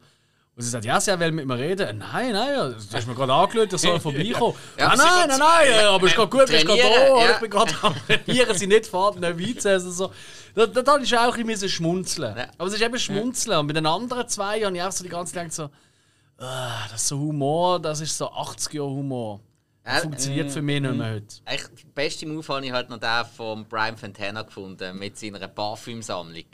Und 0.55 0.61
sie 0.61 0.69
sagt, 0.69 0.85
ja, 0.85 1.01
sie 1.01 1.19
will 1.19 1.31
mit 1.31 1.47
mir 1.47 1.57
reden. 1.57 1.97
Nein, 1.97 2.31
nein, 2.31 2.53
du 2.55 2.95
hast 2.95 3.07
mir 3.07 3.15
gerade 3.15 3.33
angeschaut, 3.33 3.73
ich 3.73 3.81
soll 3.81 3.99
vorbeikommen. 3.99 4.55
Ja, 4.77 4.89
ah, 4.89 4.95
nein, 4.95 5.27
nein, 5.27 5.39
nein, 5.39 5.85
aber 5.85 6.05
ist 6.05 6.15
gerade 6.15 6.29
gut, 6.29 6.47
bist 6.47 6.65
gerade 6.65 6.79
trainieren, 6.79 7.15
da, 7.15 7.31
ich 7.31 7.39
bin 7.39 7.49
gerade 7.49 7.73
am 7.81 7.95
Trainieren, 8.07 8.57
sie 8.57 8.67
nicht 8.67 8.85
fahren, 8.85 9.19
nicht 9.19 9.39
Weizen 9.39 9.71
essen. 9.71 9.91
So. 9.91 10.11
Da, 10.53 10.67
da, 10.67 10.83
da 10.83 10.95
ist 10.97 11.13
auch 11.15 11.35
ein 11.35 11.47
bisschen 11.47 11.69
schmunzeln. 11.69 12.37
Ja. 12.37 12.47
Aber 12.59 12.67
es 12.67 12.75
ist 12.75 12.81
eben 12.81 12.99
schmunzeln. 12.99 13.57
Und 13.57 13.67
bei 13.67 13.73
den 13.73 13.87
anderen 13.87 14.27
zwei 14.27 14.61
habe 14.61 14.75
ich 14.75 14.83
auch 14.83 14.91
so 14.91 15.03
die 15.03 15.09
ganze 15.09 15.33
Zeit 15.33 15.51
so, 15.51 15.71
ah, 16.37 16.87
das 16.91 17.01
ist 17.01 17.07
so 17.07 17.17
Humor, 17.17 17.79
das 17.79 18.01
ist 18.01 18.15
so 18.15 18.29
80er-Humor. 18.29 19.39
Das 19.83 20.03
funktioniert 20.03 20.51
für 20.51 20.61
mich 20.61 20.81
nicht 20.81 20.95
mehr 20.95 21.13
heute. 21.13 21.35
Echt, 21.45 21.71
der 21.71 21.89
beste 21.95 22.27
Move 22.27 22.47
habe 22.47 22.65
ich 22.65 22.71
halt 22.71 22.89
noch 22.89 22.99
den 22.99 23.25
von 23.35 23.65
Brian 23.65 23.97
Fontana 23.97 24.43
gefunden, 24.43 24.97
mit 24.99 25.17
seiner 25.17 25.47
Parfümsammlung. 25.47 26.45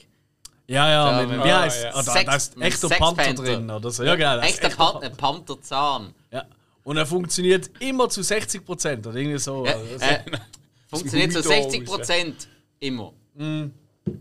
Ja, 0.69 0.87
ja, 0.89 1.21
Ja, 1.21 1.27
mit, 1.27 1.43
wie 1.43 1.51
heißt 1.51 1.83
ja. 1.83 1.95
ah, 1.95 2.03
da, 2.03 2.23
da 2.23 2.35
ist 2.35 2.57
echter 2.61 2.89
Panther 2.89 3.23
Panther. 3.23 3.43
drin 3.43 3.69
oder 3.71 3.89
so. 3.91 4.03
Ja, 4.03 4.15
genau. 4.15 4.35
da 4.37 4.41
ist 4.43 4.49
Echt 4.53 4.63
ein 4.63 4.71
echter 4.71 4.77
Pan 4.91 5.03
ein 5.03 5.17
Pantherzahn. 5.17 6.13
Ja. 6.31 6.45
Und 6.83 6.97
er 6.97 7.05
funktioniert 7.05 7.69
immer 7.79 8.07
zu 8.09 8.21
60 8.23 8.63
Prozent 8.65 9.05
oder 9.07 9.17
irgendwie 9.17 9.39
so. 9.39 9.65
Ja, 9.65 9.73
Also, 9.73 9.95
äh, 10.05 10.19
funktioniert 10.89 11.31
zu 11.33 11.41
Gummidose. 11.41 11.69
60 11.71 11.85
Prozent 11.85 12.47
immer. 12.79 13.13
Mhm. 13.35 13.73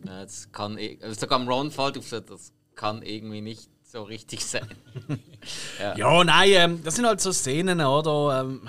Ja, 0.06 0.22
das 0.22 0.50
kann, 0.52 0.78
i- 0.78 0.98
sogar 1.12 1.38
am 1.40 1.48
Ron 1.48 1.70
fällt 1.70 1.98
auf, 1.98 2.08
so, 2.08 2.20
das 2.20 2.52
kann 2.74 3.02
irgendwie 3.02 3.40
nicht 3.40 3.68
so 3.84 4.02
richtig 4.02 4.44
sein. 4.44 4.66
Ja, 5.96 6.24
nein, 6.24 6.50
ähm, 6.52 6.82
das 6.84 6.96
sind 6.96 7.06
halt 7.06 7.20
so 7.20 7.32
Szenen, 7.32 7.80
oder? 7.80 8.40
Ähm, 8.40 8.68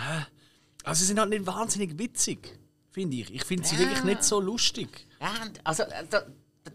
also, 0.84 1.00
sie 1.00 1.06
sind 1.08 1.20
halt 1.20 1.30
nicht 1.30 1.46
wahnsinnig 1.46 1.98
witzig, 1.98 2.58
finde 2.92 3.18
ich. 3.18 3.34
Ich 3.34 3.44
finde 3.44 3.66
sie 3.68 3.76
Ja. 3.76 3.82
wirklich 3.82 4.04
nicht 4.04 4.24
so 4.24 4.40
lustig. 4.40 4.88
Ja, 5.20 5.28
also, 5.64 5.84
äh, 5.84 6.06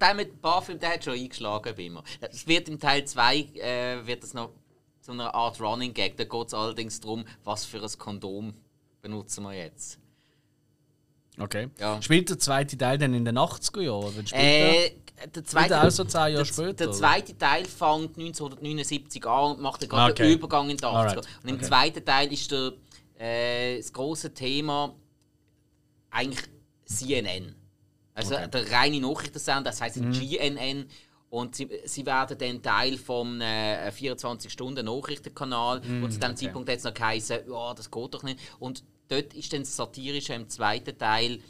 der, 0.00 0.14
mit 0.14 0.40
Parfüm, 0.40 0.78
der 0.78 0.94
hat 0.94 1.04
schon 1.04 1.14
eingeschlagen 1.14 1.74
bei 1.76 1.88
mir. 1.90 2.02
Es 2.30 2.46
wird 2.46 2.68
im 2.68 2.78
Teil 2.78 3.04
2 3.04 3.36
äh, 3.36 4.06
wird 4.06 4.22
das 4.22 4.34
noch 4.34 4.50
zu 5.00 5.12
einer 5.12 5.34
Art 5.34 5.60
Running 5.60 5.92
Gag. 5.92 6.16
Da 6.16 6.24
geht 6.24 6.46
es 6.48 6.54
allerdings 6.54 7.00
darum, 7.00 7.24
was 7.44 7.64
für 7.64 7.82
ein 7.82 7.98
Kondom 7.98 8.54
benutzen 9.02 9.44
wir 9.44 9.52
jetzt. 9.52 9.98
Okay. 11.38 11.68
Ja. 11.78 12.00
Spielt 12.00 12.30
der 12.30 12.38
zweite 12.38 12.78
Teil 12.78 12.96
dann 12.96 13.12
in 13.12 13.24
den 13.24 13.36
80er 13.36 13.80
Jahren? 13.80 14.24
Äh, 14.32 14.90
der 15.34 15.44
zweite, 15.44 15.82
auch 15.82 15.90
so 15.90 16.04
zehn 16.04 16.20
Jahre 16.20 16.34
der, 16.36 16.44
später? 16.44 16.72
der 16.74 16.92
zweite 16.92 17.36
Teil 17.36 17.64
fängt 17.64 18.16
1979 18.18 19.26
an 19.26 19.52
und 19.56 19.60
macht 19.60 19.82
dann 19.82 19.88
gerade 19.88 20.12
Okay. 20.12 20.22
den 20.24 20.38
Übergang 20.38 20.70
in 20.70 20.76
die 20.76 20.84
80er. 20.84 20.94
Alright. 20.94 21.28
Und 21.42 21.48
im 21.48 21.56
Okay. 21.56 21.64
zweiten 21.64 22.04
Teil 22.04 22.32
ist 22.32 22.50
der, 22.50 22.72
äh, 23.18 23.76
das 23.78 23.92
große 23.92 24.32
Thema 24.32 24.94
eigentlich 26.10 26.44
CNN. 26.86 27.54
Also 28.14 28.34
Okay. 28.34 28.46
Mhm. 28.46 28.50
der 28.52 28.70
reine 28.72 29.00
Nachrichtensender, 29.00 29.70
das 29.70 29.80
heißt 29.80 29.96
GNN. 29.96 30.86
Und 31.30 31.56
sie, 31.56 31.68
sie 31.84 32.06
werden 32.06 32.38
dann 32.38 32.62
Teil 32.62 32.96
vom 32.96 33.40
äh, 33.40 33.88
24-Stunden-Nachrichtenkanal. 33.90 35.80
Mhm, 35.80 36.04
und 36.04 36.12
zu 36.12 36.20
dem 36.20 36.36
Zeitpunkt 36.36 36.68
hat 36.70 36.76
es 36.78 36.84
noch 36.84 36.94
geheißen, 36.94 37.38
ja, 37.50 37.74
das 37.74 37.90
geht 37.90 38.14
doch 38.14 38.22
nicht. 38.22 38.38
Und 38.60 38.84
dort 39.08 39.34
ist 39.34 39.52
dann 39.52 39.60
das 39.62 39.74
Satirische 39.74 40.34
im 40.34 40.48
zweiten 40.48 40.96
Teil, 40.96 41.40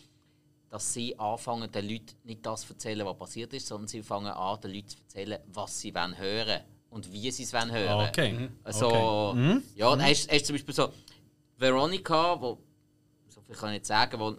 dass 0.71 0.93
sie 0.95 1.19
anfangen, 1.19 1.71
den 1.71 1.89
Leuten 1.89 2.15
nicht 2.25 2.45
das 2.47 2.63
zu 2.63 2.73
erzählen, 2.73 3.05
was 3.07 3.17
passiert 3.19 3.53
ist, 3.53 3.67
sondern 3.67 3.87
sie 3.89 4.03
fangen 4.03 4.29
an, 4.33 4.61
den 4.63 4.73
Leuten 4.73 4.89
zu 4.89 4.97
erzählen, 5.03 5.39
was 5.53 5.79
sie 5.79 5.95
wollen 5.95 6.17
hören 6.19 6.61
und 6.91 7.13
wie 7.13 7.31
sie 7.31 7.43
es 7.43 7.53
wollen 7.53 7.71
hören. 7.71 8.09
Okay. 8.09 8.49
Also, 8.65 8.87
Okay. 8.87 9.39
Mhm. 9.39 9.63
ja, 9.77 9.95
da 9.97 10.03
hast, 10.03 10.33
hast 10.33 10.47
zum 10.47 10.55
Beispiel 10.55 10.75
so 10.75 10.89
Veronica, 11.59 12.41
wo, 12.41 12.59
so 13.29 13.41
viel 13.43 13.55
kann 13.55 13.69
ich 13.71 13.81
nicht 13.81 13.87
sagen, 13.87 14.19
wo 14.19 14.35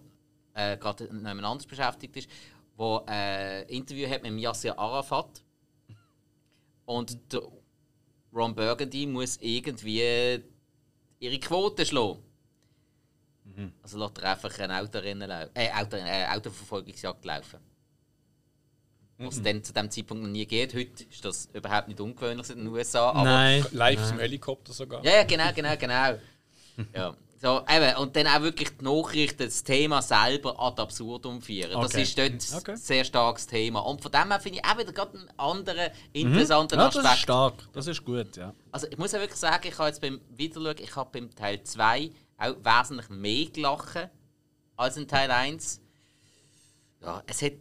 äh, 0.55 0.77
gerade 0.77 1.09
anderes 1.09 1.65
beschäftigt 1.65 2.17
ist, 2.17 2.29
wo 2.75 3.03
äh, 3.07 3.61
ein 3.61 3.67
Interview 3.67 4.09
hat 4.09 4.23
mit 4.23 4.39
Yasser 4.39 4.77
Arafat. 4.77 5.43
Und 6.85 7.33
der 7.33 7.41
Ron 8.33 8.53
Burgundy 8.53 9.05
muss 9.05 9.37
irgendwie 9.37 10.41
ihre 11.19 11.39
Quote 11.39 11.85
schlagen. 11.85 12.21
Also 13.81 13.97
lässt 13.99 14.17
er 14.17 14.31
einfach 14.31 14.59
eine 14.59 14.81
Autorennen 14.81 15.29
äh, 15.29 15.71
Auto, 15.71 15.95
äh, 15.97 16.25
Autoverfolgungsjagd 16.27 17.23
laufen. 17.23 17.59
Was 19.17 19.41
dann 19.41 19.63
zu 19.63 19.71
dem 19.71 19.89
Zeitpunkt 19.89 20.23
noch 20.23 20.29
nie 20.29 20.45
geht. 20.45 20.73
Heute 20.73 21.05
ist 21.05 21.23
das 21.23 21.47
überhaupt 21.53 21.87
nicht 21.87 22.01
ungewöhnlich 22.01 22.49
in 22.49 22.57
den 22.57 22.67
USA. 22.67 23.11
Aber 23.11 23.23
Nein. 23.23 23.65
Live 23.71 24.01
aus 24.01 24.09
dem 24.09 24.19
Helikopter 24.19 24.73
sogar. 24.73 25.03
ja, 25.05 25.11
ja, 25.13 25.23
genau, 25.23 25.53
genau, 25.53 25.77
genau. 25.77 26.19
ja. 26.93 27.15
So, 27.45 27.63
eben, 27.69 27.95
und 27.97 28.15
dann 28.15 28.25
auch 28.25 28.41
wirklich 28.41 28.69
die 28.75 28.83
Nachrichten, 28.85 29.43
das 29.43 29.63
Thema 29.63 30.01
selber 30.01 30.59
ad 30.59 30.81
absurdum 30.81 31.43
führen. 31.43 31.73
Das 31.79 31.91
Okay. 31.91 32.01
ist 32.01 32.17
dort 32.17 32.61
Okay. 32.61 32.71
ein 32.71 32.77
sehr 32.77 33.03
starkes 33.05 33.45
Thema. 33.45 33.81
Und 33.81 34.01
von 34.01 34.11
dem 34.11 34.31
her 34.31 34.39
finde 34.39 34.57
ich 34.59 34.65
auch 34.65 34.77
wieder 34.79 34.91
gerade 34.91 35.19
einen 35.19 35.29
anderen, 35.37 35.91
interessanten 36.11 36.75
Mhm. 36.75 36.81
Ja, 36.81 36.87
das 36.87 36.95
ist 36.95 37.05
Aspekt. 37.05 37.21
stark. 37.21 37.53
Das 37.73 37.85
ist 37.85 38.03
gut, 38.03 38.35
ja. 38.37 38.51
Also 38.71 38.87
ich 38.89 38.97
muss 38.97 39.11
ja 39.11 39.19
wirklich 39.19 39.39
sagen, 39.39 39.67
ich 39.67 39.77
habe 39.77 39.89
jetzt 39.89 40.01
beim 40.01 40.19
Wiederschauen, 40.29 40.75
ich 40.79 40.95
habe 40.95 41.09
beim 41.11 41.35
Teil 41.35 41.61
2 41.61 42.09
auch 42.39 42.55
wesentlich 42.63 43.09
mehr 43.09 43.45
gelachen 43.45 44.09
als 44.75 44.97
in 44.97 45.07
Teil 45.07 45.29
1. 45.29 45.81
Ja, 47.03 47.21
es 47.27 47.43
hat, 47.43 47.51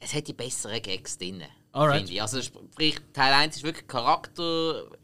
es 0.00 0.14
hat 0.14 0.26
die 0.26 0.32
besseren 0.32 0.82
Gags 0.82 1.16
drin. 1.16 1.44
Alright. 1.70 1.98
Finde 1.98 2.12
ich. 2.14 2.22
Also 2.22 2.42
sprich, 2.42 2.96
Teil 3.12 3.32
1 3.34 3.56
ist 3.58 3.62
wirklich 3.62 3.86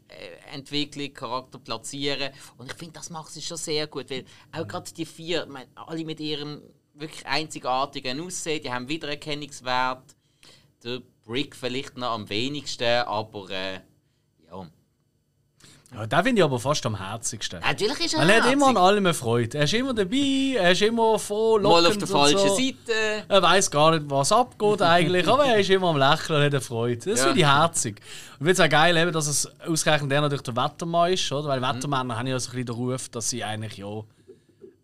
Charakterentwicklung, 0.07 1.13
Charakter 1.13 1.59
platzieren. 1.59 2.31
Und 2.57 2.71
ich 2.71 2.77
finde, 2.77 2.93
das 2.93 3.09
macht 3.09 3.31
sie 3.31 3.41
schon 3.41 3.57
sehr 3.57 3.87
gut, 3.87 4.09
weil 4.09 4.25
auch 4.51 4.67
gerade 4.67 4.91
die 4.93 5.05
vier, 5.05 5.45
meine, 5.45 5.67
alle 5.75 6.05
mit 6.05 6.19
ihrem 6.19 6.61
wirklich 6.93 7.25
einzigartigen 7.25 8.19
Aussehen, 8.21 8.61
die 8.63 8.71
haben 8.71 8.87
Wiedererkennungswert. 8.87 10.15
Der 10.83 11.01
Brick 11.23 11.55
vielleicht 11.55 11.97
noch 11.97 12.11
am 12.11 12.29
wenigsten, 12.29 12.83
aber 12.83 13.49
äh, 13.49 13.81
ja. 14.47 14.69
Ja 15.95 16.05
den 16.07 16.23
finde 16.23 16.39
ich 16.39 16.43
aber 16.43 16.59
fast 16.59 16.85
am 16.85 16.97
herzigsten. 16.97 17.59
Natürlich 17.61 17.99
ist 18.05 18.13
er 18.13 18.21
Weil 18.21 18.29
er 18.29 18.43
hat 18.43 18.51
immer 18.51 18.67
an 18.67 18.77
allem 18.77 19.05
eine 19.05 19.13
Freude. 19.13 19.57
Er 19.57 19.63
ist 19.63 19.73
immer 19.73 19.93
dabei, 19.93 20.55
er 20.57 20.71
ist 20.71 20.81
immer 20.81 21.17
voll 21.19 21.61
Mal 21.61 21.85
auf 21.85 21.97
der 21.97 22.07
falschen 22.07 22.37
so. 22.39 22.55
Seite. 22.55 23.23
Er 23.27 23.41
weiß 23.41 23.71
gar 23.71 23.91
nicht, 23.91 24.09
was 24.09 24.31
abgeht 24.31 24.81
eigentlich, 24.81 25.27
aber 25.27 25.45
er 25.45 25.57
ist 25.59 25.69
immer 25.69 25.87
am 25.89 25.97
Lächeln 25.97 26.37
und 26.39 26.45
hat 26.45 26.53
eine 26.53 26.61
Freude. 26.61 27.09
Das 27.11 27.19
Ja. 27.19 27.25
finde 27.27 27.39
ich 27.39 27.45
herzig. 27.45 27.95
Und 27.97 28.01
ich 28.31 28.37
finde 28.37 28.51
es 28.51 28.59
auch 28.59 28.69
geil, 28.69 28.97
eben, 28.97 29.11
dass 29.11 29.27
es 29.27 29.49
ausgerechnet 29.67 30.11
der 30.11 30.21
natürlich 30.21 30.43
der 30.43 30.55
Wettermann 30.55 31.13
ist, 31.13 31.31
oder? 31.31 31.43
Mhm. 31.43 31.61
Weil 31.63 31.75
Wettermänner 31.75 32.17
haben 32.17 32.27
ja 32.27 32.37
so 32.39 32.49
ein 32.49 32.51
bisschen 32.51 32.65
den 32.65 32.75
Ruf, 32.75 33.09
dass 33.09 33.29
sie 33.29 33.43
eigentlich 33.43 33.77
ja. 33.77 33.87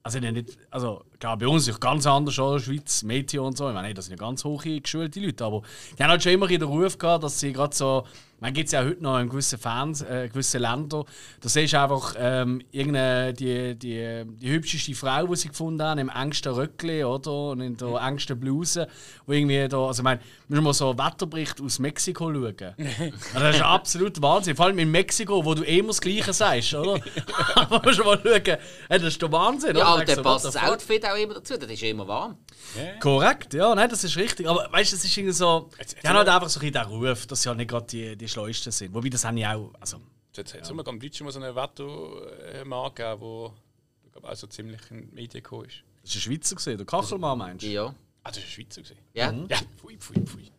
Also, 0.04 0.19
nicht, 0.19 0.58
also 0.71 1.04
klar, 1.21 1.38
bei 1.38 1.47
uns 1.47 1.67
ist 1.67 1.75
es 1.75 1.79
ganz 1.79 2.05
anders, 2.05 2.38
oder? 2.39 2.60
Schweiz, 2.60 3.03
Meteo 3.03 3.47
und 3.47 3.57
so. 3.57 3.69
Ich 3.69 3.73
meine, 3.73 3.88
hey, 3.88 3.93
das 3.93 4.05
sind 4.05 4.19
ja 4.19 4.25
ganz 4.25 4.43
hoch 4.43 4.63
geschulte 4.63 5.19
Leute, 5.19 5.45
aber 5.45 5.62
die 5.97 6.03
haben 6.03 6.10
halt 6.10 6.23
schon 6.23 6.34
immer 6.34 6.47
den 6.47 6.63
Ruf 6.63 6.97
gehabt, 6.97 7.23
dass 7.23 7.39
sie 7.39 7.53
gerade 7.53 7.73
so. 7.75 8.03
Man 8.43 8.53
gibt 8.53 8.65
es 8.65 8.71
ja 8.71 8.84
heute 8.84 9.03
noch 9.03 9.19
in 9.19 9.29
gewissen 9.29 9.60
Fans, 9.60 10.01
äh, 10.01 10.27
gewissen 10.27 10.62
Ländern. 10.62 11.03
Da 11.41 11.47
siehst 11.47 11.73
du 11.73 11.79
einfach 11.79 12.15
ähm, 12.17 12.63
irgendeine, 12.71 13.36
die, 13.36 13.75
die, 13.75 14.23
die 14.25 14.49
hübscheste 14.49 14.95
Frau, 14.95 15.27
die 15.27 15.36
sie 15.36 15.49
gefunden 15.49 15.84
haben, 15.84 15.99
im 15.99 16.10
engsten 16.10 16.51
Röckli 16.51 17.03
oder? 17.03 17.51
und 17.51 17.62
in 17.62 17.77
der 17.77 18.01
engsten 18.01 18.39
Bluse. 18.39 18.88
Wo 19.27 19.34
irgendwie 19.34 19.67
da, 19.67 19.86
also 19.86 19.99
ich 19.99 20.03
meine, 20.03 20.21
müssen 20.47 20.63
wir 20.63 20.73
so 20.73 20.89
einen 20.89 20.97
Wetterbericht 20.97 21.62
aus 21.62 21.77
Mexiko 21.77 22.34
schauen. 22.34 22.55
Also 23.34 23.45
das 23.45 23.55
ist 23.57 23.62
absolut 23.62 24.21
Wahnsinn. 24.23 24.55
Vor 24.55 24.65
allem 24.65 24.79
in 24.79 24.89
Mexiko, 24.89 25.45
wo 25.45 25.53
du 25.53 25.62
eh 25.62 25.77
immer 25.77 25.89
das 25.89 26.01
Gleiche 26.01 26.34
sagst, 26.34 26.73
oder? 26.73 26.99
Aber 27.55 27.79
musst 27.84 27.99
du 27.99 28.03
mal 28.03 28.19
schauen, 28.23 28.41
hey, 28.43 28.57
das 28.89 29.03
ist 29.03 29.21
der 29.21 29.31
Wahnsinn. 29.31 29.75
Ja, 29.75 29.84
oder? 29.84 29.93
und 29.93 29.99
Denkst 29.99 30.15
dann 30.15 30.23
passt 30.23 30.45
das? 30.45 30.57
Outfit 30.57 31.05
auch 31.13 31.17
immer 31.17 31.34
dazu, 31.36 31.58
das 31.58 31.69
ist 31.69 31.82
ja 31.82 31.89
immer 31.89 32.08
warm. 32.08 32.38
Korrekt, 33.00 33.54
ja, 33.54 33.74
nein, 33.76 33.89
das 33.89 34.04
ist 34.04 34.15
richtig. 34.17 34.47
Aber 34.47 34.67
weißt 34.71 34.91
du, 34.91 34.95
das 34.95 35.06
ist 35.06 35.17
irgendwie 35.17 35.34
so. 35.34 35.69
Jetzt- 35.78 35.91
jetzt 35.93 36.04
Die 36.04 36.08
haben 36.08 36.17
halt 36.17 36.28
einfach 36.30 36.50
so 36.50 36.60
ein 36.60 36.71
bisschen 36.71 36.89
den 36.89 37.08
Ruf, 37.08 37.28
dass 37.28 37.41
sie 37.41 37.50
halt 37.50 37.58
nicht 37.58 37.69
gerade 37.69 37.86
die, 37.88 38.15
die 38.15 38.28
Schleusten 38.28 38.71
sind. 38.71 38.93
Wobei 38.93 39.10
das 39.10 39.24
haben 39.26 39.38
ja 39.38 39.56
auch. 39.56 39.74
Also, 39.80 39.97
Jetzt 40.36 40.54
hat 40.54 40.62
es 40.62 40.67
sogar 40.67 40.88
im 40.88 41.00
Deutschen 41.00 41.26
mal 41.26 41.32
so 41.32 41.39
einen 41.41 41.56
Wettermann 41.56 42.93
gegeben, 42.95 43.52
der 44.04 44.12
glaub, 44.12 44.26
auch 44.32 44.36
so 44.36 44.47
ziemlich 44.47 44.80
in 44.89 45.10
die 45.10 45.15
Medien 45.15 45.43
gekommen 45.43 45.65
ist. 45.65 45.84
das 46.02 46.12
ist 46.12 46.15
ein 46.17 46.21
Schweizer 46.21 46.56
gesehen, 46.56 46.78
der 46.78 46.86
Kachelmann 46.86 47.38
meinst 47.38 47.63
du? 47.63 47.67
Ja. 47.67 47.93
Ah, 48.24 48.30
das 48.30 48.38
war 48.38 48.43
ein 48.43 48.50
Schweizer. 48.50 48.82
Gewesen. 48.82 48.97
Ja. 49.13 49.32
Mhm. 49.32 49.47
Ja, 49.50 49.58
pfui, 49.78 49.97
pfui, 49.97 50.21
pfui. 50.26 50.52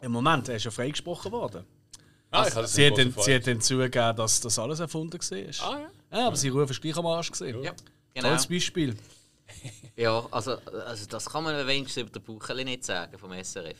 Im 0.00 0.12
Moment, 0.12 0.48
er 0.48 0.56
ist 0.56 0.64
ja 0.64 0.70
freigesprochen 0.70 1.32
worden. 1.32 1.64
Ah, 2.30 2.46
ich 2.46 2.50
habe 2.52 2.62
das 2.62 2.74
Sie 2.74 2.86
hat, 2.86 2.96
dann, 2.98 3.12
groß 3.12 3.24
sie 3.24 3.34
hat 3.34 3.46
dann 3.46 3.60
zugegeben, 3.60 4.16
dass 4.16 4.40
das 4.40 4.58
alles 4.58 4.78
erfunden 4.80 5.18
war. 5.18 5.68
Ah, 5.70 5.78
ja. 6.12 6.18
Ja, 6.18 6.26
aber 6.28 6.36
sie 6.36 6.48
rufen 6.50 6.76
gleich 6.80 6.96
am 6.96 7.06
Arsch 7.06 7.30
gesehen. 7.32 7.62
ja. 7.64 7.72
Genau. 8.14 8.28
Tolles 8.28 8.46
Beispiel. 8.46 8.96
Ja, 9.98 10.24
also, 10.30 10.58
also 10.86 11.06
das 11.08 11.28
kann 11.28 11.42
man 11.42 11.66
wenigstens 11.66 12.02
über 12.02 12.10
den 12.10 12.22
Bucheli 12.22 12.64
nicht 12.64 12.84
sagen 12.84 13.18
vom 13.18 13.32
SRF. 13.32 13.76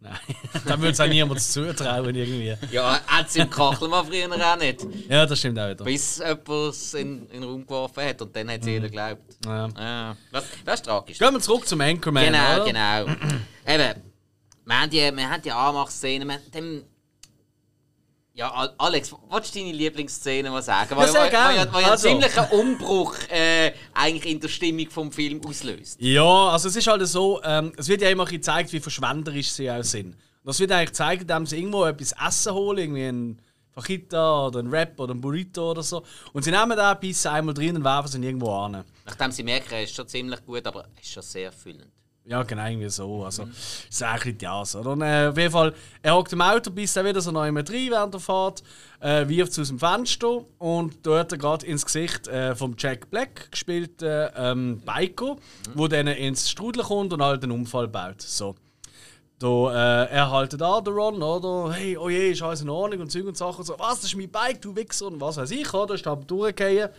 Nein, 0.00 0.18
da 0.66 0.76
würde 0.76 0.90
es 0.90 1.00
auch 1.00 1.06
niemand 1.06 1.40
zutrauen 1.40 2.12
irgendwie. 2.12 2.56
Ja, 2.72 3.00
hat 3.06 3.28
es 3.28 3.36
im 3.36 3.48
Kachelmann 3.48 4.04
früher 4.04 4.28
auch 4.32 4.58
nicht. 4.58 4.84
Ja, 5.08 5.24
das 5.24 5.38
stimmt 5.38 5.60
auch 5.60 5.70
wieder. 5.70 5.84
Bis 5.84 6.18
jemand 6.18 6.48
es 6.48 6.94
in, 6.94 7.28
in 7.28 7.40
den 7.40 7.44
Raum 7.44 7.64
geworfen 7.64 8.04
hat 8.04 8.20
und 8.20 8.34
dann 8.34 8.50
hat 8.50 8.62
es 8.62 8.66
jeder 8.66 8.88
geglaubt. 8.88 9.36
Ja. 9.44 9.68
Ja, 9.78 10.16
das, 10.32 10.44
das 10.64 10.74
ist 10.74 10.84
tragisch. 10.84 11.18
Gehen 11.20 11.32
wir 11.32 11.40
zurück 11.40 11.68
zum 11.68 11.80
Anchorman. 11.80 12.24
Genau, 12.24 12.54
oder? 12.56 12.64
genau. 12.64 13.06
Eben, 13.64 14.02
wir 14.64 14.80
haben 14.80 14.90
die, 14.90 14.96
wir 14.96 15.30
haben 15.30 15.42
die 15.42 15.52
Anmachszene, 15.52 16.24
wir 16.24 16.34
haben 16.34 16.50
dem 16.52 16.84
ja, 18.34 18.50
Al- 18.50 18.74
Alex, 18.78 19.12
willst 19.30 19.54
du 19.54 19.58
deine 19.58 19.72
Lieblingsszene 19.72 20.50
mal 20.50 20.62
sagen? 20.62 20.96
Ja, 20.98 21.06
sehr 21.06 21.20
Weil- 21.22 21.32
weil- 21.32 21.56
weil- 21.58 21.72
weil 21.72 21.84
Also. 21.84 22.08
einen 22.08 22.24
Umbruch 22.52 23.14
äh, 23.28 23.72
eigentlich 23.94 24.32
in 24.32 24.40
der 24.40 24.48
Stimmung 24.48 24.88
vom 24.90 25.12
Film 25.12 25.40
auslöst. 25.46 26.00
Ja, 26.00 26.48
also 26.48 26.68
es 26.68 26.76
ist 26.76 26.86
halt 26.86 27.06
so, 27.06 27.42
ähm, 27.44 27.72
es 27.76 27.88
wird 27.88 28.00
ja 28.02 28.08
immer 28.10 28.24
gezeigt, 28.24 28.72
wie 28.72 28.80
verschwenderisch 28.80 29.50
sie 29.50 29.70
auch 29.70 29.84
sind. 29.84 30.16
Das 30.44 30.58
wird 30.58 30.72
eigentlich 30.72 30.88
gezeigt, 30.90 31.22
indem 31.22 31.46
sie 31.46 31.56
irgendwo 31.58 31.84
etwas 31.84 32.12
essen 32.26 32.52
holen, 32.54 32.78
irgendwie 32.78 33.04
ein 33.06 33.42
Fajita 33.74 34.46
oder 34.48 34.58
ein 34.58 34.70
Wrap 34.72 34.98
oder 34.98 35.14
ein 35.14 35.20
Burrito 35.20 35.70
oder 35.70 35.82
so. 35.82 36.02
Und 36.32 36.42
sie 36.42 36.50
nehmen 36.50 36.76
den, 36.76 37.00
bissen 37.00 37.28
einmal 37.30 37.54
drin 37.54 37.76
und 37.76 37.84
werfen 37.84 38.16
ihn 38.16 38.22
irgendwo 38.24 38.52
an. 38.54 38.84
Nachdem 39.04 39.30
sie 39.32 39.42
merken, 39.42 39.72
er 39.72 39.84
ist 39.84 39.94
schon 39.94 40.06
ziemlich 40.08 40.44
gut, 40.44 40.66
aber 40.66 40.80
er 40.94 41.00
ist 41.00 41.10
schon 41.12 41.22
sehr 41.22 41.52
füllend. 41.52 41.90
Ja, 42.24 42.44
genau, 42.44 42.66
irgendwie 42.66 42.88
so. 42.88 43.24
Also, 43.24 43.46
das 43.46 43.86
ist 43.90 44.02
eigentlich 44.02 44.38
das. 44.38 44.76
Oder? 44.76 44.92
Und, 44.92 45.02
äh, 45.02 45.26
auf 45.28 45.36
jeden 45.36 45.50
Fall, 45.50 45.74
er 46.02 46.14
hockt 46.14 46.32
im 46.32 46.40
Auto, 46.40 46.70
bis 46.70 46.94
er 46.94 47.04
wieder 47.04 47.20
so 47.20 47.32
neu 47.32 47.50
mit 47.50 47.68
rein 47.70 47.90
während 47.90 48.14
der 48.14 48.20
Fahrt, 48.20 48.62
äh, 49.00 49.26
wirft 49.26 49.52
es 49.52 49.58
aus 49.58 49.68
dem 49.68 49.80
Fenster 49.80 50.44
und 50.58 51.04
dort 51.04 51.36
gerade 51.36 51.66
ins 51.66 51.84
Gesicht 51.84 52.28
äh, 52.28 52.54
vom 52.54 52.76
Jack 52.78 53.10
Black 53.10 53.50
gespielt 53.50 54.02
äh, 54.02 54.26
ähm, 54.36 54.80
Baiko, 54.84 55.38
wo 55.74 55.88
dann 55.88 56.06
ins 56.06 56.48
Strudel 56.48 56.84
kommt 56.84 57.12
und 57.12 57.22
halt 57.22 57.42
einen 57.42 57.52
Unfall 57.52 57.88
baut. 57.88 58.22
So. 58.22 58.54
Da, 59.40 60.04
äh, 60.04 60.10
er 60.10 60.30
haltet 60.30 60.62
an, 60.62 60.84
der 60.84 60.92
Ron, 60.92 61.20
oder? 61.20 61.72
Hey, 61.72 61.96
oh 61.96 62.08
je, 62.08 62.30
ist 62.30 62.42
alles 62.42 62.60
in 62.60 62.68
Ordnung 62.68 63.00
und 63.00 63.10
Zeug 63.10 63.26
und 63.26 63.36
Sachen. 63.36 63.64
So, 63.64 63.74
was, 63.76 63.96
das 63.96 64.04
ist 64.04 64.16
mein 64.16 64.30
Bike, 64.30 64.62
du 64.62 64.76
Wichser 64.76 65.08
und 65.08 65.20
was 65.20 65.36
weiß 65.36 65.50
ich, 65.50 65.74
oder? 65.74 65.94
Ist 65.94 66.06
da 66.06 66.14
durchgefallen. 66.14 66.90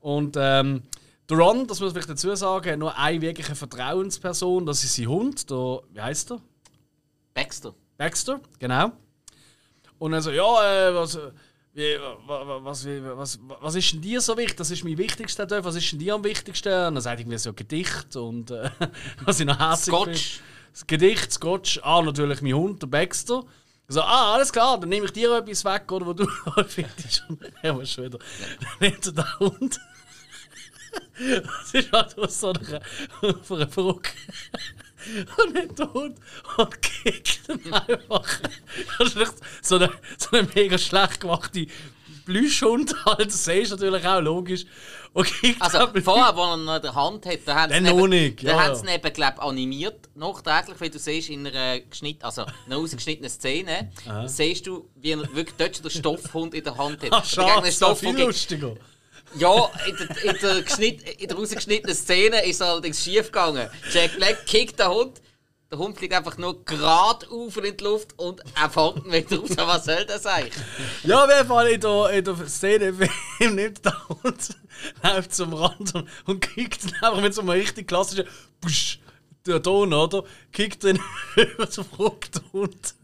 Und 0.00 0.36
ähm, 0.36 0.82
der 1.30 1.36
Ron, 1.38 1.66
das 1.66 1.80
muss 1.80 1.94
ich 1.94 2.06
dazu 2.06 2.34
sagen, 2.34 2.72
hat 2.72 2.78
nur 2.78 2.96
eine 2.96 3.20
wirkliche 3.20 3.54
Vertrauensperson, 3.54 4.64
das 4.66 4.82
ist 4.84 4.94
sein 4.94 5.06
Hund, 5.08 5.48
der, 5.50 5.80
wie 5.92 6.00
heißt 6.00 6.30
der? 6.30 6.40
Baxter. 7.34 7.74
Baxter, 7.96 8.40
genau. 8.58 8.92
Und 9.98 10.12
er 10.12 10.22
so, 10.22 10.30
ja, 10.30 10.88
äh, 10.88 10.94
was, 10.94 11.18
wie, 11.74 11.96
wa- 12.26 12.46
wa- 12.46 12.64
was, 12.64 12.84
wie, 12.86 13.02
was, 13.04 13.38
was 13.60 13.74
ist 13.74 13.92
denn 13.92 14.00
dir 14.00 14.20
so 14.20 14.36
wichtig? 14.36 14.56
Das 14.56 14.70
ist 14.70 14.84
mein 14.84 14.96
wichtigster 14.98 15.46
dort. 15.46 15.64
Was 15.64 15.74
ist 15.76 15.90
denn 15.92 15.98
dir 15.98 16.14
am 16.14 16.24
wichtigsten? 16.24 16.68
Und 16.88 16.96
er 16.96 17.00
sagt 17.00 17.20
irgendwie 17.20 17.38
so 17.38 17.52
Gedicht 17.52 18.14
und 18.16 18.50
äh, 18.50 18.70
was 19.24 19.40
ich 19.40 19.46
noch 19.46 19.58
herzig 19.58 19.92
Scotch. 19.94 20.40
das 20.72 20.86
Gedicht, 20.86 21.32
Scotch, 21.32 21.80
ah, 21.82 22.00
natürlich 22.02 22.40
mein 22.42 22.54
Hund, 22.54 22.82
der 22.82 22.86
Baxter. 22.88 23.44
So, 23.88 24.02
ah, 24.02 24.34
alles 24.34 24.52
klar, 24.52 24.78
dann 24.78 24.88
nehme 24.88 25.06
ich 25.06 25.12
dir 25.12 25.34
etwas 25.36 25.64
weg, 25.64 25.90
oder 25.90 26.06
wo 26.06 26.12
du 26.12 26.26
findest. 26.68 27.24
Ja, 27.62 27.76
was 27.76 27.90
schon 27.92 28.04
wieder. 28.04 28.18
Dann 28.80 28.90
nimmt 28.90 29.06
er 29.06 29.12
den 29.12 29.38
Hund. 29.40 29.80
Das 31.20 31.74
ist 31.74 31.92
halt 31.92 32.18
aus 32.18 32.40
so 32.40 32.52
einer, 32.52 32.80
auf 33.22 33.50
einer 33.52 33.66
Brücke. 33.66 34.12
Und 35.42 35.54
den 35.78 35.92
Hund 35.94 36.18
und 36.58 36.82
kickt 36.82 37.40
ihn 37.48 37.72
einfach. 37.72 38.40
Das 38.98 39.14
ist 39.14 39.34
so 39.62 39.76
eine, 39.76 39.90
so 40.18 40.36
eine 40.36 40.48
mega 40.54 40.76
schlecht 40.76 41.20
gemachte 41.20 41.66
Plüschhund 42.26 42.94
halt, 43.06 43.26
das 43.28 43.44
du 43.44 43.52
natürlich 43.70 44.06
auch, 44.06 44.20
logisch. 44.20 44.66
Und 45.14 45.24
kickt 45.26 45.62
Also 45.62 45.78
vorher, 46.02 46.36
wo 46.36 46.42
er 46.42 46.56
noch 46.58 46.76
in 46.76 46.82
der 46.82 46.94
Hand 46.94 47.24
hat, 47.26 47.38
da 47.46 47.54
haben 47.54 47.72
sie 47.72 47.76
Dann 47.82 47.84
noch 47.96 47.98
eben- 48.04 48.08
nicht, 48.10 48.46
da 48.46 48.62
haben 48.64 48.74
sie 48.74 48.82
ihn 48.82 48.88
eben, 48.94 49.12
glaub, 49.12 49.42
animiert, 49.42 50.08
nachträglich, 50.14 50.80
wie 50.80 50.90
du 50.90 50.98
siehst, 50.98 51.30
in 51.30 51.46
einer 51.46 51.80
geschnitt, 51.80 52.22
also 52.22 52.44
einer 52.66 52.76
ausgeschnittenen 52.76 53.30
Szene, 53.30 53.90
siehst 54.26 54.66
du, 54.66 54.90
wie 54.96 55.12
er 55.12 55.20
wirklich 55.34 55.54
dort 55.56 55.82
den 55.82 55.90
Stoffhund 55.90 56.52
in 56.54 56.64
der 56.64 56.76
Hand 56.76 57.02
hat. 57.02 57.12
Ach, 57.12 57.24
schade, 57.24 57.68
ist 57.68 57.80
das 57.80 57.88
so 57.88 57.92
ist 57.94 58.00
viel 58.00 58.08
vorge- 58.10 58.24
lustiger. 58.26 58.74
Ja, 59.34 59.70
in 59.86 59.96
der, 59.96 60.24
in 60.24 60.38
der, 60.40 61.20
in 61.20 61.28
der 61.28 61.36
rausgeschnittenen 61.36 61.94
Szene 61.94 62.44
ist 62.44 62.56
es 62.56 62.62
allerdings 62.62 63.02
schief 63.02 63.26
gegangen. 63.26 63.68
Jack 63.92 64.16
Black 64.16 64.46
kickt 64.46 64.78
den 64.78 64.88
Hund, 64.88 65.20
der 65.70 65.78
Hund 65.78 65.98
fliegt 65.98 66.14
einfach 66.14 66.38
nur 66.38 66.64
gerade 66.64 67.26
auf 67.30 67.56
in 67.58 67.76
die 67.76 67.84
Luft 67.84 68.18
und 68.18 68.40
er 68.54 68.70
fängt 68.70 69.04
ihn 69.06 69.12
wieder 69.12 69.32
raus. 69.32 69.50
Was 69.56 69.84
soll 69.84 70.04
das 70.06 70.24
eigentlich? 70.24 70.54
Ja, 71.04 71.24
auf 71.24 71.30
jeden 71.30 71.46
Fall 71.46 71.68
in 71.68 71.80
der, 71.80 72.10
in 72.10 72.24
der 72.24 72.48
Szene 72.48 72.92
nimmt 73.40 73.84
der 73.84 74.08
Hund, 74.08 74.56
läuft 75.02 75.34
zum 75.34 75.52
Rand 75.52 75.94
und, 75.94 76.08
und 76.24 76.40
kickt 76.40 76.84
ihn 76.84 76.94
einfach 76.94 77.20
mit 77.20 77.34
so 77.34 77.42
einem 77.42 77.50
richtig 77.50 77.86
klassischen 77.86 78.26
Push, 78.62 78.98
der 79.46 79.62
Ton, 79.62 79.92
oder? 79.92 80.24
Kickt 80.52 80.84
ihn 80.84 80.98
über 81.36 81.68
zum 81.68 81.84
Fruchthund. 81.84 82.94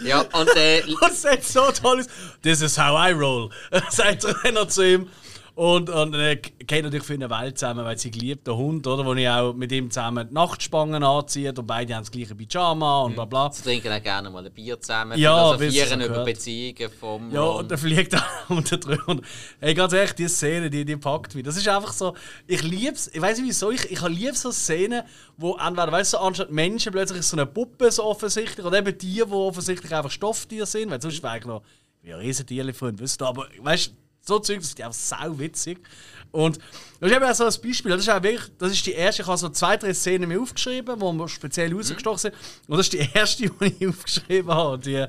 Ja, 0.00 0.20
und 0.20 0.56
äh, 0.56 0.82
Und 1.00 1.14
sieht 1.14 1.44
so 1.44 1.70
toll 1.70 2.00
aus. 2.00 2.06
This 2.42 2.62
is 2.62 2.76
how 2.78 2.96
I 2.98 3.12
roll, 3.12 3.50
sagt 3.90 4.24
er 4.24 4.52
noch 4.52 4.68
zu 4.68 4.82
ihm. 4.82 5.10
Und, 5.54 5.90
und 5.90 6.12
dann 6.12 6.38
geht 6.58 6.82
natürlich 6.82 7.04
für 7.04 7.12
eine 7.12 7.28
Welt 7.28 7.58
zusammen, 7.58 7.84
weil 7.84 7.98
sie 7.98 8.10
geliebt 8.10 8.46
der 8.46 8.56
Hund, 8.56 8.86
oder? 8.86 9.04
Wo 9.04 9.12
ich 9.12 9.28
auch 9.28 9.52
mit 9.52 9.70
ihm 9.70 9.90
zusammen 9.90 10.26
die 10.28 10.32
Nachtspangen 10.34 11.02
anziehe 11.04 11.50
und 11.52 11.66
beide 11.66 11.94
haben 11.94 12.02
das 12.02 12.10
gleiche 12.10 12.34
Pyjama 12.34 13.02
und 13.02 13.14
bla 13.14 13.26
bla. 13.26 13.52
sie 13.52 13.62
trinken 13.62 13.92
auch 13.92 14.02
gerne 14.02 14.30
mal 14.30 14.46
ein 14.46 14.50
Bier 14.52 14.80
zusammen, 14.80 15.18
Ja, 15.18 15.52
es 15.52 15.58
philosophieren 15.58 15.88
so 16.00 16.06
über 16.06 16.08
gehört. 16.08 16.26
Beziehungen 16.26 16.90
vom 16.98 17.30
Ja, 17.30 17.42
Ron. 17.42 17.58
und 17.58 17.70
dann 17.70 17.76
fliegt 17.78 18.12
er 18.14 18.24
unter 18.48 18.78
drüber. 18.78 19.16
Hey, 19.60 19.74
ganz 19.74 19.92
ehrlich, 19.92 20.12
die 20.14 20.28
Szene, 20.28 20.70
die, 20.70 20.86
die 20.86 20.96
packt 20.96 21.34
mich. 21.34 21.44
Das 21.44 21.56
ist 21.58 21.68
einfach 21.68 21.92
so. 21.92 22.14
Ich 22.46 22.62
lieb's. 22.62 23.10
Ich 23.12 23.20
weiß 23.20 23.36
nicht 23.38 23.48
wieso. 23.48 23.70
Ich, 23.70 23.90
ich 23.90 24.00
liebe 24.08 24.34
so 24.34 24.52
Szenen, 24.52 25.02
wo 25.36 25.56
entweder, 25.56 25.92
weißt 25.92 26.14
du, 26.14 26.16
so 26.16 26.22
anstatt 26.22 26.50
Menschen 26.50 26.92
plötzlich 26.92 27.18
ist 27.20 27.28
so 27.28 27.36
eine 27.36 27.44
Puppe 27.44 27.90
so 27.90 28.04
offensichtlich. 28.04 28.64
Oder 28.64 28.78
eben 28.78 28.96
die, 28.96 29.14
die 29.16 29.22
offensichtlich 29.22 29.94
einfach 29.94 30.10
Stofftiere 30.10 30.64
sind. 30.64 30.90
Weil 30.90 31.02
sonst 31.02 31.22
wäre 31.22 31.38
ich 31.38 31.44
noch 31.44 31.62
wie 32.00 32.12
ein 32.14 32.20
Riesentier 32.20 32.72
von 32.74 32.98
wisst 32.98 33.20
ihr. 33.22 33.26
Aber 33.26 33.46
weißt 33.60 33.88
du, 33.88 33.92
so 34.22 34.38
Zeug, 34.38 34.60
das 34.60 34.68
ist 34.68 34.80
einfach 34.80 34.92
sau 34.92 35.38
witzig. 35.38 35.78
Und 36.30 36.58
das 37.00 37.10
ist 37.10 37.16
eben 37.16 37.24
auch 37.26 37.34
so 37.34 37.44
ein 37.44 37.54
Beispiel. 37.62 37.90
Das 37.90 38.00
ist 38.00 38.08
auch 38.08 38.22
wirklich, 38.22 38.50
das 38.58 38.72
ist 38.72 38.86
die 38.86 38.92
erste, 38.92 39.22
ich 39.22 39.28
habe 39.28 39.36
so 39.36 39.50
zwei, 39.50 39.76
drei 39.76 39.92
Szenen 39.92 40.28
mir 40.28 40.40
aufgeschrieben, 40.40 41.00
wo 41.00 41.12
wir 41.12 41.28
speziell 41.28 41.74
rausgestochen 41.74 42.18
sind. 42.18 42.34
Und 42.66 42.78
das 42.78 42.86
ist 42.86 42.92
die 42.94 43.08
erste, 43.14 43.50
die 43.60 43.74
ich 43.78 43.88
aufgeschrieben 43.88 44.50
habe. 44.50 44.70
Und 44.74 44.86
Die, 44.86 45.06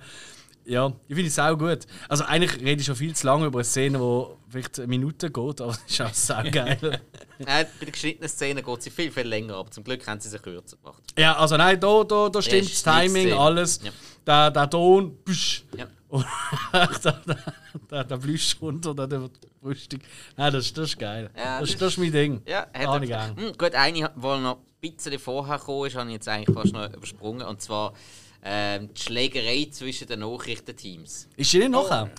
ja, 0.66 0.92
ich 1.08 1.16
finde 1.16 1.28
es 1.30 1.40
auch 1.40 1.58
gut. 1.58 1.80
Also 2.08 2.24
eigentlich 2.24 2.62
rede 2.62 2.80
ich 2.82 2.86
schon 2.86 2.96
viel 2.96 3.16
zu 3.16 3.26
lange 3.28 3.48
über 3.48 3.60
eine 3.60 3.66
Szene, 3.66 3.98
die 3.98 4.52
vielleicht 4.52 4.80
eine 4.80 4.88
Minute 4.88 5.30
geht, 5.30 5.62
aber 5.62 5.72
es 5.88 5.92
ist 5.92 6.02
auch 6.02 6.14
sau 6.14 6.44
geil. 6.52 6.78
Nein, 7.40 7.66
bei 7.80 7.86
der 7.86 7.92
geschnittenen 7.92 8.30
Szene 8.30 8.64
geht 8.64 8.82
sie 8.82 8.90
viel, 8.90 9.12
viel 9.12 9.28
länger, 9.28 9.56
aber 9.56 9.72
zum 9.72 9.84
Glück 9.84 10.06
haben 10.08 10.20
sie 10.20 10.30
sie 10.30 10.40
kürzer 10.40 10.78
gemacht. 10.78 11.04
ja, 11.18 11.36
also 11.36 11.58
nein, 11.58 11.80
da, 11.80 12.04
da, 12.04 12.30
da 12.30 12.42
stimmt 12.42 12.72
das 12.72 12.84
Timing, 12.84 13.34
alles. 13.34 13.82
Ja. 13.84 13.92
Der, 14.26 14.52
der 14.52 14.70
Ton, 14.70 15.18
psch. 15.26 15.64
Ja. 15.78 15.88
Und 16.14 16.26
der, 16.74 16.88
der, 17.26 17.38
der, 17.90 18.04
der 18.04 18.18
Plüschhund 18.18 18.86
oder 18.86 19.08
der 19.08 19.30
Rüstung. 19.64 20.00
Nein, 20.38 20.54
das, 20.54 20.72
das 20.72 20.90
ist 20.90 21.00
geil. 21.00 21.32
Ja, 21.36 21.60
das, 21.60 21.72
das 21.72 21.80
das 21.80 21.94
ist 21.94 21.98
mein 21.98 22.12
Ding. 22.12 22.42
Ja, 22.48 22.68
etwas- 22.72 23.02
gerne. 23.08 23.36
Hm, 23.36 23.54
gut, 23.58 23.74
eine, 23.74 23.94
die 24.16 24.22
noch 24.22 24.58
ein 24.58 24.92
bisschen 24.92 25.18
vorher 25.18 25.58
gekommen 25.58 25.88
ist, 25.88 25.96
habe 25.96 26.10
ich 26.10 26.14
jetzt 26.14 26.28
eigentlich 26.28 26.56
fast 26.56 26.72
noch 26.74 26.94
übersprungen. 26.94 27.48
Und 27.48 27.62
zwar 27.62 27.94
ähm, 28.44 28.94
die 28.94 29.02
Schlägerei 29.02 29.68
zwischen 29.72 30.08
den 30.08 30.20
Nachrichtenteams. 30.20 31.30
Ist 31.36 31.52
die 31.54 31.58
nicht 31.60 31.72
nachher? 31.72 32.12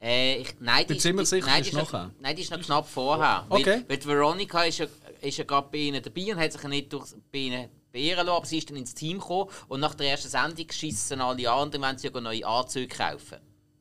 Äh, 0.00 0.36
ich, 0.38 0.54
nein, 0.58 0.86
die 0.88 0.98
sicher, 0.98 1.14
nein, 1.46 1.62
die 1.62 1.68
ist 1.68 1.74
noch, 1.74 1.92
nein, 2.20 2.34
die 2.36 2.42
ist 2.42 2.50
noch 2.50 2.60
knapp 2.60 2.88
vorher. 2.88 3.44
Okay. 3.50 3.64
Weil, 3.66 3.84
weil 3.88 3.96
die 3.98 4.06
Veronica 4.06 4.62
ist 4.64 4.78
ja, 4.78 4.86
ist 5.20 5.36
ja 5.36 5.44
gerade 5.44 5.68
bei 5.70 5.78
ihnen 5.78 6.02
dabei 6.02 6.32
und 6.32 6.40
hat 6.40 6.52
sich 6.52 6.62
nicht 6.64 6.92
durch, 6.92 7.06
bei 7.30 7.38
ihnen 7.38 7.68
lassen, 7.92 8.28
aber 8.28 8.46
sie 8.46 8.58
ist 8.58 8.70
dann 8.70 8.76
ins 8.76 8.94
Team 8.94 9.18
gekommen 9.18 9.50
und 9.68 9.80
nach 9.80 9.94
der 9.94 10.10
ersten 10.10 10.28
Sendung 10.28 10.70
schießen 10.70 11.20
alle 11.20 11.50
an 11.50 11.62
und 11.62 11.74
dann 11.74 11.82
wollen 11.82 11.98
sie 11.98 12.08
ja 12.08 12.20
neue 12.20 12.46
Anzüge 12.46 12.88
kaufen. 12.88 13.38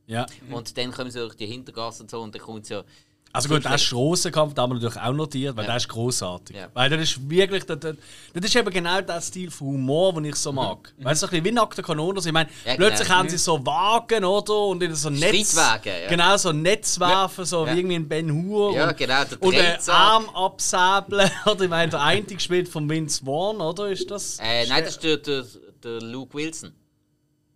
Ja. 0.07 0.25
Und 0.49 0.77
dann 0.77 0.91
kommen 0.91 1.11
sie 1.11 1.19
durch 1.19 1.35
die 1.35 1.47
Hintergasse 1.47 2.03
und 2.03 2.11
so 2.11 2.21
und 2.21 2.35
dann 2.35 2.41
kommt 2.41 2.65
sie 2.65 2.75
ja... 2.75 2.83
Also 3.33 3.49
gut, 3.49 3.63
der 3.63 3.77
Strassenkampf, 3.77 4.53
da 4.53 4.63
haben 4.63 4.71
wir 4.71 4.75
natürlich 4.75 5.01
auch 5.01 5.13
notiert, 5.13 5.55
weil 5.55 5.63
Ja. 5.63 5.69
der 5.69 5.77
ist 5.77 5.87
großartig. 5.87 6.55
Ja. 6.55 6.67
Weil 6.73 6.89
das 6.89 7.01
ist 7.01 7.29
wirklich, 7.29 7.63
das, 7.65 7.79
das, 7.79 7.95
ist 8.33 8.55
eben 8.55 8.69
genau 8.69 8.99
der 9.01 9.21
Stil 9.21 9.49
von 9.49 9.67
Humor, 9.67 10.13
den 10.13 10.25
ich 10.25 10.35
so 10.35 10.51
mag. 10.51 10.93
Weißt 10.97 11.21
du, 11.23 11.27
so 11.27 11.27
ein 11.27 11.29
bisschen 11.31 11.45
wie 11.45 11.51
nackte 11.51 11.81
Kanone. 11.81 12.17
Also 12.17 12.27
ich 12.29 12.33
meine, 12.33 12.49
Ja, 12.65 12.75
plötzlich 12.75 13.07
genau. 13.07 13.19
haben 13.19 13.29
sie 13.29 13.37
so 13.37 13.65
Wagen, 13.65 14.25
oder? 14.25 14.57
Und 14.65 14.83
in 14.83 14.93
so 14.95 15.09
Netz. 15.09 15.51
Streitwagen, 15.53 15.93
ja. 16.03 16.09
Genau, 16.09 16.37
so 16.37 16.51
Netz 16.51 16.99
werfen, 16.99 17.45
so 17.45 17.65
wie 17.65 17.71
irgendwie 17.71 17.95
ein 17.95 18.07
Ben 18.07 18.31
Hur. 18.31 18.73
Ja, 18.73 18.89
und, 18.89 18.97
genau, 18.97 19.23
der 19.23 19.41
Und 19.41 19.55
den. 19.55 19.89
Arm 19.89 20.29
absäbeln. 20.29 21.29
Oder 21.45 21.63
ich 21.63 21.69
meine, 21.69 21.89
der 21.91 22.01
eine 22.01 22.23
gespielt 22.23 22.67
von 22.67 22.89
Vince 22.89 23.23
Vaughn, 23.23 23.61
oder? 23.61 23.89
Ist 23.89 24.11
das? 24.11 24.39
Äh, 24.39 24.67
nein, 24.67 24.83
das 24.83 24.95
ist 24.95 25.03
der, 25.03 25.17
der, 25.17 25.45
der 25.83 26.01
Luke 26.01 26.33
Wilson. 26.33 26.73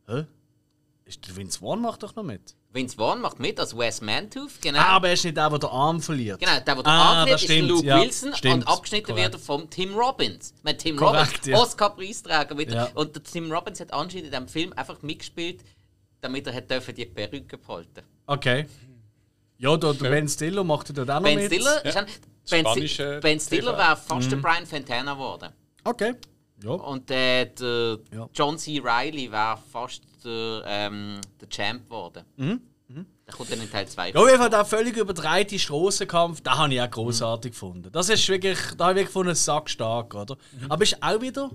Hä? 0.07 0.25
Ist 1.05 1.27
der 1.27 1.35
Vince 1.35 1.59
Vaughn 1.59 1.81
macht 1.81 2.01
doch 2.03 2.15
noch 2.15 2.23
mit? 2.23 2.55
Vince 2.75 2.95
Vaughn 2.97 3.21
macht 3.21 3.39
mit 3.39 3.59
als 3.59 3.75
Wes 3.75 4.01
Mantooth, 4.01 4.61
genau. 4.61 4.79
Ah, 4.79 4.97
aber 4.97 5.07
er 5.07 5.13
ist 5.13 5.23
nicht 5.23 5.35
der, 5.37 5.49
der 5.49 5.57
den 5.59 5.69
Arm 5.69 6.01
verliert. 6.01 6.39
Genau, 6.39 6.51
der, 6.59 6.61
der 6.75 6.85
Ah, 6.85 7.23
ah, 7.23 7.25
das 7.25 7.41
ist 7.41 7.49
der 7.49 7.53
stimmt, 7.55 7.69
Luke 7.69 7.87
ja, 7.87 8.01
Wilson 8.01 8.35
stimmt, 8.35 8.53
und 8.53 8.67
abgeschnitten 8.67 9.07
korrekt. 9.07 9.33
wird 9.33 9.41
er 9.41 9.45
von 9.45 9.69
Tim 9.69 9.95
Robbins. 9.95 10.53
Ich 10.57 10.63
meine, 10.63 10.77
Tim 10.77 10.97
Korrekt, 10.97 11.27
Robbins, 11.37 11.45
ja. 11.47 11.57
Oscar-Preisträger 11.57 12.57
wieder. 12.57 12.75
Ja. 12.75 12.89
Und 12.93 13.15
der 13.15 13.23
Tim 13.23 13.51
Robbins 13.51 13.79
hat 13.79 13.93
anscheinend 13.93 14.25
in 14.25 14.31
diesem 14.31 14.47
Film 14.47 14.73
einfach 14.73 15.01
mitgespielt, 15.01 15.61
damit 16.21 16.45
er 16.47 16.53
hat 16.53 16.69
dürfen 16.69 16.93
die 16.93 17.05
Perücke 17.05 17.57
behalten 17.57 18.03
Okay. 18.27 18.65
Ja, 19.57 19.77
der, 19.77 19.93
der 19.93 20.09
Ben 20.09 20.27
Stiller 20.27 20.63
macht 20.63 20.95
dort 20.97 21.09
auch 21.09 21.15
noch 21.15 21.23
Ben 21.23 21.35
mit. 21.37 21.45
Stiller, 21.53 21.85
ist 21.85 21.95
ein, 21.95 22.05
ben, 22.49 22.59
Spanische 22.65 23.19
ben 23.21 23.39
Stiller 23.39 23.77
wäre 23.77 23.95
fast 23.95 24.27
Mhm. 24.27 24.29
der 24.31 24.37
Brian 24.37 24.65
Fantana 24.65 25.13
geworden. 25.13 25.49
Okay. 25.83 26.13
Ja. 26.63 26.71
Und 26.71 27.11
äh, 27.11 27.45
der 27.45 27.99
Ja. 28.13 28.29
John 28.33 28.57
C. 28.57 28.81
Reilly 28.83 29.31
wäre 29.31 29.57
fast 29.71 30.03
der, 30.23 30.63
ähm, 30.65 31.19
der 31.39 31.49
Champ 31.49 31.85
geworden. 31.85 32.23
Mhm. 32.37 32.61
Der 33.27 33.33
kommt 33.33 33.51
dann 33.51 33.59
in 33.59 33.71
Teil 33.71 33.87
2. 33.87 34.09
Ja, 34.11 34.15
auf 34.19 34.27
jeden 34.27 34.37
Fall 34.37 34.49
der 34.51 34.65
völlig 34.65 34.95
überdreite 34.97 35.57
Strassenkampf, 35.57 36.41
den 36.41 36.53
habe 36.55 36.73
ich 36.75 36.79
auch 36.81 36.91
großartig 36.91 37.53
gefunden. 37.53 37.89
Das 37.91 38.09
ist 38.09 38.27
wirklich, 38.29 38.59
da 38.77 38.85
habe 38.85 38.93
ich 38.93 38.97
wirklich 38.97 39.07
gefunden, 39.07 39.33
sackstark, 39.33 40.13
oder? 40.13 40.37
Aber 40.69 40.83
es 40.83 40.91
ist 40.91 41.01
auch 41.01 41.19
wieder 41.19 41.49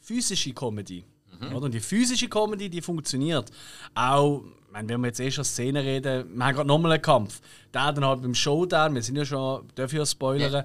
physische 0.00 0.52
Comedy. 0.52 1.04
Oder? 1.40 1.62
Und 1.62 1.74
die 1.74 1.80
physische 1.80 2.28
Comedy, 2.28 2.70
die 2.70 2.80
funktioniert. 2.80 3.50
Auch, 3.94 4.42
meine, 4.70 4.88
wenn 4.88 5.00
wir 5.00 5.08
jetzt 5.08 5.18
eh 5.20 5.30
schon 5.30 5.44
Szenen 5.44 5.84
reden, 5.84 6.36
wir 6.36 6.44
haben 6.44 6.54
gerade 6.54 6.68
nochmal 6.68 6.92
einen 6.92 7.02
Kampf. 7.02 7.40
Der 7.74 7.92
dann 7.92 8.04
halt 8.04 8.22
beim 8.22 8.34
Showdown, 8.34 8.94
wir 8.94 9.02
sind 9.02 9.16
ja 9.16 9.24
schon, 9.24 9.66
darf 9.74 9.92
ich 9.92 9.98
ja 9.98 10.06
spoilern, 10.06 10.64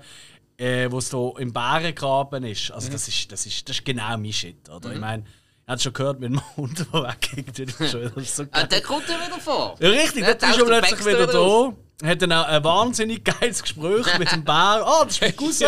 äh, 0.57 0.89
wo 0.91 0.99
es 0.99 1.09
da 1.09 1.31
im 1.39 1.51
Bärengraben 1.53 2.43
ist. 2.43 2.71
Also 2.71 2.91
das 2.91 3.07
ist, 3.07 3.31
das 3.31 3.45
ist, 3.45 3.67
das 3.67 3.77
ist 3.77 3.85
genau 3.85 4.17
mein 4.17 4.33
Shit, 4.33 4.69
oder? 4.69 4.91
Ich 4.93 4.99
meine, 4.99 5.23
ich 5.65 5.69
habe 5.69 5.79
schon 5.81 5.93
gehört 5.93 6.19
mit 6.19 6.31
dem 6.31 6.41
Hund, 6.57 6.77
der 6.79 7.03
weggeht. 7.03 7.69
Das 7.69 7.79
ist 7.79 7.91
schon 7.91 8.01
wieder 8.01 8.21
so 8.23 8.45
Ah, 8.51 8.63
der 8.63 8.81
kommt 8.81 9.07
ja 9.09 9.15
wieder 9.25 9.39
vor. 9.39 9.75
ja, 9.79 9.89
richtig, 9.89 10.23
Ja, 10.23 10.33
der 10.33 10.49
ist 10.49 10.57
schon 10.57 10.67
der 10.67 10.81
plötzlich 10.81 11.05
wieder 11.05 11.27
da. 11.27 11.73
Hat 12.05 12.21
dann 12.21 12.31
auch 12.33 12.45
ein 12.47 12.63
wahnsinnig 12.65 13.23
geiles 13.23 13.61
Gespräch 13.61 14.17
mit 14.19 14.29
dem 14.31 14.43
Bär. 14.43 14.53
Ah, 14.85 15.05
das 15.05 15.13
ist 15.15 15.21
mein 15.21 15.35
Cousin. 15.37 15.67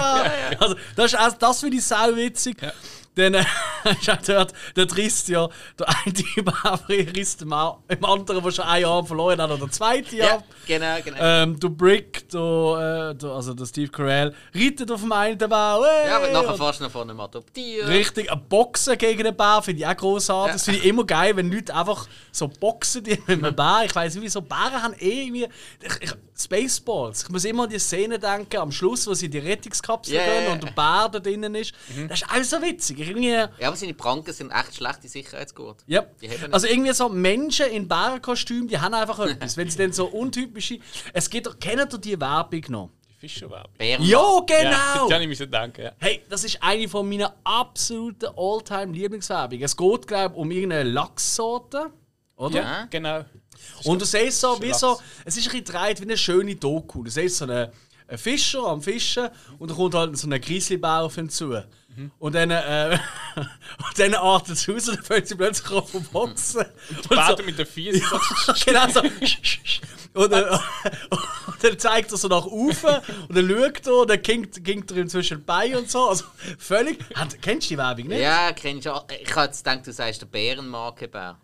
Also, 0.60 0.76
das, 0.96 1.14
ist 1.14 1.20
auch, 1.20 1.32
das 1.34 1.60
finde 1.62 1.78
ich 1.78 1.86
sau 1.86 2.14
witzig. 2.16 2.58
Dann 3.16 3.34
äh, 3.34 3.44
ist 4.00 4.10
auch 4.10 4.18
dort 4.26 4.54
der 4.76 4.88
Tristia, 4.88 5.48
der 5.80 5.88
eine 5.90 6.84
risst 7.16 7.42
dem, 7.42 7.54
Au- 7.54 7.80
dem 7.90 8.04
anderen, 8.04 8.44
der 8.44 8.52
schon 8.52 8.66
ein 8.66 8.82
Jahr 8.82 9.06
verloren 9.06 9.42
hat, 9.42 9.50
oder 9.50 9.60
der 9.60 9.72
zweite 9.72 10.16
Ja, 10.16 10.26
Jahr. 10.26 10.44
genau, 10.68 10.96
genau. 11.04 11.18
Ähm, 11.20 11.60
der 11.60 11.70
Brick, 11.70 12.28
der, 12.30 13.12
äh, 13.12 13.16
der, 13.16 13.30
also 13.30 13.54
der 13.54 13.66
Steve 13.66 13.90
Carell, 13.90 14.34
reitet 14.54 14.92
auf 14.92 15.02
dem 15.02 15.12
einen 15.12 15.38
Bär. 15.38 15.48
Hey! 15.50 16.10
ja, 16.10 16.18
aber 16.18 16.32
nachher 16.32 16.50
Und- 16.52 16.58
fast 16.58 16.82
noch 16.82 16.92
von 16.92 17.10
einem 17.10 17.20
adoptieren. 17.20 17.88
Richtig, 17.88 18.32
ein 18.32 18.42
Boxen 18.50 18.98
gegen 18.98 19.24
den 19.24 19.36
Bär 19.36 19.62
finde 19.64 19.82
ich 19.82 19.88
auch 19.88 19.96
großartig. 19.96 20.48
Ja. 20.48 20.54
Das 20.54 20.66
finde 20.66 20.80
ich 20.82 20.86
immer 20.86 21.06
geil, 21.06 21.36
wenn 21.38 21.52
Leute 21.52 21.74
einfach 21.76 22.08
so 22.32 22.48
boxen 22.48 23.04
die 23.04 23.12
mit 23.28 23.44
einem 23.44 23.56
Bär. 23.56 23.84
Ich 23.86 23.96
weiß 23.96 24.16
nicht, 24.16 24.24
wieso 24.24 24.42
Bären 24.42 24.82
haben 24.84 24.94
eh 25.00 25.24
irgendwie. 25.24 25.48
Ich, 25.82 26.02
ich, 26.02 26.12
Spaceballs. 26.38 27.24
Ich 27.24 27.30
muss 27.30 27.46
immer 27.46 27.64
an 27.64 27.70
die 27.70 27.80
Szene 27.80 28.20
denken, 28.20 28.58
am 28.58 28.72
Schluss, 28.72 29.08
wo 29.08 29.14
sie 29.14 29.28
in 29.28 29.32
die 29.32 29.40
Rettungskapsel 29.40 30.16
Ja, 30.16 30.22
ja, 30.22 30.28
gehen 30.34 30.44
ja. 30.48 30.52
und 30.54 30.64
der 30.64 30.72
Bär 30.72 31.10
da 31.10 31.20
drinnen 31.20 31.56
ist. 31.56 31.74
Das 32.10 32.22
ist 32.22 32.30
auch 32.30 32.44
so 32.44 32.62
witzig. 32.62 33.05
Irgendwie, 33.08 33.30
Ja, 33.32 33.50
aber 33.68 33.76
seine 33.76 33.94
Pranken 33.94 34.34
sind 34.34 34.52
echt 34.52 34.76
schlechte 34.76 35.08
Sicherheitsgurt. 35.08 35.84
ja. 35.88 36.06
Die 36.22 36.30
Also 36.52 36.68
irgendwie 36.68 36.94
so 36.94 37.10
Menschen 37.10 37.68
in 37.68 37.88
Bärenkostümen, 37.88 38.68
die 38.68 38.78
haben 38.80 38.94
einfach 38.94 39.20
etwas. 39.20 39.58
Wenn 39.58 39.70
sie 39.70 39.78
dann 39.78 39.94
so 39.94 40.06
untypische. 40.08 40.80
Es 41.14 41.30
gibt 41.30 41.48
doch, 41.48 41.60
kennt 41.60 41.94
ihr 41.94 41.98
die 41.98 42.20
Werbung 42.20 42.62
noch? 42.70 42.90
Fischer-Werbung. 43.18 43.72
Bären. 43.78 44.04
Ja, 44.04 44.20
Ja, 44.20 44.40
genau! 44.46 45.12
habe 45.12 45.24
ich 45.26 45.38
denken. 45.40 45.82
Ja. 45.82 45.92
Hey, 46.00 46.22
das 46.30 46.44
ist 46.44 46.62
eine 46.62 46.88
von 46.88 47.08
meiner 47.10 47.34
absoluten 47.44 48.30
All-Time-Lieblingswerbungen. 48.36 49.64
Es 49.64 49.76
geht, 49.76 50.08
glaube 50.08 50.34
ich, 50.36 50.40
um 50.40 50.52
irgendeine 50.52 50.90
Lachssorte. 50.90 51.92
Oder? 52.36 52.56
ja, 52.62 52.86
genau. 52.90 53.24
Und 53.86 54.02
du 54.02 54.06
siehst 54.06 54.42
so, 54.42 54.62
wie 54.62 54.74
so, 54.74 55.00
es 55.24 55.38
ist 55.38 55.48
ein 55.48 55.54
bisschen 55.54 55.64
gedreht 55.64 56.00
wie 56.02 56.04
eine 56.04 56.18
schöne 56.18 56.56
Doku. 56.56 57.04
Du 57.04 57.10
siehst 57.10 57.38
so 57.38 57.46
einen, 57.46 57.70
einen 58.08 58.18
Fischer 58.18 58.64
am 58.66 58.82
Fischen 58.82 59.30
und 59.58 59.70
dann 59.72 59.78
kommt 59.78 59.96
halt 59.96 60.18
so 60.18 60.28
ein 60.30 60.40
Grizzlybär 60.42 61.02
auf 61.04 61.18
ihn 61.18 61.30
zu. 61.30 61.64
Und 62.20 62.36
dann, 62.36 62.52
äh, 62.52 62.98
und 63.38 64.00
dann 64.00 64.14
artet 64.16 64.56
es 64.58 64.70
aus 64.70 64.90
und 64.90 64.98
dann 64.98 65.06
fällt 65.06 65.28
sie 65.28 65.36
plötzlich 65.36 65.72
auf 65.72 65.92
den 65.92 66.04
Boxen. 66.04 66.66
Und 66.90 67.10
Baden 67.10 67.46
mit 67.46 67.58
den 67.58 67.66
Füßen. 67.66 68.02
genau 68.66 68.88
so. 68.90 69.02
Und, 69.02 70.32
äh, 70.32 70.58
und 71.48 71.64
dann 71.64 71.80
zeigt 71.80 72.12
er 72.12 72.18
so 72.18 72.28
nach 72.28 72.46
oben 72.46 73.02
und 73.28 73.36
dann 73.36 73.50
schaut 73.50 73.88
er 73.88 73.94
und 73.94 74.10
dann 74.10 74.22
kinkt, 74.22 74.92
er 74.92 74.98
ihm 74.98 75.10
zwischen 75.10 75.40
den 75.40 75.46
Beinen 75.46 75.76
und 75.78 75.92
so. 75.92 76.08
Also 76.08 76.26
völlig. 76.58 77.00
Hat, 77.16 77.42
kennst 77.42 77.68
du 77.68 77.74
die 77.74 77.78
Werbung 77.78 78.08
nicht? 78.08 78.22
Ja, 78.22 78.52
kennst 78.54 78.86
du 78.86 78.94
auch. 78.94 79.06
Ich 79.10 79.36
jetzt 79.36 79.64
gedacht, 79.64 79.86
du 79.86 79.92
sagst 79.92 80.22
der 80.22 80.28
Bärenmarkenbär. 80.28 81.38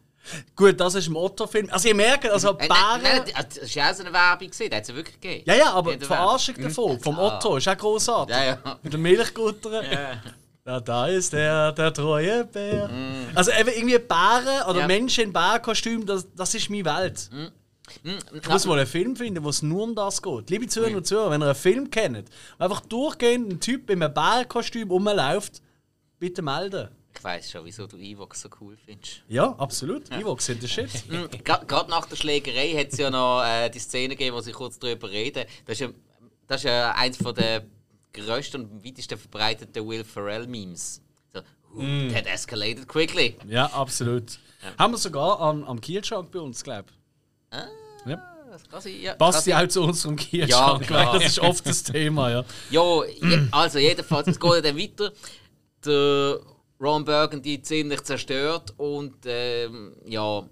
Gut, 0.55 0.79
das 0.79 0.95
ist 0.95 1.07
im 1.07 1.15
Otto-Film. 1.15 1.69
Also 1.71 1.87
ihr 1.87 1.95
merkt, 1.95 2.29
also 2.29 2.51
Äh, 2.51 2.67
Bären. 2.67 3.01
nein, 3.01 3.01
nein, 3.25 3.45
das 3.59 3.75
war 3.75 3.91
auch 3.91 3.95
so 3.95 4.03
eine 4.03 4.13
Werbung, 4.13 4.47
gewesen, 4.49 4.69
die 4.69 4.75
hat 4.75 4.83
es 4.83 4.89
ja 4.89 4.95
wirklich 4.95 5.19
gegeben. 5.19 5.43
Ja, 5.47 5.55
ja, 5.55 5.73
aber 5.73 5.91
Ja, 5.91 5.97
die 5.97 6.05
Verarschung 6.05 6.55
davon, 6.61 6.99
vom 6.99 7.17
Otto, 7.17 7.57
ist 7.57 7.67
auch 7.67 7.77
grossartig. 7.77 8.35
Ja, 8.35 8.43
ja. 8.45 8.79
Mit 8.83 8.93
den 8.93 9.01
Milchguttern. 9.01 9.83
Ja. 9.91 10.21
Da 10.63 11.07
ist 11.07 11.33
der, 11.33 11.71
der 11.71 11.93
treue 11.93 12.45
Bär. 12.45 12.89
Also 13.35 13.51
eben 13.51 13.69
irgendwie 13.69 13.97
Bären 13.99 14.69
oder 14.69 14.81
Ja. 14.81 14.87
Menschen 14.87 15.25
in 15.25 15.33
Bärenkostüm, 15.33 16.05
das, 16.05 16.27
das 16.35 16.53
ist 16.55 16.69
meine 16.69 16.85
Welt. 16.85 17.29
Hm, 17.31 17.51
Ich 18.33 18.47
muss 18.47 18.65
mal 18.67 18.77
einen 18.77 18.87
Film 18.87 19.15
finden, 19.15 19.43
wo 19.43 19.49
es 19.49 19.61
nur 19.61 19.83
um 19.83 19.95
das 19.95 20.21
geht. 20.21 20.49
Liebe 20.49 20.67
Zuhörer 20.67 20.95
und 20.97 21.05
Zuhörer, 21.07 21.31
wenn 21.31 21.41
ihr 21.41 21.47
einen 21.47 21.55
Film 21.55 21.89
kennt, 21.89 22.29
wo 22.57 22.63
einfach 22.63 22.81
durchgehend 22.81 23.51
ein 23.51 23.59
Typ 23.59 23.89
in 23.89 24.01
einem 24.03 24.13
Bärenkostüm 24.13 24.89
rumläuft, 24.89 25.61
bitte 26.19 26.41
melden. 26.41 26.89
Ich 27.13 27.23
weiß 27.23 27.51
schon, 27.51 27.65
wieso 27.65 27.87
du 27.87 27.97
Evox 27.97 28.41
so 28.41 28.49
cool 28.61 28.77
findest. 28.85 29.23
Ja, 29.27 29.51
absolut. 29.57 30.09
Ja. 30.09 30.19
Evox 30.19 30.45
sind 30.45 30.63
der 30.63 30.67
Shit. 30.69 30.89
Gerade 31.43 31.89
nach 31.89 32.05
der 32.05 32.15
Schlägerei 32.15 32.71
hat 32.77 32.93
es 32.93 32.97
ja 32.99 33.09
noch 33.09 33.43
äh, 33.43 33.69
die 33.69 33.79
Szene 33.79 34.15
gegeben, 34.15 34.35
wo 34.37 34.41
sie 34.41 34.53
kurz 34.53 34.79
darüber 34.79 35.09
reden. 35.09 35.43
Das 35.65 35.73
ist 35.73 35.79
ja, 35.81 35.89
das 36.47 36.61
ist 36.61 36.63
ja 36.69 36.91
eins 36.93 37.17
von 37.17 37.35
der 37.35 37.65
grössten 38.13 38.65
und 38.65 38.85
weitesten 38.85 39.17
verbreiteten 39.17 39.87
Will 39.87 40.03
Ferrell-Memes. 40.03 41.01
So, 41.33 41.41
Mm. 41.73 42.09
that 42.13 42.25
escalated 42.27 42.87
quickly. 42.87 43.37
Ja, 43.47 43.67
absolut. 43.67 44.39
Haben 44.77 44.93
wir 44.93 44.97
sogar 44.97 45.39
am, 45.39 45.63
am 45.63 45.79
Kielschrank 45.79 46.29
bei 46.31 46.39
uns, 46.39 46.63
glaube 46.63 46.85
ich. 46.89 47.57
Ah, 47.57 47.67
Ja. 48.05 48.21
das 48.51 48.67
kann 48.67 48.81
sein, 48.81 48.99
ja. 49.01 49.13
Passt 49.15 49.47
ja 49.47 49.63
auch 49.63 49.67
zu 49.67 49.81
unserem 49.83 50.15
Kielschrank, 50.17 50.85
klar. 50.85 51.13
weil 51.13 51.19
das 51.19 51.31
ist 51.31 51.39
oft 51.39 51.65
das 51.65 51.83
Thema, 51.83 52.29
ja. 52.29 52.45
Ja, 52.71 53.05
je, 53.05 53.47
also 53.51 53.79
jedenfalls, 53.79 54.27
es 54.27 54.39
geht 54.39 54.51
ja 54.53 54.61
dann 54.61 54.77
weiter. 54.77 55.11
Der 55.85 56.39
Ron 56.79 57.05
Burgundy 57.05 57.61
ziemlich 57.61 58.01
zerstört 58.03 58.73
und 58.77 59.15
ähm, 59.25 59.95
ja, 60.05 60.43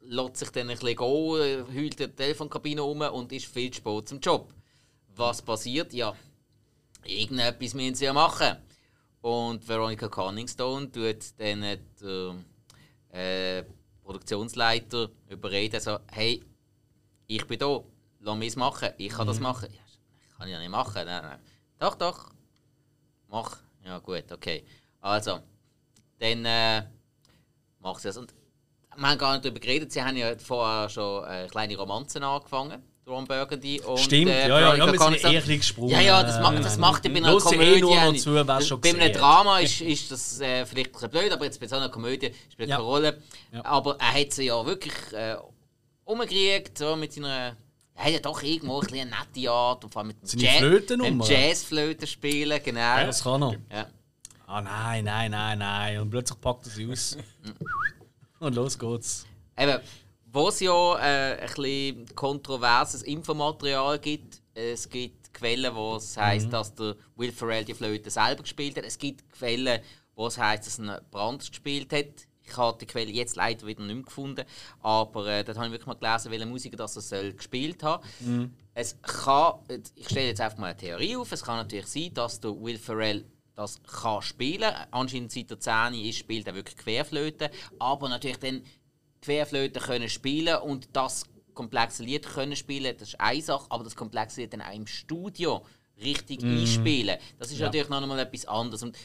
lässt 0.00 0.36
sich 0.38 0.50
dann 0.50 0.70
ein 0.70 0.78
bisschen 0.78 0.96
gehen, 0.96 1.40
äh, 1.40 1.64
heult 1.78 1.92
in 1.92 1.96
der 1.98 2.16
Telefonkabine 2.16 2.82
um 2.82 3.00
und 3.02 3.30
ist 3.32 3.46
viel 3.46 3.70
zu 3.70 3.76
spät 3.78 4.08
zum 4.08 4.20
Job. 4.20 4.52
Was 5.14 5.42
passiert? 5.42 5.92
Ja, 5.92 6.14
irgendetwas 7.04 7.74
müssen 7.74 7.94
sie 7.94 8.04
ja 8.04 8.12
machen. 8.12 8.56
Und 9.20 9.66
Veronica 9.66 10.08
Conningstone 10.08 10.90
tut 10.90 11.38
dann 11.38 11.62
den 11.62 12.44
äh, 13.10 13.64
Produktionsleiter 14.02 15.10
überreden, 15.28 15.80
so, 15.80 15.98
hey, 16.10 16.42
ich 17.26 17.46
bin 17.46 17.58
da, 17.58 17.80
lass 18.20 18.36
mich 18.36 18.48
es 18.48 18.56
machen, 18.56 18.90
ich 18.96 19.10
kann 19.10 19.26
das 19.26 19.40
machen. 19.40 19.68
Ja, 19.72 19.80
ich 20.28 20.36
kann 20.36 20.48
ja 20.48 20.58
nicht 20.58 20.70
machen. 20.70 21.04
Nein, 21.04 21.22
nein. 21.22 21.38
Doch, 21.78 21.94
doch. 21.94 22.30
Mach. 23.28 23.58
Ja, 23.84 23.98
gut, 23.98 24.30
okay. 24.32 24.64
Also, 25.00 25.40
dann 26.18 26.44
äh, 26.44 26.82
macht 27.78 28.02
sie 28.02 28.08
das. 28.08 28.16
Und 28.16 28.34
wir 28.96 29.08
haben 29.08 29.18
gar 29.18 29.32
nicht 29.32 29.44
darüber 29.44 29.60
geredet, 29.60 29.92
sie 29.92 30.02
haben 30.02 30.16
ja 30.16 30.36
vorher 30.38 30.88
schon 30.88 31.24
äh, 31.24 31.46
kleine 31.50 31.76
Romanzen 31.76 32.22
angefangen, 32.22 32.82
Ron 33.06 33.24
Burgundy 33.26 33.80
und 33.80 33.98
Stimmt, 33.98 34.30
äh, 34.30 34.48
ja, 34.48 34.60
ja, 34.60 34.74
ja, 34.76 34.92
wir 34.92 34.98
sind 35.00 35.24
eher 35.24 35.42
ein 35.42 35.46
gesprungen. 35.58 35.90
Ja, 35.90 36.00
ja, 36.00 36.22
das 36.22 36.40
macht, 36.40 36.58
das 36.58 36.72
nein, 36.72 36.80
macht 36.80 37.04
ja 37.04 37.10
bei 37.10 37.16
einer 37.18 37.30
Hörst 37.32 37.46
du 37.46 37.50
Komödie. 37.50 37.78
eh 37.78 37.80
nur 37.80 38.14
zu, 38.60 38.78
bei 38.80 38.90
einem. 38.90 39.12
Drama 39.12 39.58
ist, 39.58 39.80
ist 39.80 40.10
das 40.12 40.40
äh, 40.40 40.64
vielleicht 40.66 40.88
ein 40.90 40.92
bisschen 40.92 41.10
blöd, 41.10 41.32
aber 41.32 41.44
jetzt 41.44 41.58
bei 41.60 41.66
so 41.66 41.76
einer 41.76 41.88
Komödie 41.88 42.32
spielt 42.52 42.68
Ja. 42.68 42.76
keine 42.76 42.86
Rolle. 42.86 43.22
Ja. 43.52 43.64
Aber 43.64 43.96
er 43.98 44.12
hat 44.20 44.32
sie 44.32 44.44
ja 44.44 44.64
wirklich 44.64 44.92
äh, 45.12 45.36
umgekriegt, 46.04 46.78
so 46.78 46.94
mit 46.96 47.12
seiner. 47.12 47.56
Er 47.94 48.04
hat 48.04 48.12
ja 48.12 48.18
doch 48.20 48.42
irgendwo 48.42 48.80
ein 48.80 48.86
eine 48.88 49.10
nette 49.10 49.50
Art, 49.50 49.84
und 49.84 49.92
vor 49.92 50.00
allem 50.00 50.08
mit 50.08 50.32
dem 50.32 50.40
Jazz- 50.40 51.28
Jazzflöten 51.28 52.06
spielen, 52.06 52.60
genau. 52.64 52.96
Das 53.06 53.22
kann 53.24 53.42
er. 53.42 53.56
Ja. 53.72 53.86
Ah 54.46 54.60
nein, 54.62 55.04
nein, 55.04 55.30
nein, 55.30 55.58
nein. 55.58 56.00
Und 56.00 56.10
plötzlich 56.10 56.40
packt 56.40 56.66
er 56.66 56.70
sie 56.72 56.90
aus. 56.90 57.16
Und 58.40 58.54
los 58.54 58.78
geht's. 58.78 59.26
Eben, 59.58 59.78
wo 60.32 60.48
es 60.48 60.60
ja 60.60 60.98
äh, 60.98 61.40
ein 61.40 61.46
bisschen 61.46 62.06
kontroverses 62.14 63.02
Infomaterial 63.02 63.98
gibt, 63.98 64.40
es 64.54 64.88
gibt 64.88 65.32
Quellen, 65.32 65.74
wo 65.74 65.96
es 65.96 66.16
heisst, 66.16 66.52
dass 66.52 66.74
der 66.74 66.96
Will 67.16 67.32
Ferrell 67.32 67.64
die 67.64 67.74
Flöte 67.74 68.10
selber 68.10 68.42
gespielt 68.42 68.76
hat. 68.76 68.84
Es 68.84 68.98
gibt 68.98 69.30
Quellen, 69.32 69.80
wo 70.14 70.26
es 70.26 70.38
heisst, 70.38 70.66
dass 70.66 70.78
er 70.78 71.00
Brand 71.10 71.48
gespielt 71.48 71.92
hat. 71.92 72.26
Ich 72.42 72.56
habe 72.56 72.78
die 72.78 72.86
Quelle 72.86 73.10
jetzt 73.10 73.36
leider 73.36 73.66
wieder 73.66 73.82
nicht 73.82 73.94
mehr 73.94 74.04
gefunden, 74.04 74.44
aber 74.80 75.26
äh, 75.26 75.44
dort 75.44 75.56
habe 75.56 75.68
ich 75.68 75.72
wirklich 75.72 75.86
mal 75.86 75.94
gelesen, 75.94 76.32
welche 76.32 76.46
Musiker 76.46 76.76
das 76.76 76.96
er 76.96 77.02
soll 77.02 77.32
gespielt 77.32 77.82
hat. 77.82 78.02
Es 78.74 79.00
kann, 79.02 79.54
ich 79.94 80.08
stelle 80.08 80.28
jetzt 80.28 80.40
einfach 80.40 80.58
mal 80.58 80.68
eine 80.68 80.76
Theorie 80.76 81.16
auf, 81.16 81.30
es 81.30 81.42
kann 81.42 81.56
natürlich 81.58 81.86
sein, 81.86 82.12
dass 82.14 82.40
der 82.40 82.60
Will 82.60 82.78
Ferrell 82.78 83.24
das 83.54 83.80
kann 83.82 84.22
spielen. 84.22 84.72
Anscheinend 84.90 85.30
seit 85.32 85.50
er 85.50 85.60
10 85.60 85.94
ist, 86.02 86.18
spielt 86.18 86.46
er 86.46 86.54
wirklich 86.54 86.76
Querflöte, 86.76 87.50
aber 87.78 88.08
natürlich 88.08 88.38
dann 88.38 88.62
Querflöte 89.22 89.80
können 89.80 90.08
spielen 90.08 90.56
und 90.62 90.88
das 90.94 91.24
komplexe 91.54 92.02
Lied 92.04 92.26
können 92.26 92.56
spielen, 92.56 92.96
das 92.98 93.08
ist 93.08 93.20
eine 93.20 93.42
Sache, 93.42 93.66
aber 93.68 93.84
das 93.84 93.94
komplexe 93.96 94.40
Lied 94.40 94.52
dann 94.52 94.62
auch 94.62 94.74
im 94.74 94.86
Studio 94.86 95.64
richtig 96.02 96.42
einspielen, 96.42 97.18
das 97.38 97.50
ist 97.52 97.58
Ja. 97.58 97.66
natürlich 97.66 97.88
noch 97.90 98.00
einmal 98.00 98.18
etwas 98.18 98.46
anderes. 98.46 98.82
Und 98.82 98.96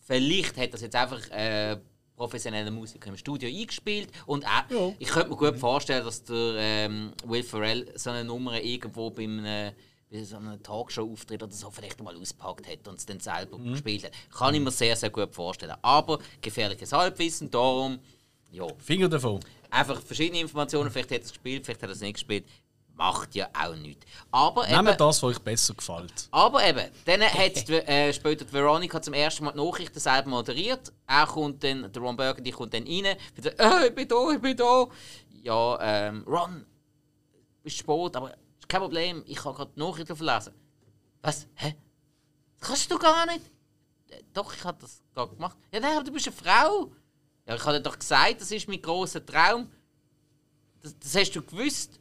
vielleicht 0.00 0.56
hat 0.56 0.74
das 0.74 0.80
jetzt 0.82 0.96
einfach 0.96 1.20
äh, 1.30 1.76
professionelle 2.16 2.70
Musiker 2.70 3.08
im 3.10 3.16
Studio 3.16 3.48
eingespielt 3.48 4.08
und 4.26 4.44
auch, 4.46 4.70
Ja. 4.70 4.92
ich 4.98 5.08
könnte 5.08 5.30
mir 5.30 5.36
gut 5.36 5.56
vorstellen, 5.58 6.04
dass 6.04 6.22
der 6.24 6.54
ähm, 6.58 7.12
Will 7.24 7.42
Ferrell 7.42 7.92
so 7.96 8.10
eine 8.10 8.24
Nummer 8.24 8.60
irgendwo 8.60 9.10
beim 9.10 9.44
äh, 9.44 9.72
bei 10.10 10.22
so 10.22 10.36
einem 10.36 10.62
Talkshow-Auftritt 10.62 11.42
oder 11.42 11.50
so 11.52 11.70
vielleicht 11.70 12.00
mal 12.00 12.16
auspackt 12.16 12.68
hat 12.68 12.86
und 12.86 12.98
es 12.98 13.06
dann 13.06 13.18
selber 13.18 13.58
gespielt 13.58 14.04
hat. 14.04 14.12
Kann 14.32 14.54
ich 14.54 14.60
mir 14.60 14.70
sehr, 14.70 14.94
sehr 14.94 15.10
gut 15.10 15.34
vorstellen. 15.34 15.74
Aber 15.82 16.20
gefährliches 16.40 16.92
Halbwissen, 16.92 17.50
darum, 17.50 17.98
ja, 18.54 18.66
Finger 18.78 19.08
davon. 19.08 19.40
einfach 19.70 20.00
verschiedene 20.00 20.40
Informationen, 20.40 20.90
vielleicht 20.90 21.10
hat 21.10 21.18
er 21.18 21.24
es 21.24 21.32
gespielt, 21.32 21.64
vielleicht 21.64 21.82
hat 21.82 21.88
er 21.90 21.92
es 21.94 22.00
nicht 22.00 22.14
gespielt, 22.14 22.46
macht 22.94 23.34
ja 23.34 23.48
auch 23.52 23.74
nichts. 23.74 24.06
Aber 24.30 24.68
eben, 24.68 24.84
Nehmt 24.84 25.00
das, 25.00 25.22
was 25.22 25.24
euch 25.24 25.38
besser 25.40 25.74
gefällt. 25.74 26.28
aber 26.30 26.64
eben, 26.66 26.88
dann 27.04 27.20
hat 27.22 27.68
äh, 27.70 28.12
später 28.12 28.44
die 28.44 28.52
Veronica 28.52 29.02
zum 29.02 29.14
ersten 29.14 29.44
Mal 29.44 29.52
die 29.52 29.58
Nachrichten 29.58 29.98
selber 29.98 30.30
moderiert. 30.30 30.92
Er 31.06 31.26
kommt 31.26 31.62
dann, 31.64 31.90
der 31.92 32.02
Ron 32.02 32.16
Burgundy 32.16 32.50
kommt 32.52 32.72
dann 32.72 32.84
rein, 32.86 33.16
und 33.36 33.42
sagt, 33.44 33.58
äh, 33.60 33.88
ich 33.88 33.94
bin 33.94 34.06
da, 34.08 34.30
ich 34.30 34.40
bin 34.40 34.56
da. 34.56 34.86
Ja, 35.42 35.78
ähm, 35.80 36.24
Ron, 36.26 36.64
bist 37.62 37.78
spät, 37.78 38.16
aber 38.16 38.30
ist 38.58 38.68
kein 38.68 38.80
Problem, 38.80 39.22
ich 39.26 39.36
kann 39.36 39.54
gerade 39.54 39.72
die 39.74 39.80
Nachrichten 39.80 40.14
verlesen. 40.16 40.54
Was? 41.20 41.46
Hä? 41.56 41.74
Das 42.60 42.68
kannst 42.68 42.90
du 42.90 42.98
gar 42.98 43.26
nicht? 43.26 43.44
«Äh, 44.10 44.22
Doch, 44.32 44.54
ich 44.54 44.62
habe 44.64 44.78
das 44.80 45.02
gerade 45.14 45.34
gemacht. 45.34 45.56
Ja, 45.72 45.80
nein, 45.80 45.96
aber 45.96 46.04
du 46.04 46.12
bist 46.12 46.28
eine 46.28 46.36
Frau. 46.36 46.92
Ja, 47.46 47.56
ich 47.56 47.64
habe 47.64 47.76
dir 47.76 47.82
doch 47.82 47.98
gesagt, 47.98 48.40
das 48.40 48.50
ist 48.50 48.68
mein 48.68 48.80
grosser 48.80 49.24
Traum. 49.24 49.70
Das, 50.82 50.98
das 50.98 51.14
hast 51.16 51.32
du 51.32 51.42
gewusst. 51.42 52.00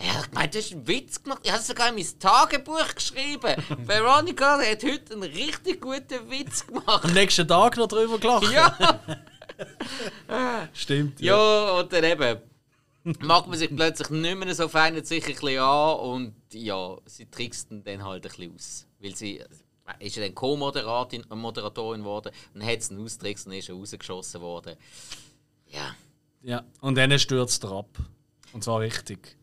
Ja, 0.00 0.22
ich 0.22 0.32
meine, 0.32 0.48
du 0.48 0.58
hast 0.58 0.72
einen 0.72 0.86
Witz 0.88 1.22
gemacht. 1.22 1.40
Ich 1.42 1.50
habe 1.50 1.60
es 1.60 1.66
sogar 1.66 1.88
in 1.90 1.94
mein 1.94 2.18
Tagebuch 2.18 2.94
geschrieben. 2.94 3.54
Veronica 3.86 4.58
hat 4.58 4.82
heute 4.82 5.12
einen 5.14 5.22
richtig 5.24 5.80
guten 5.80 6.30
Witz 6.30 6.66
gemacht. 6.66 7.04
Am 7.04 7.12
nächsten 7.12 7.46
Tag 7.46 7.76
noch 7.76 7.86
drüber 7.86 8.18
gelacht. 8.18 8.50
Ja, 8.50 9.00
Stimmt. 10.72 11.20
ja, 11.20 11.72
und 11.72 11.92
dann 11.92 12.04
eben 12.04 12.40
mag 13.20 13.46
man 13.46 13.58
sich 13.58 13.74
plötzlich 13.74 14.08
nicht 14.10 14.36
mehr 14.38 14.54
so 14.54 14.68
fein 14.68 14.96
und 14.96 15.06
sicher 15.06 15.28
ein 15.28 15.34
bisschen 15.34 15.58
an 15.60 15.98
und 16.00 16.34
ja, 16.52 16.96
sie 17.04 17.26
trickst 17.30 17.70
ihn 17.70 17.84
dann 17.84 18.04
halt 18.04 18.24
ein 18.24 18.30
bisschen 18.30 18.54
aus. 18.54 18.86
Weil 19.00 19.14
sie 19.14 19.44
ist 19.98 20.16
ja 20.16 20.22
dann 20.22 20.34
Co-Moderatorin 20.34 21.24
Moderatorin 21.34 22.00
geworden 22.00 22.32
und 22.54 22.60
dann 22.60 22.68
hat 22.68 22.82
sie 22.82 22.94
ihn 22.94 23.04
austrickst 23.04 23.46
und 23.46 23.52
ist 23.52 23.68
er 23.68 23.74
rausgeschossen 23.74 24.40
worden. 24.40 24.76
Ja, 25.68 25.94
Ja. 26.42 26.64
Und 26.80 26.96
dann 26.96 27.18
stürzt 27.18 27.62
er 27.64 27.72
ab. 27.72 27.88
Und 28.52 28.64
zwar 28.64 28.80
richtig. 28.80 29.36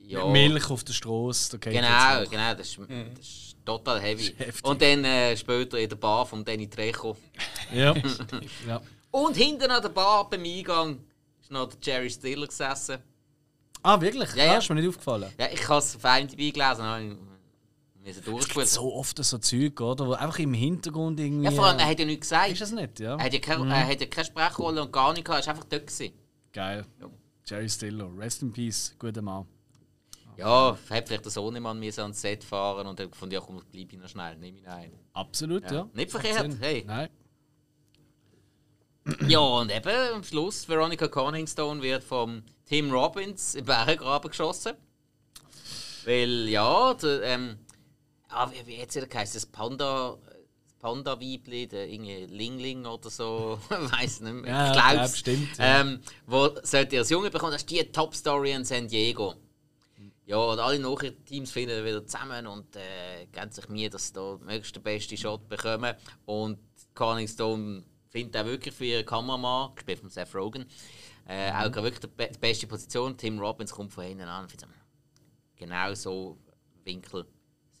ja. 0.00 0.24
Milch 0.26 0.70
auf 0.70 0.84
der 0.84 0.92
Straße. 0.94 1.58
Genau, 1.58 2.24
genau, 2.30 2.54
das 2.54 2.68
ist, 2.68 2.78
das 2.78 3.26
ist 3.26 3.56
total 3.64 4.00
heavy. 4.00 4.34
heftig. 4.38 4.64
Und 4.64 4.80
dann 4.80 5.04
äh, 5.04 5.36
später 5.36 5.78
in 5.78 5.88
der 5.88 5.96
Bar 5.96 6.24
von 6.24 6.44
Danny 6.44 6.68
Trejo. 6.68 7.16
Ja. 7.72 7.94
ja. 8.66 8.80
Und 9.10 9.36
hinten 9.36 9.70
an 9.70 9.82
der 9.82 9.90
Bar 9.90 10.28
beim 10.30 10.42
Eingang 10.44 11.00
ist 11.40 11.50
noch 11.50 11.68
der 11.68 11.78
Jerry 11.82 12.10
Stiller 12.10 12.46
gesessen. 12.46 12.98
Ah, 13.82 14.00
wirklich? 14.00 14.30
Ja, 14.30 14.36
Ja, 14.36 14.44
ja. 14.44 14.52
ja. 14.52 14.58
ist 14.58 14.68
mir 14.70 14.76
nicht 14.76 14.88
aufgefallen. 14.88 15.30
Ja, 15.38 15.46
ich 15.52 15.68
habe 15.68 15.78
es 15.78 15.96
auf 15.96 16.04
IMDb 16.04 16.52
gelesen. 16.54 17.18
Müssen 18.02 18.18
Es 18.20 18.24
durchspulen. 18.24 18.64
gibt 18.66 18.68
so 18.68 18.94
oft 18.94 19.24
so 19.24 19.38
Zeug, 19.38 19.80
oder? 19.80 20.06
Wo 20.06 20.12
einfach 20.12 20.38
im 20.38 20.54
Hintergrund 20.54 21.18
irgendwie. 21.20 21.44
Ja, 21.44 21.50
vor 21.50 21.66
allem, 21.66 21.78
er 21.78 21.86
hat 21.86 21.98
ja 21.98 22.04
nichts 22.06 22.28
gesagt. 22.28 22.50
Ist 22.52 22.60
das 22.60 22.72
nicht, 22.72 23.00
ja? 23.00 23.16
Er 23.16 23.24
hat 23.24 23.32
ja 23.32 23.38
keine, 23.40 23.72
er 23.74 23.86
hat 23.86 24.00
ja 24.00 24.06
keine 24.06 24.24
Sprechrolle 24.26 24.82
und 24.82 24.92
gar 24.92 25.12
nichts 25.12 25.24
gehabt, 25.28 25.44
er 25.44 25.46
war 25.46 25.54
einfach 25.54 25.68
dort. 25.68 25.86
Gewesen. 25.86 26.12
Geil. 26.52 26.86
Jerry 27.46 27.68
Stiller, 27.68 28.10
rest 28.16 28.42
in 28.42 28.52
peace, 28.52 28.94
guter 28.98 29.22
Mann. 29.22 29.46
Ja, 30.36 30.78
hätte 30.88 31.08
vielleicht 31.08 31.24
der 31.24 31.32
Sohnemann 31.32 31.80
müssen 31.80 32.00
ans 32.02 32.20
Set 32.20 32.44
fahren 32.44 32.86
und 32.86 33.00
dann 33.00 33.12
von 33.12 33.28
dir 33.28 33.40
komm, 33.40 33.60
bleib 33.72 33.92
ich 33.92 33.98
noch 33.98 34.08
schnell, 34.08 34.36
nehme 34.36 34.58
ihn 34.58 34.66
ein. 34.66 34.92
Absolut, 35.12 35.68
ja. 35.68 35.88
Nicht 35.94 36.12
Macht 36.12 36.24
verkehrt, 36.26 36.56
hey. 36.60 36.84
Nein. 36.86 37.08
Ja, 39.26 39.38
und 39.38 39.74
eben 39.74 39.88
am 40.14 40.22
Schluss, 40.22 40.68
Veronica 40.68 41.08
Corningstone 41.08 41.80
wird 41.80 42.04
vom 42.04 42.42
Tim 42.66 42.90
Robbins 42.92 43.54
im 43.54 43.64
Bärengraben 43.64 44.30
geschossen. 44.30 44.74
Weil, 46.04 46.46
ja, 46.48 46.92
der, 46.92 47.22
ähm, 47.22 47.58
ah, 48.28 48.50
wie, 48.50 48.66
wie 48.66 48.76
es 48.76 48.94
geheißen? 48.94 49.34
Das 49.34 49.46
Panda. 49.46 50.16
das 50.64 50.74
Panda-Weibli, 50.74 51.66
der 51.66 51.88
irgendwie 51.88 52.26
Lingling 52.26 52.86
oder 52.86 53.10
so, 53.10 53.58
weiß 53.68 54.20
nicht 54.20 54.32
mehr. 54.32 54.50
Ja, 54.50 54.70
ich 54.70 54.76
ja, 54.76 54.92
glaub's. 54.92 55.12
bestimmt, 55.12 55.58
ja. 55.58 55.80
Ähm, 55.80 56.00
wo 56.26 56.50
sollte 56.62 56.96
ihr 56.96 57.00
das 57.02 57.10
Junge 57.10 57.30
bekommen? 57.30 57.52
Das 57.52 57.62
ist 57.62 57.70
die 57.70 57.82
Top-Story 57.84 58.52
in 58.52 58.64
San 58.64 58.88
Diego. 58.88 59.34
Ja, 60.28 60.36
und 60.36 60.58
alle 60.58 60.78
Nachrichtenteams 60.78 61.50
finden 61.50 61.82
wieder 61.86 62.06
zusammen 62.06 62.46
und 62.46 62.76
äh, 62.76 63.24
geben 63.32 63.50
sich 63.50 63.66
Mühe, 63.70 63.88
dass 63.88 64.08
sie 64.08 64.12
da 64.12 64.36
möglichst 64.42 64.76
den 64.76 64.82
besten 64.82 65.16
Shot 65.16 65.48
bekommen. 65.48 65.94
Und 66.26 66.58
Corningstone 66.94 67.82
findet 68.10 68.36
auch 68.36 68.44
wirklich 68.44 68.74
für 68.74 68.84
ihren 68.84 69.06
Kameramann, 69.06 69.74
gespielt 69.74 70.00
von 70.00 70.10
Seth 70.10 70.34
Rogen, 70.34 70.66
äh, 71.26 71.50
auch 71.50 71.72
gerade 71.72 71.84
wirklich 71.84 72.00
die, 72.00 72.08
be 72.08 72.28
die 72.30 72.38
beste 72.38 72.66
Position. 72.66 73.16
Tim 73.16 73.38
Robbins 73.38 73.72
kommt 73.72 73.90
von 73.90 74.04
hinten 74.04 74.28
an 74.28 74.42
und 74.42 74.50
findet, 74.50 74.68
genau 75.56 75.94
so 75.94 76.36
Winkel 76.84 77.24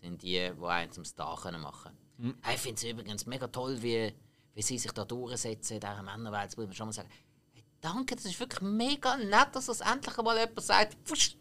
sind 0.08 0.22
die, 0.22 0.50
die 0.60 0.64
einen 0.66 0.92
zum 0.92 1.04
Star 1.04 1.38
können 1.40 1.60
machen 1.60 1.92
können. 2.18 2.38
Hey, 2.42 2.54
Ich 2.56 2.60
finde 2.60 2.76
es 2.76 2.84
übrigens 2.84 3.26
mega 3.26 3.46
toll, 3.46 3.78
wie, 3.80 4.12
wie 4.54 4.62
sie 4.62 4.78
sich 4.78 4.92
da 4.92 5.04
durchsetzen 5.04 5.74
in 5.74 5.80
dieser 5.80 6.02
Männerwelt. 6.02 6.46
Das 6.46 6.56
muss 6.56 6.66
man 6.66 6.74
schon 6.74 6.86
mal 6.86 6.92
sagen. 6.92 7.08
Hey, 7.52 7.64
danke, 7.80 8.16
das 8.16 8.24
ist 8.24 8.40
wirklich 8.40 8.60
mega 8.62 9.16
nett, 9.16 9.48
dass 9.52 9.66
das 9.66 9.80
endlich 9.80 10.16
mal 10.16 10.36
jemand 10.38 10.62
sagt. 10.62 10.96
Pfusch, 11.04 11.36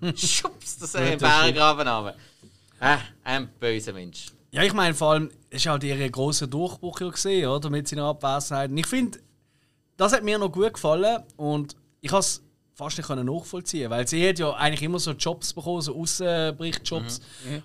schubst 0.14 0.82
das 0.82 0.94
äh, 0.94 1.14
im 1.14 1.18
Bärengraben 1.18 1.88
runter. 1.88 2.16
Äh, 2.80 2.98
ein 3.24 3.48
böser 3.58 3.92
Mensch. 3.92 4.32
Ja, 4.50 4.62
ich 4.62 4.72
meine, 4.74 4.94
vor 4.94 5.12
allem, 5.12 5.30
es 5.50 5.64
war 5.64 5.72
halt 5.72 5.84
ihr 5.84 6.10
grosser 6.10 6.46
Durchbruch 6.46 7.00
ja 7.00 7.08
gesehen, 7.08 7.48
oder? 7.48 7.70
Mit 7.70 7.88
seiner 7.88 8.04
Abwesenheit. 8.04 8.70
Und 8.70 8.76
ich 8.78 8.86
finde, 8.86 9.18
das 9.96 10.12
hat 10.12 10.24
mir 10.24 10.38
noch 10.38 10.52
gut 10.52 10.74
gefallen 10.74 11.22
und 11.36 11.76
ich 12.00 12.10
habe 12.10 12.20
es 12.20 12.42
fast 12.82 12.98
nicht 12.98 13.08
nachvollziehen 13.24 13.90
weil 13.90 14.06
sie 14.06 14.28
hat 14.28 14.38
ja 14.38 14.52
eigentlich 14.54 14.82
immer 14.82 14.98
so 14.98 15.12
Jobs 15.12 15.52
bekommen, 15.52 15.82
so 15.82 15.96
Außenberichtjobs, 15.96 17.20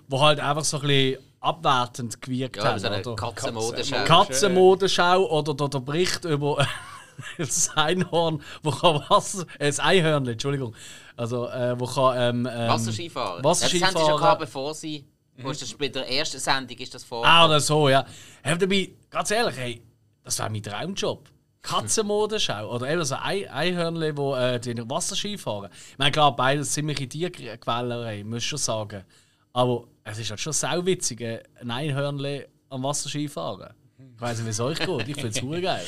wo 0.08 0.20
halt 0.20 0.40
einfach 0.40 0.64
so 0.64 0.78
ein 0.80 0.86
bisschen 0.86 1.22
abwertend 1.40 2.20
gewirkt 2.20 2.56
Ja, 2.56 2.64
haben. 2.64 2.78
so 2.78 2.88
eine? 2.88 3.02
Katzenmodenschau. 3.02 4.04
Katzenmodenschau 4.04 5.26
oder 5.30 5.54
der, 5.54 5.68
der 5.68 5.80
Bericht 5.80 6.24
über 6.24 6.66
das 7.38 7.70
Einhorn, 7.76 8.42
wo 8.62 8.70
kann 8.70 9.02
Wasser, 9.08 9.46
äh, 9.58 9.66
das 9.66 9.80
Einhörnchen, 9.80 10.32
Entschuldigung, 10.32 10.74
also 11.16 11.48
äh, 11.48 11.78
wo 11.78 11.86
kann 11.86 12.16
ähm, 12.16 12.48
ähm, 12.50 12.68
Wasserski 12.68 13.10
fahren. 13.10 13.42
Wasserski 13.44 13.80
das 13.80 13.88
haben 13.88 13.98
sie 13.98 14.06
schon 14.10 14.20
gehabt, 14.20 14.40
bevor 14.40 14.74
sie. 14.74 15.04
Wo 15.40 15.50
ist 15.50 15.62
das 15.62 15.72
bei 15.74 15.86
der 15.86 16.10
ersten 16.10 16.40
Sendung 16.40 16.76
ist 16.78 16.92
das 16.92 17.04
vor. 17.04 17.24
Ah, 17.24 17.46
oder 17.46 17.60
so, 17.60 17.88
ja. 17.88 18.04
Hey, 18.42 18.58
dabei, 18.58 18.90
ganz 19.08 19.30
ehrlich, 19.30 19.56
hey, 19.56 19.82
das 20.24 20.36
wäre 20.40 20.50
mein 20.50 20.62
Traumjob. 20.62 21.28
Katzenmodenschau. 21.68 22.74
Oder 22.74 22.90
eben 22.90 23.04
so 23.04 23.14
ein 23.16 23.48
Einhörnchen, 23.48 24.16
wo 24.16 24.34
äh, 24.34 24.58
die 24.58 24.76
Wasserski 24.88 25.36
fahren. 25.38 25.70
Ich 25.92 25.98
meine, 25.98 26.12
klar, 26.12 26.34
beides 26.34 26.72
ziemliche 26.72 27.08
Tierquälerei, 27.08 28.24
muss 28.24 28.38
ich 28.38 28.46
schon 28.48 28.58
sagen. 28.58 29.04
Aber 29.52 29.84
es 30.04 30.18
ist 30.18 30.30
halt 30.30 30.40
schon 30.40 30.52
sauwitzig, 30.52 31.20
äh, 31.20 31.42
ein 31.60 31.70
Einhörnchen 31.70 32.44
am 32.70 32.82
Wasserski 32.82 33.28
fahren. 33.28 33.74
Ich 33.98 34.20
weiß 34.20 34.38
nicht, 34.38 34.46
wie 34.46 34.50
es 34.50 34.60
euch 34.60 34.78
geht. 34.78 35.08
Ich 35.08 35.14
finde 35.14 35.28
es 35.28 35.36
super 35.36 35.60
geil. 35.60 35.84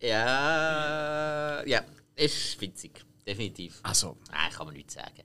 Ja. 0.00 1.62
Ja, 1.66 1.82
ist 2.16 2.60
witzig. 2.60 3.04
Definitiv. 3.26 3.80
Also, 3.82 4.16
Nein, 4.30 4.50
kann 4.50 4.66
man 4.66 4.74
nicht 4.74 4.90
sagen. 4.90 5.22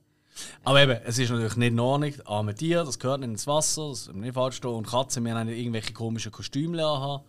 aber 0.64 0.84
eben, 0.84 1.00
es 1.06 1.18
ist 1.18 1.30
natürlich 1.30 1.56
nicht 1.56 1.72
in 1.72 1.80
Ordnung. 1.80 2.14
Arme 2.26 2.54
Tiere, 2.54 2.86
das 2.86 3.00
gehört 3.00 3.22
nicht 3.22 3.30
ins 3.30 3.48
Wasser, 3.48 3.90
das 3.90 4.08
ist 4.08 4.16
nicht 4.16 4.34
falsch 4.34 4.58
stehen. 4.58 4.72
Und 4.72 4.88
Katzen 4.88 5.24
müssen 5.24 5.48
nicht 5.48 5.58
irgendwelche 5.58 5.94
komischen 5.94 6.32
Kostüme 6.32 6.82
haben. 6.84 7.24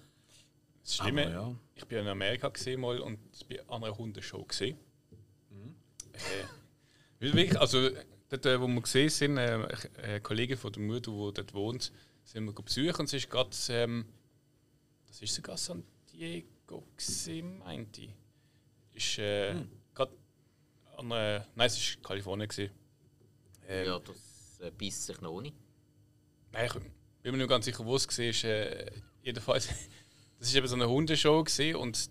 Das 0.86 0.98
Schlimme, 0.98 1.28
ja. 1.32 1.52
ich 1.74 1.84
bin 1.86 1.98
in 1.98 2.06
Amerika 2.06 2.48
gesehen 2.48 2.80
mal 2.80 3.00
und 3.00 3.18
bei 3.48 3.68
einer 3.68 3.98
Hundeshow 3.98 4.44
gesehen. 4.44 4.78
Äh, 6.12 6.44
weil 7.18 7.34
wirklich, 7.34 7.58
also 7.58 7.90
dort, 8.28 8.46
äh, 8.46 8.60
wo 8.60 8.68
wir 8.68 8.80
gesehen 8.80 9.10
sind, 9.10 9.36
äh, 9.36 9.66
ein 10.00 10.22
Kollege 10.22 10.56
von 10.56 10.72
der 10.72 10.82
Mutter, 10.82 11.10
der 11.10 11.32
dort 11.32 11.54
wohnt, 11.54 11.92
sind 12.22 12.44
wir 12.44 12.52
besuchen 12.52 13.00
und 13.00 13.06
es 13.06 13.14
ist 13.14 13.28
gerade, 13.28 13.50
ähm, 13.70 14.06
das 15.08 15.20
ist 15.20 15.34
sogar 15.34 15.56
San 15.56 15.82
Diego 16.12 16.86
gesehen, 16.96 17.58
meinte 17.58 18.02
ich. 18.02 18.10
Ist 18.92 19.18
äh, 19.18 19.56
gerade 19.92 20.12
an 20.96 21.10
einer, 21.10 21.46
nein, 21.56 21.66
es 21.66 21.76
ist 21.78 22.00
Kalifornien 22.00 22.48
gesehen. 22.48 22.70
Ähm, 23.66 23.86
Ja, 23.86 23.98
das 23.98 24.60
äh, 24.60 24.70
beißt 24.70 25.06
sich 25.06 25.20
noch 25.20 25.40
nicht. 25.40 25.56
Nein, 26.52 26.66
ich 26.66 26.72
bin 27.22 27.32
mir 27.32 27.38
nicht 27.38 27.48
ganz 27.48 27.64
sicher, 27.64 27.84
wo 27.84 27.96
es 27.96 28.06
war. 28.06 28.24
Ist, 28.24 28.44
äh, 28.44 28.92
jedenfalls, 29.22 29.68
das 30.38 30.50
war 30.52 30.58
eben 30.58 30.68
so 30.68 30.74
eine 30.74 30.88
Hundeshow 30.88 31.42
gewesen 31.44 31.76
und 31.76 32.10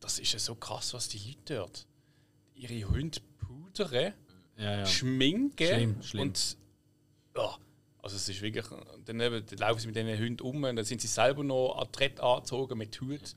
das 0.00 0.18
ist 0.18 0.32
ja 0.32 0.38
so 0.38 0.54
krass, 0.54 0.94
was 0.94 1.08
die 1.08 1.18
Leute 1.18 1.54
dort. 1.56 1.86
Ihre 2.54 2.88
Hunde 2.88 3.18
pudern, 3.38 4.14
Ja, 4.56 4.78
ja. 4.78 4.86
schminken 4.86 5.66
Schlimm, 5.66 6.02
schlimm. 6.02 6.22
und. 6.28 6.56
Ja, 7.36 7.56
also 8.02 8.16
es 8.16 8.28
ist 8.28 8.40
wirklich. 8.40 8.64
Dann, 9.04 9.20
eben, 9.20 9.44
dann 9.46 9.58
laufen 9.58 9.80
sie 9.80 9.86
mit 9.88 9.96
diesen 9.96 10.18
Hunden 10.18 10.40
um 10.42 10.64
und 10.64 10.76
dann 10.76 10.84
sind 10.84 11.00
sie 11.00 11.06
selber 11.08 11.44
noch 11.44 11.76
adrett 11.78 12.20
angezogen 12.20 12.78
mit 12.78 12.98
Hut. 13.00 13.36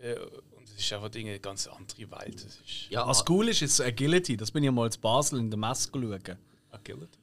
Äh, 0.00 0.14
und 0.56 0.64
es 0.68 0.78
ist 0.78 0.92
einfach 0.92 1.10
eine 1.14 1.38
ganz 1.40 1.66
andere 1.66 2.10
Welt. 2.10 2.36
Das 2.36 2.44
ist 2.60 2.88
Ja, 2.90 3.06
Was 3.06 3.24
cool 3.28 3.48
ist, 3.48 3.60
ist 3.62 3.76
so 3.76 3.84
Agility. 3.84 4.36
Das 4.36 4.50
bin 4.50 4.62
ich 4.64 4.70
mal 4.70 4.86
in 4.90 5.00
Basel 5.00 5.38
in 5.40 5.50
der 5.50 5.58
Messe 5.58 5.90
schauen. 5.92 6.38
Agility. 6.70 7.17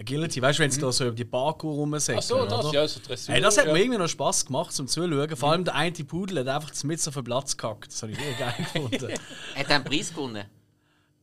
Agility, 0.00 0.40
weißt 0.40 0.58
du, 0.58 0.62
wenn 0.62 0.70
sie 0.70 0.80
da 0.80 0.90
so 0.90 1.04
über 1.04 1.14
die 1.14 1.24
Parkour 1.24 1.74
rumsäckeln, 1.74 2.18
Ach 2.18 2.22
so, 2.22 2.44
das, 2.46 2.64
oder? 2.64 2.72
ja, 2.72 2.88
so 2.88 3.00
Dressur. 3.06 3.34
Hey, 3.34 3.42
das 3.42 3.58
hat 3.58 3.66
ja. 3.66 3.72
mir 3.72 3.80
irgendwie 3.80 3.98
noch 3.98 4.08
Spass 4.08 4.46
gemacht 4.46 4.72
zum 4.72 4.88
Zuschauen. 4.88 5.36
Vor 5.36 5.52
allem 5.52 5.64
der 5.64 5.74
eine 5.74 5.92
Pudel 5.92 6.38
hat 6.40 6.48
einfach 6.48 6.84
mit 6.84 7.06
auf 7.06 7.14
den 7.14 7.24
Platz 7.24 7.56
gehackt. 7.56 7.88
Das 7.92 8.02
habe 8.02 8.12
ich 8.12 8.18
sehr 8.18 8.32
geil 8.34 8.54
gefunden. 8.72 9.12
hat 9.54 9.68
er 9.68 9.76
einen 9.76 9.84
Preis 9.84 10.08
gewonnen? 10.08 10.44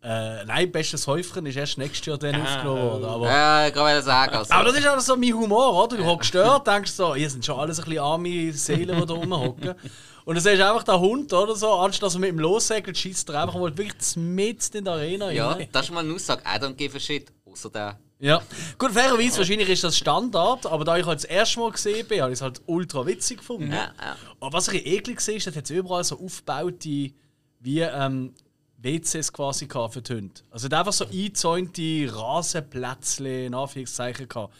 äh, 0.03 0.45
nein, 0.45 0.71
bestes 0.71 1.07
Häufchen 1.07 1.45
ist 1.47 1.55
erst 1.55 1.77
nächstes 1.77 2.05
Jahr 2.05 2.17
dann 2.17 2.39
aufgenommen 2.41 2.81
worden. 2.83 3.05
Aber, 3.05 3.25
Ja, 3.25 3.67
ich 3.67 3.73
kann 3.73 4.03
sagen. 4.03 4.35
Also. 4.35 4.53
aber 4.53 4.69
das 4.69 4.77
ist 4.77 4.87
auch 4.87 4.99
so 4.99 5.17
mein 5.17 5.33
Humor, 5.33 5.83
oder? 5.83 5.97
Du 5.97 6.05
hockst 6.05 6.33
dort, 6.35 6.67
denkst 6.67 6.91
so, 6.91 7.15
ihr 7.15 7.29
sind 7.29 7.43
schon 7.43 7.59
alles 7.59 7.79
ein 7.79 7.85
bisschen 7.85 7.99
arme 8.03 8.53
Seelen, 8.53 8.99
die 9.01 9.05
da 9.05 9.13
rumhocken. 9.13 9.75
Und 10.23 10.35
dann 10.35 10.43
siehst 10.43 10.59
du 10.59 10.69
einfach 10.69 10.83
den 10.83 10.99
Hund 10.99 11.33
oder 11.33 11.55
so, 11.55 11.71
anstatt 11.73 12.03
dass 12.07 12.13
er 12.15 12.19
mit 12.19 12.29
ihm 12.29 12.39
lossegelt, 12.39 12.97
schießt 12.97 13.29
er 13.29 13.41
einfach 13.41 13.59
mal 13.59 13.75
wirklich 13.75 14.15
mitten 14.15 14.77
in 14.77 14.85
der 14.85 14.93
Arena 14.93 15.31
ja, 15.31 15.51
rein. 15.51 15.67
das 15.71 15.85
ist 15.85 15.91
mal 15.91 16.01
eine 16.01 16.13
Aussage. 16.13 16.41
I 16.45 16.59
don't 16.59 16.73
give 16.73 16.95
a 16.95 16.99
shit. 16.99 17.31
Außer 17.45 17.69
der. 17.69 17.97
Ja. 18.19 18.41
Gut, 18.79 18.91
fairerweise, 18.91 19.37
wahrscheinlich 19.37 19.69
ist 19.69 19.83
das 19.83 19.97
Standard, 19.97 20.65
aber 20.65 20.83
da 20.83 20.97
ich 20.97 21.05
halt 21.05 21.19
das 21.19 21.25
erste 21.25 21.59
Mal 21.59 21.71
gesehen 21.71 22.07
bin, 22.07 22.21
habe 22.21 22.31
ich 22.31 22.37
es 22.37 22.41
halt 22.41 22.61
ultra 22.65 23.05
witzig 23.05 23.39
gefunden. 23.39 23.71
Ja, 23.71 23.93
ja. 23.99 24.15
Aber 24.39 24.53
was 24.53 24.67
ich 24.69 24.85
eklig 24.85 25.21
sehe, 25.21 25.37
ist, 25.37 25.45
dass 25.45 25.55
jetzt 25.55 25.69
überall 25.69 26.03
so 26.03 26.19
aufgebaute 26.19 27.11
wie 27.59 27.79
ähm, 27.79 28.33
WCs 28.77 29.33
quasi 29.33 29.67
für 29.67 30.01
die 30.01 30.13
Hunde. 30.13 30.41
Also 30.51 30.67
einfach 30.67 30.93
so 30.93 31.05
eingezäunte 31.05 32.09
Rasenplätzchen, 32.11 33.45
in 33.45 33.53
Anführungszeichen, 33.53 34.27
gehabt. 34.27 34.53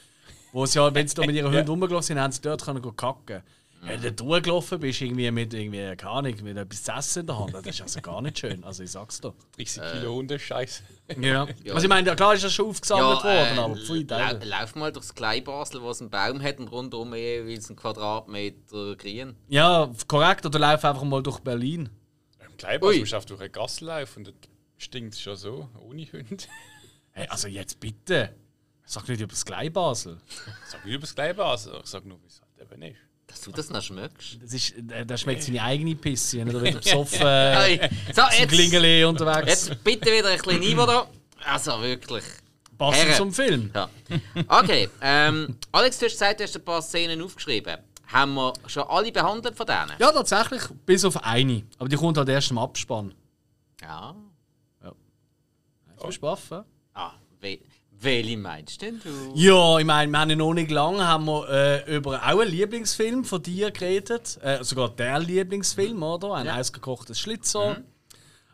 Wo 0.52 0.66
sie 0.66 0.80
halt, 0.80 0.96
wenn 0.96 1.08
sie 1.08 1.16
da 1.16 1.26
mit 1.26 1.36
ihren 1.36 1.52
Hunden 1.54 1.68
rumgelaufen 1.68 2.04
sind, 2.04 2.20
haben 2.20 2.32
sie 2.32 2.42
dort 2.42 2.64
können 2.64 2.82
kacken. 2.96 3.42
Wenn 3.82 4.02
du 4.02 4.12
durchgelaufen 4.12 4.80
bist, 4.80 5.02
irgendwie 5.02 5.30
mit, 5.32 5.54
irgendwie, 5.54 5.96
keine 5.96 6.12
Ahnung, 6.12 6.36
mit 6.44 6.58
etwas 6.58 6.84
zu 6.84 6.92
essen 6.92 7.20
in 7.22 7.28
der 7.28 7.40
Hand, 7.40 7.54
das 7.54 7.66
ist 7.66 7.82
also 7.82 8.02
gar 8.02 8.22
nicht 8.22 8.40
schön. 8.40 8.64
Also 8.64 8.84
ich 8.84 8.92
sag's 8.92 9.22
dir. 9.22 9.34
30 9.56 9.82
Kilo 9.94 10.16
Hunde, 10.16 10.40
Scheiße. 10.40 10.84
Ja. 11.22 11.48
Also 11.70 11.84
ich 11.84 11.88
meine, 11.88 12.16
klar 12.16 12.34
ist 12.34 12.44
das 12.44 12.54
schon 12.54 12.70
aufgesammelt 12.70 13.24
worden, 13.24 13.60
aber 13.60 13.76
pfui, 13.78 14.06
Teufel. 14.06 14.48
lauf 14.48 14.76
mal 14.76 14.92
durchs 14.92 15.14
Kleinbasel, 15.14 15.82
wo 15.82 15.92
es 15.92 16.02
einen 16.02 16.10
Baum 16.10 16.42
hat 16.42 16.60
und 16.60 16.68
rundum 16.70 17.14
jeweils 17.16 17.70
einen 17.70 17.78
Quadratmeter 17.78 18.96
grün. 18.96 19.36
Ja, 19.48 19.90
korrekt. 20.08 20.46
Oder 20.46 20.60
lauf 20.60 20.84
einfach 20.84 21.04
mal 21.04 21.24
durch 21.24 21.40
Berlin. 21.40 21.90
Im 22.46 22.58
Kleinbus 22.58 22.90
Ui. 22.90 23.00
musst 23.00 23.14
du 23.14 23.18
auf 23.18 23.26
durch 23.26 23.40
eine 23.40 23.50
Gasse 23.50 23.86
laufen 23.86 24.20
und 24.20 24.28
dort 24.28 24.50
stinkt 24.78 25.14
es 25.14 25.22
schon 25.22 25.36
so, 25.36 25.70
ohne 25.80 26.12
Hunde. 26.12 26.44
Hey, 27.12 27.28
also 27.30 27.48
jetzt 27.48 27.80
bitte. 27.80 28.36
Sag 28.86 29.08
nicht 29.08 29.20
über 29.22 29.32
das 29.32 29.46
Kleinbasel. 29.46 30.18
Ich 30.66 30.72
sage 30.72 30.86
nicht 30.86 30.96
über 30.96 31.02
das 31.02 31.16
Kleinbus, 31.16 31.68
ich 31.68 31.90
sage 31.90 32.08
nur, 32.08 32.22
wie 32.22 32.28
es 32.28 32.42
halt 32.42 32.72
eben 32.72 32.82
ist. 32.82 33.07
Dass 33.28 33.42
du 33.42 33.52
das 33.52 33.70
noch 33.70 33.82
schmeckst. 33.82 34.38
Das 34.42 34.54
ist, 34.54 34.74
äh, 34.90 35.06
da 35.06 35.18
schmeckt 35.18 35.44
seine 35.44 35.62
eigene 35.62 35.96
Pisse, 35.96 36.40
wenn 36.40 36.48
er 36.48 36.62
wieder 36.64 36.80
besoffen 36.80 37.20
so, 38.14 38.22
jetzt, 38.22 38.48
Klingeli 38.50 39.04
unterwegs. 39.04 39.68
jetzt 39.68 39.84
bitte 39.84 40.12
wieder 40.12 40.30
ein 40.30 40.38
bisschen 40.38 40.60
Niveau 40.60 40.86
da. 40.86 41.08
Also 41.46 41.82
wirklich. 41.82 42.24
Passend 42.78 43.16
zum 43.16 43.34
Film. 43.34 43.72
Ja. 43.74 43.90
Okay, 44.48 44.90
ähm, 45.02 45.58
Alex, 45.72 45.98
du 45.98 46.06
hast 46.06 46.14
gesagt, 46.14 46.40
du 46.40 46.44
hast 46.44 46.56
ein 46.56 46.64
paar 46.64 46.82
Szenen 46.82 47.22
aufgeschrieben. 47.22 47.78
Haben 48.08 48.36
wir 48.36 48.54
schon 48.68 48.84
alle 48.84 49.12
behandelt 49.12 49.56
von 49.56 49.66
denen? 49.66 49.94
Ja, 50.00 50.12
tatsächlich, 50.12 50.62
bis 50.86 51.04
auf 51.04 51.22
eine. 51.24 51.64
Aber 51.78 51.90
die 51.90 51.98
kommt 51.98 52.18
halt 52.18 52.30
erst 52.30 52.52
im 52.52 52.58
Abspann. 52.58 53.14
Ja. 53.82 54.16
Hast 55.98 56.06
du 56.06 56.12
Spaß, 56.12 56.40
ja? 56.52 56.66
Ah, 56.94 57.14
we 57.42 57.60
Welche 58.00 58.38
meinst 58.38 58.82
denn 58.82 59.00
du? 59.04 59.10
Ja, 59.34 59.80
ich 59.80 59.86
meine, 59.86 60.12
wir 60.12 60.20
haben 60.20 60.30
ja 60.30 60.36
noch 60.36 60.54
nicht 60.54 60.70
lange 60.72 61.06
haben 61.08 61.26
wir, 61.26 61.50
äh, 61.50 61.96
über 61.96 62.22
auch 62.24 62.40
einen 62.40 62.52
Lieblingsfilm 62.52 63.24
von 63.26 63.42
dir 63.42 63.72
geredet. 63.72 64.38
Äh, 64.44 64.64
sogar 64.64 64.90
der 64.90 65.20
Lieblingsfilm, 65.20 66.02
oder? 66.04 66.34
Ein 66.36 66.46
Ja. 66.46 66.58
ausgekochtes 66.60 67.20
Schlitzohr. 67.20 67.78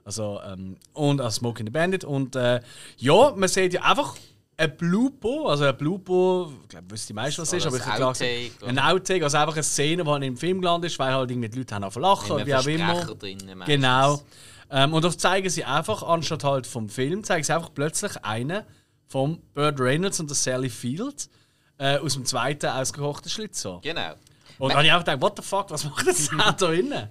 Also, 0.06 0.40
ähm, 0.46 0.78
und 0.94 1.22
ein 1.22 1.32
Smoking 1.32 1.66
the 1.68 1.72
Bandit. 1.72 2.04
Und 2.04 2.36
äh, 2.36 2.62
ja, 2.98 3.34
man 3.36 3.50
sieht 3.50 3.74
ja 3.74 3.82
einfach 3.84 4.16
ein 4.56 4.78
Blooper, 4.78 5.50
also 5.50 5.66
ein 5.66 5.76
Blooper, 5.78 6.50
ich 6.64 6.70
glaube, 6.70 6.86
wisst 6.90 7.10
die 7.10 7.14
meisten, 7.14 7.42
was 7.42 7.52
es 7.52 7.58
ist, 7.60 7.66
aber 7.66 7.78
ich 7.78 7.82
ein 7.84 7.88
kann 7.90 7.98
klar 7.98 8.16
sagen, 8.16 8.52
ein 8.68 8.80
Outtake, 8.80 9.24
also 9.24 9.38
einfach 9.38 9.54
eine 9.56 9.64
Szene, 9.64 10.04
die 10.04 10.28
im 10.28 10.38
Film 10.38 10.62
gelandet 10.62 10.92
ist, 10.92 11.00
weil 11.00 11.12
halt 11.14 11.32
irgendwie 11.32 11.50
die 11.50 11.58
Leute 11.58 11.74
haben 11.76 11.84
angefangen 11.84 12.06
zu 12.06 12.12
lachen 12.28 12.32
oder 12.34 12.46
wie 12.46 12.56
auch 12.56 12.68
immer. 12.68 13.06
Drin. 13.16 13.40
Genau. 13.66 14.22
Ähm, 14.70 14.94
und 14.94 15.04
das 15.04 15.18
zeigen 15.18 15.50
sie 15.50 15.64
einfach, 15.66 16.04
anstatt 16.04 16.44
halt 16.44 16.68
vom 16.68 16.88
Film, 16.90 17.24
zeigen 17.24 17.44
sie 17.44 17.54
einfach 17.54 17.72
plötzlich 17.74 18.24
einen 18.24 18.64
vom 19.08 19.42
Burt 19.54 19.80
Reynolds 19.80 20.20
und 20.20 20.30
der 20.30 20.36
Sally 20.36 20.70
Field 20.70 21.30
äh, 21.78 21.98
aus 21.98 22.14
dem 22.14 22.26
zweiten 22.26 22.68
ausgekochten 22.68 23.30
Schlitzohr. 23.30 23.82
Genau. 23.82 24.14
Und 24.60 24.70
dann 24.70 24.78
habe 24.78 24.88
ich 24.88 24.94
auch 24.94 25.00
gedacht, 25.00 25.22
what 25.22 25.34
the 25.38 25.44
fuck, 25.44 25.70
was 25.72 25.84
macht 25.84 26.08
das 26.08 26.30
da 26.38 26.52
drinnen? 26.52 27.10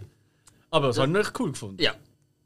Aber 0.70 0.88
das 0.88 0.98
habe 0.98 1.10
ich 1.12 1.26
echt 1.26 1.38
cool 1.40 1.52
gefunden. 1.52 1.82
Ja. 1.82 1.92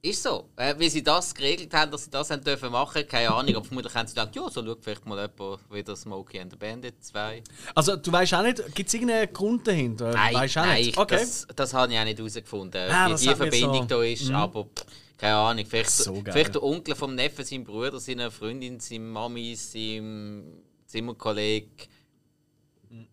Ist 0.02 0.22
so. 0.22 0.48
Äh, 0.56 0.74
wie 0.78 0.88
sie 0.88 1.02
das 1.02 1.34
geregelt 1.34 1.72
haben, 1.74 1.90
dass 1.90 2.04
sie 2.04 2.10
das 2.10 2.30
haben 2.30 2.42
dürfen 2.44 2.70
machen, 2.70 3.06
keine 3.08 3.32
Ahnung. 3.34 3.56
Aber 3.56 3.64
vermutlich 3.64 3.92
haben 3.94 4.06
sie 4.06 4.14
gedacht, 4.14 4.36
ja, 4.36 4.48
so 4.50 4.64
schaut 4.64 4.78
vielleicht 4.84 5.04
mal 5.04 5.18
jemand 5.18 5.60
wieder 5.72 5.96
Smokey 5.96 6.38
and 6.40 6.52
the 6.52 6.56
Bandit 6.56 7.02
2. 7.04 7.42
Also 7.74 7.96
du 7.96 8.12
weißt 8.12 8.34
auch 8.34 8.42
nicht, 8.42 8.62
gibt 8.74 8.86
es 8.88 8.94
irgendeinen 8.94 9.32
Grund 9.32 9.66
dahinter? 9.66 10.12
Nein, 10.12 10.34
weißt 10.34 10.58
auch 10.58 10.64
nein 10.66 10.84
nicht. 10.84 10.96
Okay. 10.98 11.16
das, 11.18 11.46
das 11.56 11.74
habe 11.74 11.92
ich 11.92 11.98
auch 11.98 12.04
nicht 12.04 12.18
herausgefunden, 12.18 12.90
Ah, 12.90 13.06
wie 13.06 13.12
das 13.12 13.20
die 13.22 13.34
Verbindung 13.34 13.82
so- 13.82 13.84
da 13.96 14.02
ist. 14.04 14.30
Aber 14.30 14.64
pff, 14.64 14.86
keine 15.16 15.36
Ahnung, 15.36 15.64
vielleicht, 15.66 15.90
So 15.90 16.22
vielleicht 16.22 16.54
der 16.54 16.62
Onkel 16.62 16.94
vom 16.94 17.14
Neffen, 17.14 17.44
sein 17.44 17.64
Bruder, 17.64 17.98
seine 18.00 18.30
Freundin, 18.30 18.80
seine 18.80 19.04
Mami, 19.04 19.54
sein 19.56 20.62
Zimmerkollege 20.86 21.88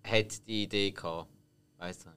hat 0.03 0.47
die 0.47 0.63
Idee 0.63 0.91
gehabt. 0.91 1.29
Weißt 1.77 2.05
du? 2.05 2.09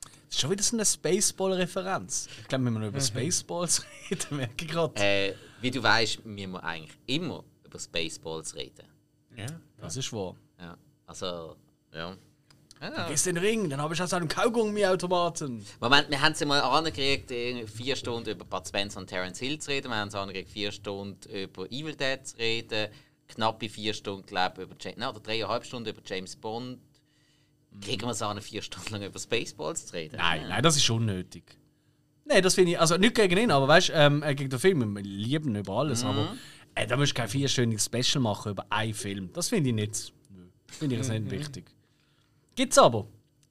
Das 0.00 0.10
ist 0.30 0.40
schon 0.40 0.50
wieder 0.50 0.62
so 0.62 0.76
eine 0.76 0.84
Spaceball-Referenz. 0.84 2.28
Ich 2.40 2.48
glaube, 2.48 2.64
wenn 2.64 2.72
wir 2.72 2.80
noch 2.80 2.88
über 2.88 3.00
Spaceballs 3.00 3.84
reden, 4.10 4.36
merke 4.36 4.64
ich 4.64 4.70
gerade. 4.70 5.00
Äh, 5.00 5.34
wie 5.60 5.70
du 5.70 5.82
weißt, 5.82 6.24
müssen 6.24 6.52
wir 6.52 6.64
eigentlich 6.64 6.96
immer 7.06 7.44
über 7.64 7.78
Spaceballs 7.78 8.54
reden. 8.54 8.86
Ja. 9.36 9.46
Das 9.78 9.96
ist 9.96 10.12
wahr. 10.12 10.34
Ja. 10.58 10.76
Also, 11.06 11.56
ja. 11.92 12.16
Ja. 12.80 13.08
Gehst 13.08 13.26
den 13.26 13.36
Ring, 13.36 13.70
dann 13.70 13.80
habe 13.80 13.94
ich 13.94 14.02
aus 14.02 14.12
einem 14.12 14.28
Kaugummi-Automaten. 14.28 15.64
Moment, 15.80 16.10
wir 16.10 16.20
haben 16.20 16.32
es 16.32 16.44
mal 16.44 16.60
angekriegt, 16.60 17.30
vier 17.30 17.96
Stunden 17.96 18.30
über 18.30 18.44
Bud 18.44 18.66
Spencer 18.66 19.00
und 19.00 19.06
Terence 19.06 19.38
Hill 19.38 19.58
zu 19.58 19.70
reden. 19.70 19.88
Wir 19.88 19.96
haben 19.96 20.08
es 20.08 20.14
angekriegt, 20.14 20.50
vier 20.50 20.72
Stunden 20.72 21.28
über 21.30 21.66
Evil 21.66 21.94
Dead 21.94 22.26
zu 22.26 22.36
reden. 22.36 22.88
Knappe 23.28 23.68
vier 23.68 23.94
Stunden, 23.94 24.26
glaube 24.26 24.62
ich, 24.62 24.64
über 24.64 24.76
James, 24.78 24.98
nein, 24.98 25.08
oder 25.08 25.20
dreieinhalb 25.20 25.64
Stunden 25.64 25.88
über 25.88 26.02
James 26.04 26.36
Bond. 26.36 26.78
Kriegen 27.80 28.02
wir 28.02 28.10
es 28.10 28.22
an, 28.22 28.40
vier 28.40 28.62
Stunden 28.62 28.92
lang 28.92 29.02
über 29.02 29.18
Spaceballs 29.18 29.86
zu 29.86 29.94
reden? 29.94 30.16
Nein, 30.16 30.48
nein, 30.48 30.62
das 30.62 30.76
ist 30.76 30.88
unnötig. 30.90 31.56
Nein, 32.26 32.42
das 32.42 32.54
finde 32.54 32.72
ich, 32.72 32.80
also 32.80 32.96
nicht 32.96 33.14
gegen 33.14 33.36
ihn, 33.36 33.50
aber 33.50 33.66
weißt 33.66 33.88
du, 33.88 33.92
ähm, 33.94 34.22
äh, 34.22 34.34
gegen 34.34 34.50
den 34.50 34.58
Film, 34.58 34.94
wir 34.94 35.02
lieben 35.02 35.56
über 35.56 35.72
alles, 35.72 36.04
aber 36.04 36.36
äh, 36.74 36.86
da 36.86 36.96
musst 36.96 37.12
du 37.12 37.16
kein 37.16 37.28
vierstündiges 37.28 37.86
Special 37.86 38.22
machen 38.22 38.52
über 38.52 38.66
einen 38.70 38.94
Film. 38.94 39.30
Das 39.32 39.48
finde 39.48 39.70
ich 39.70 39.74
nicht. 39.74 40.12
Finde 40.68 40.96
ich 40.96 41.08
nicht 41.08 41.30
wichtig. 41.30 41.73
Gibt's 42.56 42.78
aber. 42.78 43.06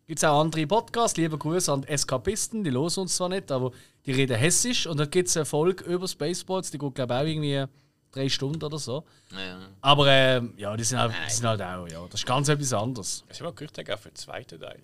Gibt's 0.07 0.23
auch 0.23 0.41
andere 0.41 0.67
Podcasts, 0.67 1.17
liebe 1.17 1.37
Grüße 1.37 1.71
an 1.71 1.81
die 1.81 1.87
Eskapisten, 1.87 2.63
die 2.63 2.71
hören 2.71 2.91
uns 2.95 3.15
zwar 3.15 3.29
nicht, 3.29 3.51
aber 3.51 3.71
die 4.05 4.11
reden 4.11 4.37
hessisch 4.37 4.85
und 4.85 4.97
dann 4.99 5.09
gibt 5.09 5.29
es 5.29 5.37
eine 5.37 5.45
Folge 5.45 5.83
über 5.85 6.07
Spaceballs, 6.07 6.71
die 6.71 6.77
geht 6.77 6.95
glaube 6.95 7.13
ich 7.13 7.19
auch 7.19 7.25
irgendwie 7.25 7.65
drei 8.11 8.29
Stunden 8.29 8.63
oder 8.63 8.77
so. 8.77 9.03
Ja. 9.31 9.59
Aber 9.81 10.07
ähm, 10.07 10.53
ja, 10.57 10.75
die 10.75 10.83
sind, 10.83 10.99
halt, 10.99 11.13
die 11.27 11.33
sind 11.33 11.45
halt 11.47 11.61
auch, 11.61 11.87
ja, 11.87 12.05
das 12.09 12.21
ist 12.21 12.25
ganz 12.25 12.49
etwas 12.49 12.73
anderes. 12.73 13.23
Ich 13.31 13.39
habe 13.39 13.49
auch 13.49 13.55
gehört, 13.55 13.79
auch 13.79 13.99
für 13.99 14.09
den 14.09 14.15
zweiten 14.15 14.59
Teil. 14.59 14.81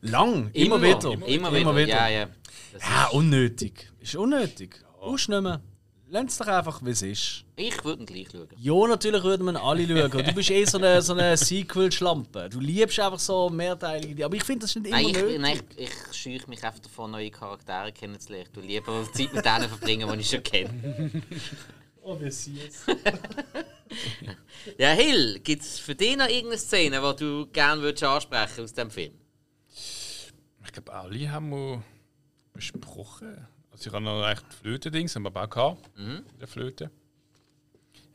Lang, 0.00 0.50
immer, 0.52 0.80
wieder. 0.80 1.12
Immer, 1.26 1.52
wieder. 1.52 1.86
Ja, 1.86 2.08
ja. 2.08 2.26
Das 2.72 2.82
Ja, 2.82 3.06
ist, 3.06 3.12
unnötig. 3.12 3.90
Ist 4.00 4.14
unnötig. 4.14 4.84
Nicht 5.10 5.28
mehr. 5.28 5.60
Lass 6.10 6.24
es 6.32 6.38
doch 6.38 6.46
einfach, 6.46 6.80
wie 6.82 6.90
es 6.90 7.02
ist. 7.02 7.44
ich 7.56 7.84
würde 7.84 8.02
ihn 8.02 8.06
gleich 8.06 8.28
schauen. 8.32 8.48
Ja, 8.56 8.86
natürlich 8.88 9.22
würden 9.22 9.44
wir 9.44 9.52
ihn 9.52 9.56
alle 9.56 9.86
schauen. 9.86 10.24
Du 10.24 10.32
bist 10.32 10.50
eh 10.50 10.64
so 10.64 10.78
eine, 10.78 11.02
so 11.02 11.12
eine 11.12 11.36
Sequel-Schlampe. 11.36 12.48
Du 12.48 12.60
liebst 12.60 12.98
einfach 12.98 13.18
so 13.18 13.50
mehrteilige. 13.50 14.24
Aber 14.24 14.34
ich 14.34 14.42
finde, 14.44 14.60
das 14.64 14.74
nicht 14.74 14.86
immer 14.86 14.96
Nein, 14.96 15.08
ich, 15.08 15.16
nötig. 15.16 15.38
nein, 15.40 15.60
ich, 15.76 15.86
ich 15.88 16.16
scheue 16.16 16.40
mich 16.48 16.64
einfach 16.64 16.78
davon, 16.80 17.10
neue 17.10 17.30
Charaktere 17.30 17.92
kennenzulernen. 17.92 18.46
Ich 18.46 18.52
tue 18.54 18.62
lieber 18.62 19.04
Zeit 19.12 19.34
mit 19.34 19.44
denen 19.44 19.68
verbringen, 19.68 20.08
die 20.12 20.20
ich 20.20 20.30
schon 20.30 20.42
kenne. 20.42 21.10
Oh, 22.02 22.18
wie 22.20 22.30
süß. 22.30 22.86
Ja, 24.76 24.90
Hill, 24.90 25.40
gibt 25.40 25.62
es 25.62 25.78
für 25.78 25.94
dich 25.94 26.14
noch 26.16 26.28
irgendeine 26.28 26.58
Szene, 26.58 27.00
die 27.00 27.24
du 27.24 27.46
gerne 27.46 27.80
würdest 27.80 28.04
ansprechen 28.04 28.64
aus 28.64 28.74
dem 28.74 28.90
Film? 28.90 29.12
Ich 30.64 30.72
glaube, 30.72 30.92
alle 30.92 31.30
haben 31.30 31.50
wir 31.50 31.82
besprochen. 32.52 33.46
Also 33.78 33.90
ich 33.90 33.94
habe 33.94 34.04
noch 34.04 34.28
echt 34.28 34.44
die 34.50 34.56
Flöte-Dings, 34.56 35.14
haben 35.14 35.22
wir 35.22 35.36
auch 35.36 35.48
gehabt, 35.48 35.96
mit 35.96 36.40
der 36.40 36.48
Flöte. 36.48 36.90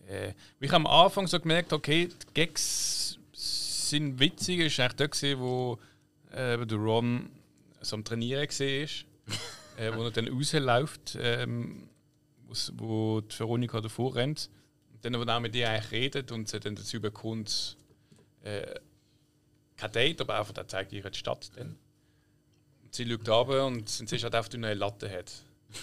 Äh, 0.09 0.33
ich 0.59 0.69
habe 0.73 0.85
am 0.85 0.87
Anfang 0.87 1.25
so 1.25 1.39
gemerkt, 1.39 1.71
okay, 1.71 2.07
die 2.07 2.33
Gags 2.33 3.17
sind 3.31 4.19
witzig. 4.19 4.59
Es 4.59 4.77
war 4.77 4.89
eigentlich 4.89 5.11
gewesen, 5.11 5.39
wo 5.39 5.79
äh, 6.31 6.65
der 6.65 6.77
Ron 6.77 7.29
so 7.79 7.95
am 7.95 8.03
Trainieren 8.03 8.45
war, 8.45 8.57
äh, 9.77 9.95
wo 9.95 10.03
er 10.03 10.11
dann 10.11 10.27
rausläuft, 10.27 11.17
ähm, 11.21 11.87
wo 12.73 13.21
die 13.21 13.39
Veronika 13.39 13.79
davor 13.79 14.15
rennt. 14.15 14.49
Und 14.91 15.05
dann, 15.05 15.17
wo 15.17 15.23
er 15.23 15.39
mit 15.39 15.55
ihr 15.55 15.69
eigentlich 15.69 15.91
redet 15.91 16.33
und 16.33 16.49
sie 16.49 16.59
dann 16.59 16.75
dazu 16.75 16.99
bekommt, 16.99 17.77
äh, 18.41 18.81
kein 19.77 19.91
Date, 19.93 20.19
aber 20.19 20.39
einfach, 20.39 20.57
er 20.57 20.67
zeigt 20.67 20.91
ihr 20.91 21.09
die 21.09 21.17
Stadt 21.17 21.51
dann. 21.55 21.77
Und 22.83 22.93
sie 22.93 23.09
schaut 23.09 23.29
runter 23.29 23.65
und 23.65 23.87
sie 23.87 24.13
ist 24.13 24.23
halt 24.25 24.35
auf 24.35 24.49
die 24.49 24.57
neue 24.57 24.73
Latte 24.73 25.09
hat. 25.09 25.31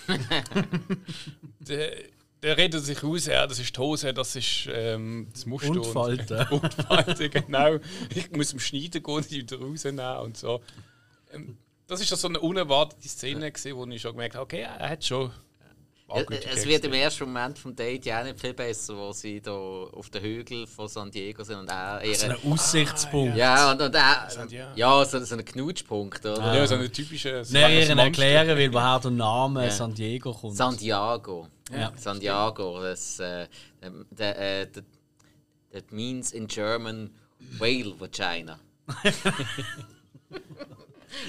der, 1.61 1.93
der 2.43 2.57
redet 2.57 2.84
sich 2.84 3.03
aus, 3.03 3.26
ja, 3.26 3.47
das 3.47 3.59
ist 3.59 3.76
die 3.76 3.80
Hose, 3.80 4.14
das 4.14 4.36
ist 4.36 4.68
ähm, 4.72 5.28
das 5.32 5.47
Muster. 5.47 5.70
Und 5.70 5.86
Falten. 5.86 6.47
Und 6.49 6.74
Falten, 6.74 7.30
genau. 7.47 7.78
Ich 8.14 8.30
muss 8.32 8.53
im 8.53 8.61
Schneiden 8.61 9.03
gehen, 9.03 9.24
die 9.28 9.38
wieder 9.38 9.59
rausnehmen 9.59 10.16
und 10.18 10.36
so. 10.36 10.61
Ähm, 11.32 11.57
das 11.86 12.01
ist 12.01 12.09
so 12.09 12.28
eine 12.28 12.41
unerwartete 12.41 13.09
Szene, 13.09 13.51
gewesen, 13.51 13.76
wo 13.76 13.84
ich 13.86 14.01
schon 14.01 14.12
gemerkt 14.12 14.36
habe, 14.36 14.45
okay, 14.45 14.61
er 14.61 14.91
hat 14.91 15.05
schon. 15.05 15.32
Es, 16.13 16.67
wird 16.67 16.85
im 16.85 16.93
ersten 16.93 17.25
Moment 17.25 17.59
vom 17.59 17.75
Date 17.75 18.07
ja 18.07 18.21
auch 18.21 18.25
nicht 18.25 18.41
viel 18.41 18.53
besser, 18.53 18.97
wo 18.97 19.13
sie 19.13 19.41
da 19.41 19.53
auf 19.53 20.11
den 20.11 20.23
Hügel 20.23 20.67
von 20.67 20.89
San 20.89 21.11
Diego 21.11 21.45
sind 21.45 21.59
und 21.59 21.71
auch 21.71 22.03
ihre... 22.03 22.15
So 22.15 22.27
ein 22.27 22.53
Aussichtspunkt. 22.53 23.37
ja, 23.37 23.71
und, 23.71 23.81
und 23.81 23.97
auch, 23.97 24.31
Santiago. 24.31 24.73
ja, 24.75 25.05
so, 25.05 25.25
so 25.25 25.35
ein 25.37 25.45
Knutschpunkt, 25.45 26.27
oder? 26.27 26.55
Ja, 26.55 26.67
so 26.67 26.75
eine 26.75 26.91
typische. 26.91 27.45
so 27.45 27.57
ein 27.57 27.73
ihren 27.73 27.97
Monster. 27.97 28.05
erklären, 28.05 28.49
weil 28.49 28.73
woher 28.73 29.01
der 29.01 29.11
Name 29.11 29.71
San 29.71 29.95
Diego 29.95 30.33
kommt. 30.33 30.57
Santiago. 30.57 31.47
Ja. 31.73 31.93
Santiago, 31.97 32.81
das, 32.83 33.21
äh, 33.21 33.47
der, 34.11 34.39
äh, 34.39 34.67
that, 34.67 34.85
that 35.73 35.93
means 35.93 36.33
in 36.33 36.49
German 36.49 37.11
whale 37.59 37.95
vagina. 37.99 38.59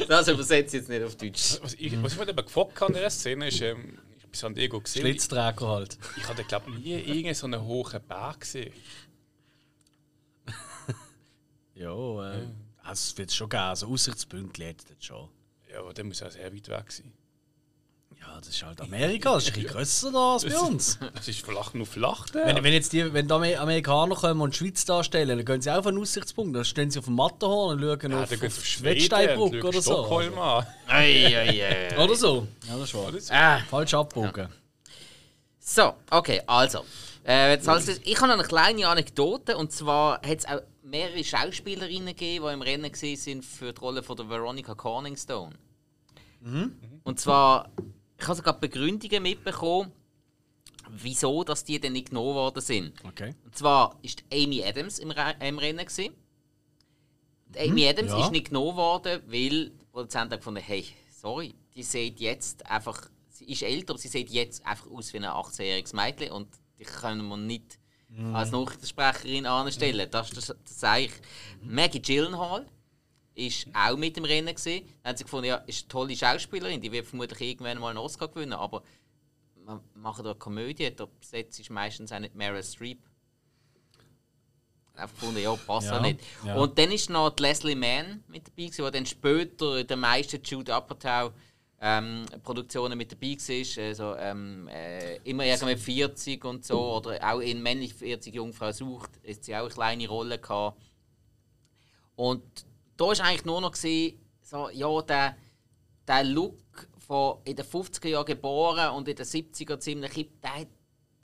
das 0.08 0.28
übersetze 0.28 0.78
ich 0.78 0.82
jetzt 0.82 0.90
nicht 0.90 1.04
auf 1.04 1.16
Deutsch. 1.16 1.60
Was 1.62 1.76
ich, 1.76 2.02
was 2.02 2.14
ich 2.14 2.20
mir 2.20 2.34
gefragt 2.34 2.82
habe 2.82 2.94
in 2.94 3.00
der 3.00 3.10
Szene 3.10 3.48
ist, 3.50 3.62
ähm, 3.62 4.00
ich 4.32 4.40
bin 4.40 4.40
San 4.40 4.56
Diego 4.56 4.80
gesehen. 4.80 5.06
Ich, 5.06 5.12
Schlitzdräger 5.12 5.68
halt. 5.68 5.98
ich 6.16 6.28
hatte, 6.28 6.44
glaube 6.46 6.72
nie 6.72 6.94
irgendeinen 6.94 7.36
so 7.36 7.46
einen 7.48 7.62
hohen 7.62 8.02
Berg 8.08 8.42
gesehen. 8.42 8.74
Ja, 11.74 12.34
äh, 12.34 12.48
also 12.84 12.92
es 12.92 13.18
wird 13.18 13.32
schon 13.32 13.50
geben. 13.50 13.76
So 13.76 13.88
Aussichtspunkte 13.88 14.68
hat 14.70 14.76
es 14.88 15.04
schon. 15.04 15.30
Ja, 15.72 15.80
aber 15.80 15.94
der 15.96 16.04
muss 16.04 16.22
auch 16.22 16.30
sehr 16.30 16.54
weit 16.54 16.70
weg 16.70 16.92
sein. 16.92 17.12
Ja, 18.32 18.40
das 18.40 18.48
ist 18.48 18.64
halt 18.64 18.80
Amerika, 18.80 19.34
das 19.34 19.44
ist 19.44 19.50
ein 19.50 19.54
bisschen 19.56 19.74
grösser 19.74 20.12
da 20.12 20.34
als 20.34 20.46
bei 20.46 20.58
uns. 20.58 21.00
Das 21.14 21.28
ist 21.28 21.46
flach 21.46 21.74
nur 21.74 21.86
flach. 21.86 22.28
Wenn, 22.32 22.64
wenn 22.64 22.72
jetzt 22.72 22.94
die, 22.94 23.14
wenn 23.14 23.28
die 23.28 23.34
Amer- 23.34 23.60
Amerikaner 23.60 24.16
kommen 24.16 24.40
und 24.40 24.54
die 24.54 24.58
Schweiz 24.58 24.86
darstellen, 24.86 25.38
dann 25.38 25.46
gehen 25.46 25.62
sie 25.62 25.70
auch 25.70 25.80
auf 25.80 25.88
einen 25.88 26.00
Aussichtspunkt. 26.00 26.56
Dann 26.56 26.64
stehen 26.64 26.90
sie 26.90 27.00
auf 27.00 27.06
dem 27.06 27.16
Matterhorn 27.16 27.84
und 27.84 28.02
schauen 28.02 28.12
ja, 28.12 28.24
auf, 28.24 28.32
auf 28.32 28.44
auf 28.44 29.38
und 29.38 29.64
oder 29.64 29.82
so. 29.82 29.92
Stockholm 29.92 30.40
an. 30.40 30.66
Ei, 30.88 31.26
ei, 31.26 31.92
ei. 31.92 32.02
Oder 32.02 32.16
so. 32.16 32.48
Ja, 32.70 32.78
das 32.78 32.94
ist 32.94 33.32
wahr. 33.32 33.38
Ah. 33.38 33.60
Falsch 33.70 33.94
abbogen. 33.94 34.48
So, 35.60 35.94
okay, 36.10 36.42
also. 36.48 36.86
Äh, 37.28 37.52
jetzt 37.52 37.68
als 37.68 37.88
ich 37.88 38.16
habe 38.18 38.28
noch 38.30 38.40
eine 38.40 38.48
kleine 38.48 38.88
Anekdote 38.88 39.58
und 39.58 39.74
zwar 39.74 40.22
hat 40.22 40.38
es 40.38 40.46
auch 40.46 40.62
mehrere 40.84 41.24
Schauspielerinnen 41.24 42.08
gegeben, 42.08 42.46
die 42.48 42.54
im 42.54 42.62
Rennen 42.62 42.92
waren 42.94 43.42
für 43.44 43.74
die 43.74 43.80
Rolle 43.82 44.04
von 44.04 44.16
der 44.16 44.30
Veronica 44.30 44.74
Corningstone. 44.74 45.54
Und 47.04 47.20
zwar, 47.20 47.70
ich 48.22 48.28
habe 48.28 48.36
sogar 48.36 48.60
Begründungen 48.60 49.24
mitbekommen, 49.24 49.92
wieso 50.90 51.44
dass 51.44 51.64
die 51.64 51.80
dann 51.80 51.94
nicht 51.94 52.10
genommen 52.10 52.36
worden 52.36 52.62
sind. 52.62 52.94
Okay. 53.04 53.34
Und 53.44 53.58
zwar 53.58 53.98
ist 54.04 54.24
Amy 54.32 54.64
Adams 54.64 55.00
im, 55.00 55.12
Re 55.12 55.36
im 55.40 55.58
Rennen. 55.58 55.86
Gewesen. 55.86 56.14
Amy 57.58 57.88
Adams 57.88 58.12
ja. 58.12 58.24
ist 58.24 58.32
nicht 58.32 58.50
genommen 58.50 58.78
worden, 58.78 59.22
weil 59.26 59.72
der 59.72 59.86
Produzent 59.92 60.32
hat 60.32 60.40
gefunden, 60.40 60.62
hey, 60.62 60.86
sorry, 61.10 61.56
die 61.76 61.84
sieht 61.84 62.20
jetzt 62.20 62.66
einfach, 62.70 63.10
sie 63.30 63.46
ist 63.46 63.64
älter, 63.64 63.94
aber 63.94 64.00
sie 64.00 64.08
sieht 64.08 64.30
jetzt 64.30 64.66
einfach 64.66 64.90
aus 64.92 65.12
wie 65.14 65.18
ein 65.18 65.26
18-jähriges 65.26 65.96
Mädchen 65.96 66.32
und 66.32 66.48
die 66.80 66.84
können 66.84 67.28
wir 67.28 67.38
nicht 67.38 67.80
als 68.34 68.52
Nachrichtensprecherin 68.52 69.46
anstellen. 69.46 70.08
Das, 70.12 70.30
das, 70.32 70.48
das 70.48 70.80
sage 70.80 71.06
ich. 71.06 71.12
Maggie 71.62 72.02
Gyllenhaal 72.02 72.66
ist 73.36 73.68
auch 73.74 73.98
mit 73.98 74.18
im 74.18 74.26
Rennen 74.26 74.54
gewesen. 74.54 74.86
Dann 75.04 75.12
haben 75.12 75.18
sie 75.18 75.24
gefunden, 75.24 75.46
ja, 75.48 75.56
ist 75.68 75.84
eine 75.84 75.88
tolle 75.90 76.16
Schauspielerin, 76.16 76.82
die 76.82 76.92
wird 76.92 77.06
vermutlich 77.08 77.42
irgendwann 77.42 77.80
mal 77.80 77.90
einen 77.90 77.98
Oscar 77.98 78.28
gewinnen, 78.28 78.54
aber 78.54 78.84
man 79.66 79.80
macht 79.96 80.20
da 80.26 80.32
eine 80.32 80.40
Komödie, 80.40 80.94
da 80.96 81.08
besetzt 81.20 81.60
ist 81.60 81.70
meistens 81.70 82.12
auch 82.12 82.20
nicht 82.20 82.36
Meryl 82.36 82.64
Streep. 82.64 83.00
Einfach 84.96 85.16
gefunden, 85.16 85.42
ja, 85.42 85.56
passt 85.56 85.88
Ja, 85.88 85.98
auch 85.98 86.02
nicht. 86.02 86.20
ja. 86.46 86.56
Und 86.56 86.78
dann 86.78 86.92
ist 86.92 87.10
noch 87.10 87.30
die 87.30 87.44
Leslie 87.44 87.76
Mann 87.76 88.24
mit 88.28 88.48
dabei, 88.48 88.66
gewesen, 88.66 88.86
die 88.86 88.92
dann 88.92 89.06
später 89.06 89.78
in 89.80 89.88
den 89.88 90.00
meisten 90.00 90.42
Jude 90.44 90.76
Apatow 90.76 91.32
ähm, 91.80 92.26
Produktionen 92.44 92.98
mit 92.98 93.12
dabei 93.12 93.38
war. 93.38 93.84
Also, 93.86 94.16
ähm, 94.18 94.68
äh, 94.68 95.16
immer 95.24 95.46
irgendwie 95.46 95.78
40 95.78 96.44
und 96.46 96.66
so. 96.66 96.98
Oder 96.98 97.20
auch 97.34 97.40
in 97.40 97.64
Männlich 97.64 97.94
40 97.94 98.36
Jungfrau 98.36 98.72
sucht, 98.72 99.12
ist 99.24 99.46
sie 99.46 99.56
auch 99.56 99.62
eine 99.62 99.70
kleine 99.70 100.08
Rolle 100.08 100.38
gehabt. 100.40 100.80
Und 102.16 102.44
da 103.02 103.08
war 103.08 103.26
eigentlich 103.26 103.46
nur 103.46 103.62
noch 103.62 103.72
gewesen, 103.72 104.20
so, 104.44 104.70
ja, 104.70 105.02
der, 105.02 105.36
der 106.08 106.24
Look 106.24 106.60
von 107.00 107.40
in 107.46 107.56
den 107.56 107.66
50er 107.66 108.08
Jahren 108.08 108.26
geboren 108.26 108.92
und 108.92 109.08
in 109.08 109.16
den 109.16 109.26
70er 109.26 109.80
ziemlich 109.80 110.12
hip, 110.14 110.42
der 110.42 110.54
hat, 110.54 110.68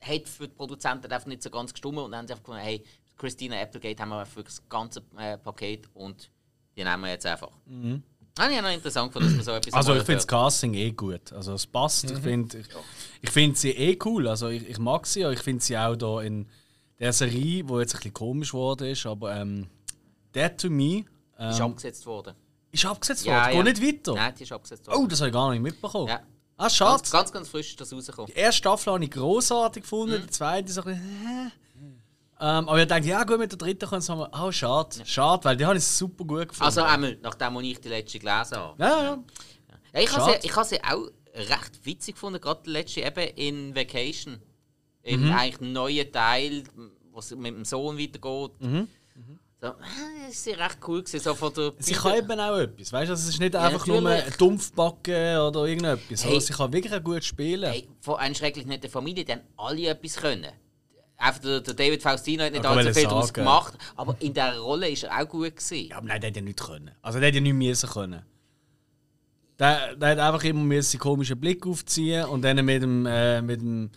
hat 0.02 0.28
für 0.28 0.48
die 0.48 0.56
Produzenten 0.56 1.12
einfach 1.12 1.28
nicht 1.28 1.44
so 1.44 1.52
ganz 1.52 1.72
gestimmt. 1.72 2.00
Und 2.00 2.12
dann 2.12 2.20
haben 2.20 2.28
sie 2.28 2.34
einfach 2.34 2.44
gefunden, 2.44 2.64
hey, 2.64 2.84
Christina 3.16 3.62
Applegate 3.62 4.02
haben 4.02 4.10
wir 4.10 4.26
für 4.26 4.44
das 4.44 4.68
ganze 4.68 5.04
äh, 5.18 5.38
Paket 5.38 5.88
und 5.94 6.32
die 6.76 6.84
nehmen 6.84 7.04
wir 7.04 7.12
jetzt 7.12 7.26
einfach. 7.26 7.52
Mhm. 7.66 8.02
Habe 8.40 8.52
ich 8.52 8.58
auch 8.58 8.64
noch 8.64 8.72
interessant 8.72 9.12
gefunden, 9.12 9.38
dass 9.38 9.46
man 9.46 9.46
so 9.46 9.52
etwas 9.52 9.74
Also 9.74 9.94
ich 9.94 10.04
finde 10.04 10.16
das. 10.16 10.28
Casting 10.28 10.74
eh 10.74 10.92
gut. 10.92 11.34
Also 11.34 11.54
es 11.54 11.66
passt. 11.66 12.10
Ich 12.10 12.20
finde 12.20 12.60
ich, 12.60 12.68
ich 13.22 13.30
find 13.32 13.58
sie 13.58 13.72
eh 13.72 13.98
cool. 14.06 14.28
Also 14.28 14.50
ich, 14.50 14.68
ich 14.68 14.78
mag 14.78 15.06
sie. 15.08 15.24
Ich 15.24 15.40
finde 15.40 15.64
sie 15.64 15.78
auch 15.78 15.96
da 15.96 16.22
in 16.22 16.48
der 17.00 17.14
Serie, 17.14 17.64
die 17.64 17.74
jetzt 17.74 17.96
ein 17.96 17.98
bisschen 17.98 18.14
komisch 18.14 18.52
geworden 18.52 18.88
ist, 18.90 19.06
aber 19.06 19.36
ähm, 19.36 19.68
Dead 20.36 20.56
to 20.58 20.70
Me 20.70 21.06
ähm, 21.40 21.50
ist 21.50 21.62
abgesetzt 21.62 22.06
worden. 22.06 22.34
ist 22.72 22.86
abgesetzt 22.86 23.26
Ja, 23.26 23.46
worden. 23.46 23.58
ja. 23.58 23.64
Geht 23.64 23.80
nicht 23.82 23.88
weiter. 24.06 24.14
Nein, 24.16 24.34
die 24.38 24.44
ist 24.44 24.52
abgesetzt 24.52 24.88
worden. 24.88 25.00
Oh, 25.04 25.08
das 25.08 25.20
habe 25.20 25.30
ich 25.30 25.34
gar 25.34 25.52
nicht 25.52 25.62
mitbekommen. 25.62 26.08
Ja. 26.08 26.22
Ah, 26.58 26.70
schade. 26.70 26.98
Ganz, 26.98 27.12
ganz, 27.12 27.32
ganz 27.32 27.50
frisch 27.50 27.70
ist 27.70 27.82
das 27.82 27.94
rausgekommen. 27.94 28.32
Die 28.34 28.40
erste 28.40 28.58
Staffel 28.58 28.94
habe 28.94 29.04
ich 29.04 29.12
großartig 29.12 29.84
gefunden, 29.84 30.16
Mhm. 30.22 30.26
die 30.26 30.30
zweite 30.32 30.72
so 30.72 30.82
ein 30.82 30.86
bisschen. 30.88 31.52
Ähm, 32.40 32.70
aber 32.70 32.80
ich 32.82 32.88
dachte, 32.88 33.08
ja 33.08 33.24
gut, 33.24 33.40
mit 33.40 33.52
der 33.52 33.58
dritten 33.58 33.90
können 33.90 34.04
wir 34.08 34.30
oh 34.44 34.52
schade, 34.52 35.04
schade, 35.06 35.44
weil 35.46 35.58
die 35.58 35.66
habe 35.66 35.78
ich 35.78 35.84
super 35.84 36.24
gut 36.24 36.50
gefunden. 36.50 36.64
Also 36.66 36.84
einmal, 36.84 37.18
nachdem 37.24 37.60
ich 37.62 37.80
die 37.80 37.90
letzte 37.90 38.20
gelesen 38.20 38.58
habe. 38.58 38.76
ja, 38.84 39.04
ja. 39.04 39.24
Ja, 39.94 40.00
ich 40.02 40.16
habe 40.16 40.32
sie, 40.40 40.48
ich 40.48 40.56
habe 40.56 40.68
sie 40.68 40.84
auch 40.84 41.08
recht 41.34 41.84
witzig 41.86 42.14
gefunden, 42.16 42.40
gerade 42.40 42.62
die 42.64 42.70
letzte 42.70 43.02
eben 43.02 43.28
in 43.36 43.76
Vacation. 43.76 44.40
Im 45.02 45.26
Mhm. 45.28 45.32
eigentlich 45.34 45.72
neuen 45.72 46.12
Teil, 46.12 46.64
wo 47.12 47.20
es 47.20 47.32
mit 47.36 47.56
dem 47.56 47.66
Sohn 47.66 47.98
weitergeht. 47.98 48.52
Mhm. 48.62 48.88
So, 49.60 49.68
äh, 49.68 49.72
das 50.28 50.36
ist 50.46 50.48
recht 50.60 50.78
cool 50.88 51.02
gewesen, 51.02 51.20
so 51.20 51.34
von 51.34 51.52
der 51.54 51.74
Sie 51.80 51.94
kann 51.94 52.16
eben 52.16 52.40
auch 52.40 52.58
etwas, 52.58 52.94
weißt 52.94 53.10
du? 53.10 53.14
Also 53.14 53.24
es 53.24 53.30
ist 53.30 53.40
nicht 53.40 53.56
einfach 53.56 53.88
nur 53.88 54.02
natürlich. 54.02 54.26
ein 54.34 54.38
Dumpfbacken 54.38 55.38
oder 55.40 55.66
irgendetwas, 55.66 56.24
Hey. 56.26 56.40
sie 56.40 56.54
kann 56.54 56.72
wirklich 56.72 57.04
gut 57.04 57.24
spielen. 57.24 57.72
Hey, 57.72 57.88
von 58.02 58.18
einer 58.18 58.36
schrecklich 58.36 58.68
netten 58.68 58.90
Familie, 58.90 59.26
die 59.26 59.32
haben 59.32 59.42
alle 59.58 59.88
etwas 59.88 60.16
können. 60.18 60.52
Einfach 61.20 61.42
der, 61.42 61.62
der 61.62 61.74
David 61.74 62.04
Faustino 62.04 62.44
hat 62.44 62.52
nicht 62.52 62.64
Ja, 62.64 62.70
allzu 62.70 62.94
viel 62.94 63.04
daraus 63.06 63.34
gemacht, 63.34 63.74
aber 63.96 64.16
in 64.20 64.34
dieser 64.36 64.60
Rolle 64.60 64.90
ist 64.90 65.04
er 65.04 65.20
auch 65.20 65.28
gut 65.28 65.56
gewesen. 65.56 65.88
Ja, 65.90 65.98
aber 65.98 66.06
nein, 66.08 66.22
der 66.22 66.30
hat 66.30 66.36
ja 66.36 66.42
nicht 66.44 66.60
können. 66.60 66.92
Also 67.02 67.20
der 67.20 67.30
hat 67.30 67.36
ja 67.36 67.42
nicht 67.42 67.54
müssen 67.54 67.90
können. 67.90 68.22
Der, 69.58 69.96
der 69.96 70.10
hat 70.10 70.20
einfach 70.20 70.44
immer 70.44 70.62
einen 70.62 71.00
komischen 71.00 71.40
Blick 71.40 71.66
aufziehen 71.66 72.26
und 72.26 72.44
dann 72.44 72.64
mit 72.64 72.84
dem, 72.84 73.08
äh, 73.08 73.42
mit 73.42 73.60
dem, 73.60 73.90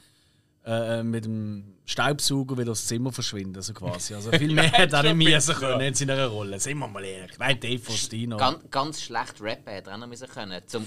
äh, 0.65 1.03
mit 1.03 1.25
dem 1.25 1.75
Staubsauger 1.87 2.57
wieder 2.59 2.73
dem 2.73 2.75
Zimmer 2.75 3.13
verschwinden, 3.13 3.57
also 3.57 3.73
quasi. 3.73 4.15
Also 4.15 4.31
viel 4.39 4.55
mehr 4.55 4.71
hat 4.71 4.93
er 4.93 5.15
nicht 5.15 5.31
müssen 5.31 5.55
können 5.55 5.81
in 5.81 5.95
seiner 5.95 6.27
Rolle. 6.27 6.61
Sind 6.61 6.79
wir 6.79 6.89
mal 6.89 7.05
ehrlich. 7.05 7.39
Nein, 7.39 7.59
Dave 7.59 7.79
Faustino. 7.79 8.37
Ganz, 8.37 8.59
ganz 8.71 9.03
schlecht 9.03 9.41
rappen 9.41 9.73
hätte 9.73 9.91
er 9.91 9.97
auch 9.97 10.01
noch 10.01 10.07
müssen 10.07 10.29
können. 10.29 10.63
Zum 10.67 10.87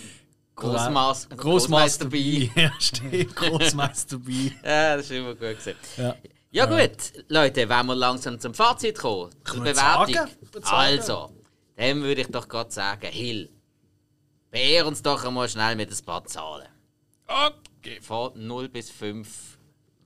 Großmaß, 0.55 1.30
Großmeister 1.30 2.05
B. 2.05 2.49
Ja, 2.55 2.71
stimmt. 2.80 3.36
Großmeister 3.36 4.19
B. 4.19 4.51
Ja, 4.63 4.95
das 4.95 5.05
ist 5.05 5.11
immer 5.11 5.32
gut 5.34 5.39
gewesen. 5.39 5.76
Ja. 5.97 6.15
Ja 6.51 6.67
gut, 6.67 7.13
Leute, 7.30 7.67
wenn 7.67 7.86
wir 7.88 7.95
langsam 7.95 8.39
zum 8.39 8.53
Fazit 8.53 8.99
kommen, 8.99 9.32
zur 9.43 9.63
Bewertung. 9.63 10.13
sagen? 10.13 10.32
Also, 10.61 11.32
dann 11.76 12.03
würde 12.03 12.21
ich 12.21 12.28
doch 12.28 12.47
gerade 12.47 12.69
sagen, 12.69 13.07
Hill, 13.07 13.49
beehr 14.51 14.86
uns 14.86 15.01
doch 15.01 15.26
einmal 15.26 15.49
schnell 15.49 15.76
mit 15.76 15.89
ein 15.89 16.05
paar 16.05 16.24
Zahlen. 16.26 16.67
Okay. 17.26 17.99
Von 18.01 18.34
0 18.36 18.69
bis 18.69 18.91
5 18.91 19.52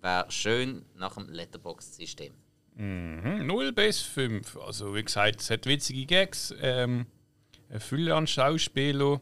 wäre 0.01 0.29
schön 0.29 0.85
nach 0.95 1.15
dem 1.15 1.29
Letterbox-System. 1.29 2.33
Mhm, 2.75 3.47
0 3.47 3.73
bis 3.73 4.01
5. 4.01 4.57
Also 4.57 4.93
wie 4.93 5.03
gesagt, 5.03 5.41
es 5.41 5.49
hat 5.49 5.65
witzige 5.65 6.05
Gags, 6.05 6.53
ähm, 6.61 7.07
eine 7.69 7.79
Fülle 7.79 8.15
an 8.15 8.27
Schauspielern. 8.27 9.19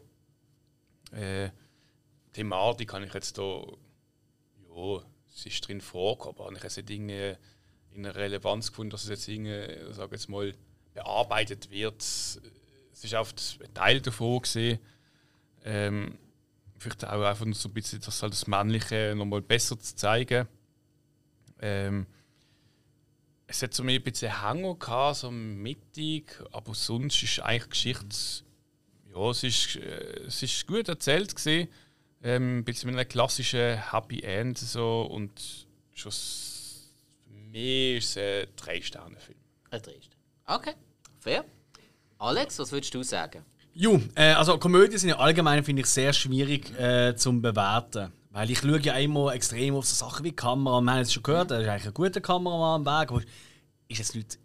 Äh, 1.12 1.50
Thematik 2.32 2.90
kann 2.90 3.02
ich 3.02 3.14
jetzt 3.14 3.38
da. 3.38 3.62
Ja, 4.68 5.02
es 5.34 5.46
ist 5.46 5.66
drin 5.66 5.80
vorgekommen, 5.80 6.38
aber 6.38 6.52
ich 6.52 6.62
habe 6.62 6.82
nicht 6.82 6.90
irgendwie 6.90 7.36
in 7.92 8.04
einer 8.04 8.14
Relevanz 8.14 8.70
gefunden, 8.70 8.90
dass 8.90 9.04
es 9.04 9.08
jetzt 9.08 9.28
irgendwie, 9.28 9.92
sag 9.92 10.12
jetzt 10.12 10.28
mal, 10.28 10.54
bearbeitet 10.92 11.70
wird. 11.70 12.02
Es 12.02 12.40
ist 13.02 13.14
oft 13.14 13.58
ein 13.62 13.74
Teil 13.74 14.00
davon 14.00 14.42
gesehen. 14.42 14.78
Ähm, 15.64 16.18
vielleicht 16.78 17.04
auch 17.04 17.22
einfach 17.22 17.46
so 17.52 17.68
ein 17.68 17.74
bisschen 17.74 18.00
das, 18.00 18.22
halt 18.22 18.32
das 18.32 18.46
Männliche 18.46 19.14
nochmal 19.16 19.40
besser 19.40 19.78
zu 19.78 19.96
zeigen. 19.96 20.46
Ähm, 21.60 22.06
es 23.46 23.62
hat 23.62 23.74
so 23.74 23.84
mir 23.84 23.98
ein 23.98 24.02
bisschen 24.02 24.42
Hänger 24.42 24.74
gehabt, 24.74 25.16
so 25.16 25.30
mittig, 25.30 26.42
aber 26.52 26.74
sonst 26.74 27.22
ist 27.22 27.40
eigentlich 27.40 27.64
die 27.64 27.70
Geschichte, 27.70 28.44
ja, 29.14 29.30
es 29.30 29.42
ist, 29.44 29.76
äh, 29.76 30.24
es 30.26 30.42
ist 30.42 30.66
gut 30.66 30.88
erzählt 30.88 31.34
gesehen, 31.34 31.68
ähm, 32.22 32.58
ein 32.58 32.64
bisschen 32.64 32.90
mit 32.90 32.98
einem 32.98 33.08
klassischen 33.08 33.90
Happy 33.92 34.20
End 34.20 34.58
so 34.58 35.02
und 35.02 35.66
schon 35.94 36.12
für 36.12 37.30
mich 37.30 37.98
ist 37.98 38.16
es 38.16 38.46
ein 38.48 38.48
drei 38.56 38.80
Sterne 38.82 39.16
Film. 39.16 39.38
Ein 39.70 39.82
Dresden. 39.82 40.14
Okay, 40.46 40.72
fair. 41.20 41.44
Alex, 42.18 42.58
was 42.58 42.72
würdest 42.72 42.94
du 42.94 43.02
sagen? 43.02 43.44
Ju, 43.74 44.00
äh, 44.14 44.32
also 44.32 44.58
Komödien 44.58 44.98
sind 44.98 45.10
ja 45.10 45.18
allgemein, 45.18 45.62
finde 45.62 45.82
ich, 45.82 45.86
sehr 45.86 46.12
schwierig 46.12 46.70
äh, 46.78 47.14
zum 47.14 47.42
bewerten. 47.42 48.10
Weil 48.36 48.50
ich 48.50 48.58
schaue 48.58 48.78
ja 48.82 48.92
immer 48.98 49.32
extrem 49.32 49.76
auf 49.76 49.86
so 49.86 49.94
Sachen 49.94 50.22
wie 50.22 50.30
Kamera. 50.32 50.82
Wir 50.82 50.92
haben 50.92 51.00
es 51.00 51.10
schon 51.10 51.22
gehört, 51.22 51.50
er 51.50 51.62
ist 51.62 51.68
eigentlich 51.68 51.86
ein 51.86 51.94
guter 51.94 52.20
Kameramann 52.20 52.86
am 52.86 53.00
Weg. 53.00 53.10
Aber 53.10 53.22
ist 53.88 53.98
jetzt 53.98 54.14
nicht 54.14 54.38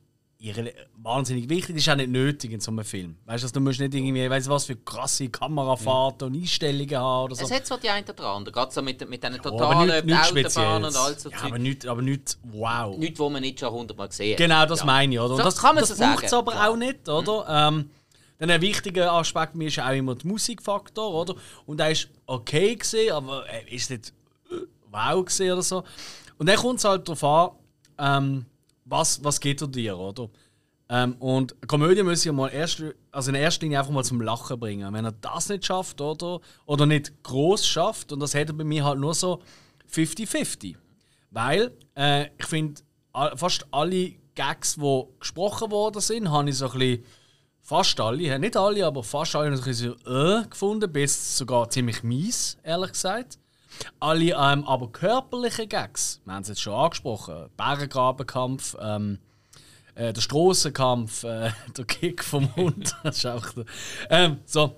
wahnsinnig 0.95 1.49
wichtig, 1.49 1.75
das 1.75 1.83
ist 1.83 1.89
auch 1.89 1.97
nicht 1.97 2.09
nötig 2.09 2.53
in 2.53 2.61
so 2.61 2.71
einem 2.71 2.85
Film. 2.85 3.17
Weißt 3.25 3.43
du, 3.43 3.49
du 3.49 3.59
musst 3.59 3.81
nicht 3.81 3.93
irgendwie, 3.93 4.29
weißt 4.29 4.47
du 4.47 4.51
was, 4.51 4.63
für 4.63 4.77
krasse 4.77 5.27
Kamerafahrten 5.27 6.29
und 6.29 6.35
Einstellungen 6.41 6.95
haben 6.95 7.25
oder 7.25 7.35
so. 7.35 7.43
Es 7.43 7.51
hat 7.51 7.67
zwar 7.67 7.79
die 7.79 7.89
eine 7.89 8.05
oder 8.07 8.27
andere, 8.27 8.53
gerade 8.53 8.71
so 8.71 8.81
mit, 8.81 9.09
mit 9.09 9.21
diesen 9.21 9.41
totalen 9.41 10.05
nicht, 10.05 10.17
Autobahnen 10.17 10.85
und 10.85 10.95
all 10.95 11.19
so 11.19 11.29
ja, 11.29 11.37
aber 11.41 11.59
nicht, 11.59 11.85
aber 11.85 12.01
nicht 12.01 12.37
wow. 12.43 12.97
Nichts, 12.97 13.19
wo 13.19 13.29
man 13.29 13.41
nicht 13.41 13.59
schon 13.59 13.71
hundertmal 13.71 14.07
gesehen 14.07 14.31
hat. 14.31 14.37
Genau, 14.37 14.65
das 14.67 14.79
Ja. 14.79 14.85
meine 14.85 15.13
ich, 15.13 15.19
oder? 15.19 15.31
Und 15.31 15.37
So 15.39 15.43
das 15.43 15.57
kann 15.57 15.75
man 15.75 15.83
das 15.83 15.97
so 15.97 16.01
braucht 16.01 16.23
es 16.23 16.29
sagen, 16.29 16.39
aber 16.47 16.51
klar. 16.53 16.69
auch 16.69 16.77
nicht, 16.77 17.09
oder? 17.09 17.45
Ähm, 17.67 17.89
dann 18.41 18.49
ein 18.49 18.61
wichtiger 18.61 19.13
Aspekt 19.13 19.53
mir 19.53 19.67
ist 19.67 19.79
auch 19.79 19.91
immer 19.91 20.15
der 20.15 20.25
Musikfaktor, 20.25 21.13
oder? 21.13 21.35
Und 21.67 21.79
der 21.79 21.91
ist 21.91 22.09
okay 22.25 22.75
gesehen, 22.75 23.13
aber 23.13 23.45
er 23.45 23.71
ist 23.71 23.91
nicht 23.91 24.13
äh, 24.49 24.55
wow 24.89 25.23
gesehen 25.23 25.53
oder 25.53 25.61
so. 25.61 25.83
Und 26.39 26.49
dann 26.49 26.57
kommt 26.57 26.79
es 26.79 26.85
halt 26.85 27.07
darauf 27.07 27.23
an, 27.23 27.51
ähm, 27.99 28.45
was, 28.85 29.23
was 29.23 29.39
geht 29.39 29.61
dir, 29.75 29.95
oder? 29.95 30.27
Ähm, 30.89 31.17
und 31.19 31.55
Komödie 31.67 32.01
muss 32.01 32.23
ja 32.23 32.31
mal 32.31 32.47
erst, 32.47 32.83
also 33.11 33.29
in 33.29 33.35
erster 33.35 33.63
Linie 33.63 33.77
einfach 33.77 33.91
mal 33.91 34.03
zum 34.03 34.21
Lachen 34.21 34.59
bringen. 34.59 34.91
Wenn 34.91 35.05
er 35.05 35.11
das 35.11 35.49
nicht 35.49 35.63
schafft, 35.63 36.01
oder? 36.01 36.41
Oder 36.65 36.87
nicht 36.87 37.21
groß 37.21 37.67
schafft, 37.67 38.11
und 38.11 38.21
das 38.21 38.33
er 38.33 38.51
bei 38.53 38.63
mir 38.63 38.83
halt 38.83 38.97
nur 38.97 39.13
so 39.13 39.43
50-50. 39.93 40.77
Weil 41.29 41.77
äh, 41.95 42.25
ich 42.39 42.47
finde, 42.47 42.81
fast 43.35 43.67
alle 43.69 44.13
Gags, 44.33 44.77
die 44.77 45.03
gesprochen 45.19 45.69
worden 45.69 46.01
sind, 46.01 46.31
habe 46.31 46.49
ich 46.49 46.57
so 46.57 46.71
ein 46.71 46.79
bisschen, 46.79 47.05
fast 47.61 47.99
alle, 47.99 48.39
nicht 48.39 48.57
alle, 48.57 48.85
aber 48.85 49.03
fast 49.03 49.35
alle, 49.35 49.51
bisschen 49.51 49.95
so, 50.03 50.11
äh, 50.11 50.45
gefunden, 50.47 50.91
bis 50.91 51.37
sogar 51.37 51.69
ziemlich 51.69 52.03
mies, 52.03 52.57
ehrlich 52.63 52.91
gesagt. 52.91 53.37
Alle 53.99 54.35
ähm, 54.37 54.65
aber 54.65 54.91
körperliche 54.91 55.67
Gags, 55.67 56.21
wir 56.25 56.33
haben 56.33 56.41
es 56.41 56.49
jetzt 56.49 56.61
schon 56.61 56.73
angesprochen, 56.73 57.49
Bärengrabenkampf, 57.57 58.75
ähm, 58.79 59.19
äh, 59.95 60.13
der 60.13 60.21
Strassenkampf, 60.21 61.23
äh, 61.23 61.51
der 61.77 61.85
Kick 61.85 62.23
vom 62.23 62.53
Hund, 62.55 62.95
das 63.03 63.17
ist 63.17 63.25
auch 63.25 63.49
der, 63.51 63.65
ähm, 64.09 64.39
so, 64.45 64.75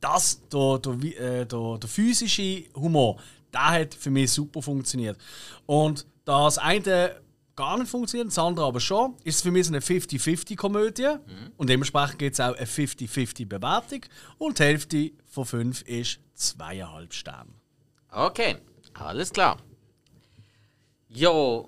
das, 0.00 0.46
der, 0.48 0.78
der, 0.80 0.92
äh, 0.92 1.46
der, 1.46 1.78
der 1.78 1.88
physische 1.88 2.64
Humor, 2.74 3.16
der 3.52 3.70
hat 3.80 3.94
für 3.94 4.10
mich 4.10 4.32
super 4.32 4.60
funktioniert. 4.60 5.16
Und 5.66 6.06
das 6.24 6.58
eine 6.58 7.16
gar 7.56 7.78
nicht 7.78 7.90
funktioniert, 7.90 8.28
das 8.28 8.38
andere 8.38 8.66
aber 8.66 8.80
schon, 8.80 9.16
ist 9.24 9.36
es 9.36 9.42
für 9.42 9.50
mich 9.50 9.66
so 9.66 9.72
eine 9.72 9.80
50-50-Komödie. 9.80 11.16
Und 11.56 11.70
dementsprechend 11.70 12.18
gibt 12.18 12.34
es 12.34 12.40
auch 12.40 12.54
eine 12.56 12.66
50-50-Bewertung. 12.66 14.00
Und 14.38 14.58
die 14.58 14.62
Hälfte 14.62 15.12
von 15.26 15.44
5 15.44 15.82
ist 15.82 16.20
2,5 16.38 17.12
Sterne. 17.12 17.50
Okay, 18.10 18.56
alles 18.94 19.32
klar. 19.32 19.58
Ja, 21.08 21.64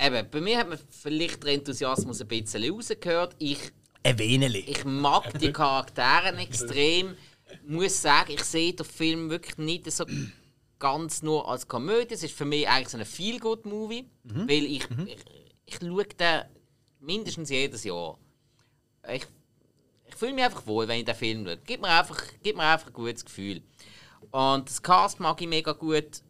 eben, 0.00 0.30
bei 0.30 0.40
mir 0.40 0.58
hat 0.58 0.68
man 0.68 0.78
vielleicht 0.90 1.42
den 1.44 1.58
Enthusiasmus 1.58 2.20
ein 2.20 2.28
bisschen 2.28 2.72
rausgehört. 2.72 3.36
Ich, 3.38 3.58
ich 4.04 4.84
mag 4.84 5.38
die 5.38 5.52
Charaktere 5.52 6.36
extrem. 6.38 7.16
muss 7.66 8.00
sagen, 8.00 8.32
ich 8.32 8.44
sehe 8.44 8.72
den 8.72 8.86
Film 8.86 9.30
wirklich 9.30 9.58
nicht 9.58 9.90
so 9.92 10.04
ganz 10.78 11.22
nur 11.22 11.48
als 11.48 11.68
Komödie. 11.68 12.14
Es 12.14 12.22
ist 12.22 12.36
für 12.36 12.44
mich 12.44 12.68
eigentlich 12.68 12.88
so 12.88 12.98
ein 12.98 13.04
Feel-Good-Movie, 13.04 14.08
weil 14.24 14.64
ich, 14.64 14.86
ich, 15.06 15.24
ich 15.66 15.78
schaue 15.80 16.04
den 16.04 16.42
mindestens 17.00 17.50
jedes 17.50 17.84
Jahr. 17.84 18.18
Ich, 19.12 19.26
ich 20.06 20.14
fühle 20.14 20.34
mich 20.34 20.44
einfach 20.44 20.66
wohl, 20.66 20.88
wenn 20.88 20.98
ich 20.98 21.04
den 21.04 21.14
Film 21.14 21.44
schaue. 21.44 21.58
Gibt 21.58 21.82
mir 21.82 21.88
einfach, 21.88 22.22
gibt 22.42 22.56
mir 22.56 22.64
einfach 22.64 22.88
ein 22.88 22.92
gutes 22.92 23.24
Gefühl. 23.24 23.62
Und 24.30 24.68
das 24.68 24.82
Cast 24.82 25.20
mag 25.20 25.40
ich 25.40 25.48
mega 25.48 25.72
gut. 25.72 26.22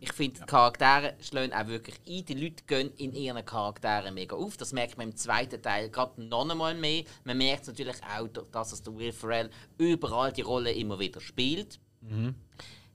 Ich 0.00 0.12
finde, 0.12 0.40
die 0.40 0.46
Charaktere 0.46 1.14
schlagen 1.20 1.52
auch 1.52 1.68
wirklich 1.68 1.94
ein. 2.08 2.24
Die 2.24 2.34
Leute 2.34 2.64
gehen 2.66 2.90
in 2.96 3.14
ihren 3.14 3.44
Charakteren 3.44 4.14
mega 4.14 4.34
auf. 4.34 4.56
Das 4.56 4.72
merkt 4.72 4.98
man 4.98 5.10
im 5.10 5.16
zweiten 5.16 5.62
Teil 5.62 5.90
gerade 5.90 6.20
noch 6.24 6.48
einmal 6.48 6.74
mehr. 6.74 7.04
Man 7.22 7.38
merkt 7.38 7.68
natürlich 7.68 7.96
auch, 8.02 8.26
dass 8.26 8.72
es 8.72 8.82
der 8.82 8.96
Will 8.96 9.12
Ferrell 9.12 9.48
überall 9.78 10.32
die 10.32 10.40
Rolle 10.40 10.72
immer 10.72 10.98
wieder 10.98 11.20
spielt. 11.20 11.78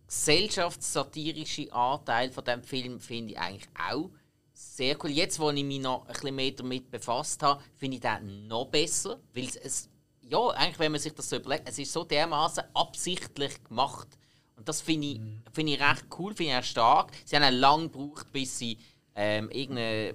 gesellschaftssatirische 0.07 1.73
Anteil 1.73 2.31
von 2.31 2.45
dem 2.45 2.63
Film 2.63 3.01
finde 3.01 3.33
ich 3.35 3.39
eigentlich 3.39 3.69
auch 3.91 4.11
sehr 4.53 4.97
cool. 5.03 5.11
Jetzt, 5.11 5.39
wo 5.39 5.51
ich 5.51 5.65
mich 5.65 5.81
noch 5.81 6.07
ein 6.07 6.13
bisschen 6.13 6.35
mehr 6.35 6.51
damit 6.53 6.91
befasst 6.91 7.43
habe, 7.43 7.63
finde 7.77 7.97
ich 7.97 8.01
den 8.03 8.47
noch 8.47 8.67
besser, 8.67 9.19
weil 9.35 9.49
es- 9.63 9.89
ja 10.23 10.49
eigentlich, 10.51 10.79
wenn 10.79 10.93
man 10.93 11.01
sich 11.01 11.13
das 11.15 11.29
so 11.29 11.37
überlegt, 11.37 11.69
es 11.69 11.79
ist 11.79 11.93
so 11.93 12.03
dermaßen 12.05 12.65
absichtlich 12.75 13.63
gemacht 13.65 14.09
und 14.57 14.69
das 14.69 14.81
finde 14.81 15.07
ich, 15.09 15.21
finde 15.53 15.73
ich 15.75 15.81
recht 15.81 16.07
cool, 16.19 16.35
finde 16.35 16.53
ich 16.53 16.59
auch 16.59 16.65
stark. 16.65 17.13
Sie 17.25 17.37
haben 17.37 17.55
lange 17.55 17.89
gebraucht, 17.89 18.33
bis 18.33 18.59
sie 18.59 18.79
ähm, 19.15 19.51
irgendeine 19.51 20.15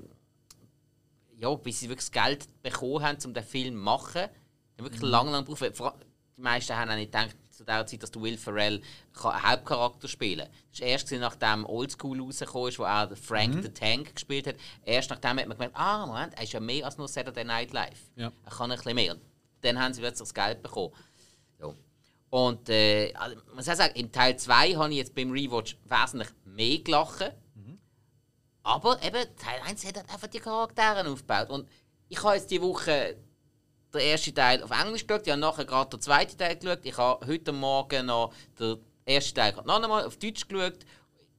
ja, 1.38 1.54
bis 1.56 1.80
sie 1.80 1.90
wirklich 1.90 2.08
das 2.08 2.12
Geld 2.12 2.62
bekommen 2.62 3.04
haben, 3.04 3.18
um 3.26 3.34
den 3.34 3.44
Film 3.44 3.74
zu 3.74 3.80
machen. 3.82 4.28
Wirklich 4.78 5.02
lange, 5.02 5.32
lange 5.32 5.46
gebraucht. 5.46 5.96
Die 6.38 6.42
meisten 6.42 6.76
haben 6.76 6.90
auch 6.92 6.96
nicht 6.96 7.12
gedacht, 7.12 7.36
zu 7.62 7.66
der 7.66 7.86
Zeit, 7.86 8.04
dass 8.04 8.14
Will 8.16 8.38
Ferrell 8.38 8.82
einen 9.24 9.44
Hauptcharakter 9.44 10.08
spielen 10.08 10.46
kann. 10.46 10.56
Das 10.72 10.82
war 10.82 10.88
erst, 10.88 11.12
nachdem 11.12 11.66
Oldschool 11.66 12.22
rausgekommen 12.22 12.70
ist, 12.70 12.80
wo 12.80 12.86
auch 12.86 13.16
Frank 13.16 13.64
the 13.64 13.70
Tank 13.70 14.14
gespielt 14.14 14.48
hat. 14.48 14.56
Erst 14.84 15.10
nachdem 15.10 15.40
hat 15.40 15.48
man 15.48 15.58
gemerkt, 15.58 15.76
ah, 15.76 16.06
Moment, 16.06 16.34
er 16.36 16.44
ist 16.44 16.54
ja 16.54 16.60
mehr 16.60 16.86
als 16.86 16.98
nur 16.98 17.08
Saturday 17.08 17.44
Night 17.44 17.74
Live. 17.74 18.00
Ja. 18.16 18.32
Er 18.44 18.52
kann 18.52 18.72
ein 18.72 18.78
bisschen 18.78 18.96
mehr. 18.96 19.14
Und 19.14 19.22
dann 19.62 19.80
haben 19.80 19.94
sie 19.94 20.02
plötzlich 20.02 20.28
das 20.28 20.34
Geld 20.34 20.62
bekommen. 20.62 20.94
Ja. 21.60 21.74
Und 22.30 22.70
äh, 22.70 23.14
also, 23.14 23.36
man 23.48 23.56
muss 23.56 23.70
auch 23.70 23.76
sagen, 23.76 23.96
im 23.96 24.12
Teil 24.12 24.38
2 24.38 24.74
habe 24.76 24.90
ich 24.92 24.98
jetzt 24.98 25.16
beim 25.16 25.32
Rewatch 25.32 25.78
wesentlich 25.86 26.30
mehr 26.46 26.80
gelacht. 26.80 27.34
Aber 28.64 29.02
eben, 29.04 29.36
Teil 29.38 29.60
1 29.66 29.86
hat 29.86 29.98
halt 29.98 30.10
einfach 30.10 30.28
die 30.28 30.40
Charaktere 30.40 31.10
aufgebaut. 31.10 31.50
Und 31.50 31.68
ich 32.10 32.22
habe 32.24 32.36
jetzt 32.36 32.52
die 32.52 32.62
Woche 32.62 33.18
den 33.94 34.02
ersten 34.02 34.34
Teil 34.36 34.64
auf 34.64 34.72
Englisch 34.72 35.06
geschaut, 35.06 35.26
ich 35.26 35.32
habe 35.32 35.42
nachher 35.42 35.66
gerade 35.66 35.90
den 35.90 36.02
zweiten 36.02 36.38
Teil 36.38 36.56
geschaut. 36.58 36.80
Ich 36.84 36.98
habe 36.98 37.26
heute 37.28 37.52
Morgen 37.52 38.06
noch 38.08 38.34
den 38.60 38.78
ersten 39.06 39.36
Teil 39.36 39.54
noch 39.66 39.82
einmal 39.82 40.06
auf 40.06 40.18
Deutsch 40.18 40.48
geschaut. 40.48 40.80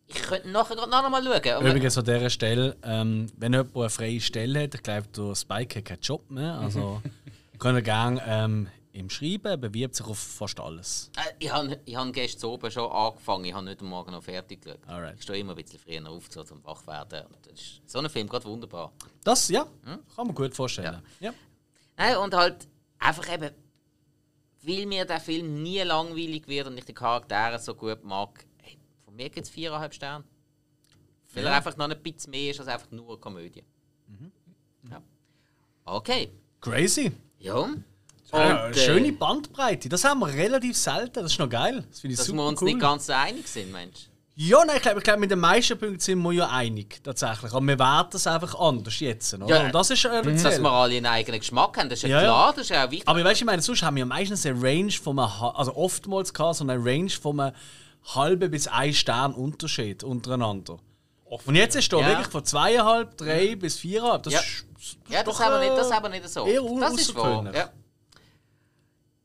Ich 0.07 0.21
könnte 0.23 0.49
nachher 0.51 0.77
gerade 0.77 0.91
noch 0.91 1.05
einmal 1.05 1.23
schauen. 1.25 1.67
Übrigens 1.67 1.97
an 1.97 2.05
dieser 2.05 2.29
Stelle, 2.31 2.77
ähm, 2.83 3.27
wenn 3.37 3.53
jemand 3.53 3.75
eine 3.77 3.89
freie 3.91 4.21
Stelle 4.21 4.63
hat, 4.65 4.75
ich 4.75 4.83
glaube, 4.83 5.09
der 5.09 5.35
Spike 5.35 5.79
hat 5.79 5.85
keinen 5.87 6.01
Job 6.01 6.31
mehr, 6.31 6.55
also 6.59 7.01
könnt 7.59 7.79
ihr 7.79 7.83
gerne 7.83 8.21
ähm, 8.27 8.69
ihm 8.93 9.09
schreiben, 9.09 9.59
bewirbt 9.59 9.95
sich 9.95 10.05
auf 10.07 10.19
fast 10.19 10.61
alles. 10.61 11.11
Äh, 11.17 11.33
Ich 11.39 11.51
habe 11.51 11.79
ich 11.87 11.97
hab 11.97 12.13
gestern 12.13 12.51
oben 12.51 12.71
schon 12.71 12.91
angefangen, 12.91 13.45
ich 13.47 13.55
habe 13.55 13.71
heute 13.71 13.85
Morgen 13.85 14.11
noch 14.13 14.23
fertig 14.23 14.61
geschaut. 14.61 14.81
Alright. 14.87 15.15
Ich 15.17 15.23
stehe 15.23 15.39
immer 15.39 15.53
ein 15.57 15.65
bisschen 15.65 15.79
früher 15.79 16.07
auf, 16.11 16.27
so 16.29 16.45
zum 16.45 16.63
wach 16.65 16.87
werden. 16.87 17.27
Und 17.29 17.47
das 17.47 17.55
ist 17.61 17.81
so 17.87 17.99
ein 18.01 18.11
Film 18.11 18.29
gerade 18.29 18.45
wunderbar. 18.45 18.93
Das, 19.25 19.49
ja, 19.49 19.67
kann 20.15 20.27
man 20.27 20.35
gut 20.35 20.55
vorstellen. 20.55 21.01
Ja. 21.21 21.33
Nein, 21.97 22.17
und 22.17 22.35
halt 22.35 22.69
einfach 22.99 23.33
eben, 23.33 23.51
weil 24.63 24.87
mir 24.87 25.05
der 25.05 25.21
Film 25.21 25.63
nie 25.63 25.81
langweilig 25.83 26.47
wird 26.49 26.67
und 26.69 26.79
ich 26.79 26.85
die 26.85 26.95
Charaktere 26.95 27.59
so 27.59 27.75
gut 27.75 28.03
mag, 28.05 28.45
hey, 28.59 28.79
von 29.05 29.15
mir 29.15 29.29
gibt 29.31 29.47
es 29.47 29.51
viereinhalb 29.53 29.93
Sterne. 29.95 30.25
Weil 31.35 31.45
er 31.45 31.51
Ja. 31.53 31.57
einfach 31.57 31.77
noch 31.77 31.89
ein 31.89 32.03
bisschen 32.03 32.31
mehr 32.31 32.51
ist 32.51 32.61
als 32.61 32.69
einfach 32.69 32.91
nur 32.91 33.09
eine 33.09 33.17
Komödie. 33.19 33.65
Ja. 34.91 35.01
Okay. 35.85 36.33
Crazy. 36.61 37.13
Ja. 37.39 37.55
Und, 37.55 37.85
Ja, 38.33 38.69
äh, 38.69 38.75
schöne 38.75 39.13
Bandbreite. 39.13 39.89
Das 39.91 40.05
haben 40.05 40.21
wir 40.21 40.29
relativ 40.29 40.77
selten. 40.77 41.23
Das 41.23 41.33
ist 41.33 41.39
noch 41.39 41.49
geil. 41.51 41.85
Das 41.91 42.01
finde 42.01 42.13
ich 42.15 42.19
Dass 42.19 42.27
super 42.27 42.39
wir 42.39 42.47
uns 42.49 42.61
cool. 42.63 42.69
nicht 42.69 42.81
ganz 42.81 43.07
so 43.07 43.13
einig 43.13 43.47
sind, 43.47 43.71
Mensch. 43.73 44.09
Ja, 44.35 44.65
nein, 44.65 44.77
ich 44.77 44.83
glaube, 44.83 44.99
ich 44.99 45.05
glaub, 45.05 45.19
mit 45.19 45.31
den 45.31 45.41
meisten 45.41 45.79
Punkten 45.79 46.01
sind 46.01 46.19
wir 46.23 46.33
ja 46.33 46.49
einig, 46.49 47.03
tatsächlich. 47.05 47.53
Aber 47.53 47.67
wir 47.67 47.79
werten 47.79 48.17
es 48.17 48.27
einfach 48.27 48.59
anders 48.59 48.99
jetzt. 49.01 49.35
Oder? 49.35 49.47
Ja, 49.47 49.67
Und 49.67 49.75
das 49.75 49.91
ist 49.91 50.05
äh, 50.07 50.23
Dass 50.23 50.59
wir 50.59 50.71
alle 50.71 50.97
einen 50.97 51.05
eigenen 51.07 51.41
Geschmack 51.41 51.77
haben, 51.77 51.91
das 51.91 51.99
ist 51.99 52.09
ja, 52.09 52.17
Ja, 52.19 52.23
klar, 52.23 52.53
das 52.55 52.63
ist 52.63 52.69
ja 52.71 52.87
auch 52.87 52.91
wichtig. 52.91 53.07
Aber 53.09 53.23
weißt 53.23 53.41
du, 53.41 53.45
ich 53.45 53.47
meine, 53.47 53.61
sonst 53.61 53.83
haben 53.83 53.97
wir 53.97 54.07
meistens 54.07 54.47
eine 54.47 54.63
Range 54.63 54.91
von 54.91 55.19
einem, 55.19 55.31
also 55.55 55.77
oftmals 55.77 56.33
gehabt, 56.33 56.57
so 56.57 56.65
eine 56.65 56.83
Range 56.83 57.11
von 57.11 57.39
einem 57.41 57.55
halben 58.15 58.51
bis 58.51 58.69
ein 58.69 58.95
Stern 58.95 59.35
Unterschied 59.35 60.03
untereinander. 60.03 60.79
Und 61.45 61.55
jetzt 61.55 61.77
ist 61.77 61.93
da 61.93 61.99
Ja. 62.01 62.09
wirklich 62.09 62.29
von 62.29 62.45
zweieinhalb, 62.45 63.17
drei 63.19 63.55
bis 63.55 63.77
viereinhalb. 63.79 64.23
Das 64.23 64.33
Ja. 64.33 64.41
ist, 64.41 64.65
das 64.75 64.97
ja, 65.11 65.19
ist 65.21 65.27
das 65.29 65.37
doch, 65.37 65.45
haben 65.45 65.53
wir 65.53 65.61
nicht, 65.61 65.73
äh, 65.73 65.77
das 65.77 65.93
haben 65.93 66.03
wir 66.05 66.09
nicht 66.09 66.29
so. 66.29 66.47
eher 66.47 66.63
das 66.81 66.95
ist 66.95 67.15
wahr. 67.15 67.55
Ja. 67.55 67.71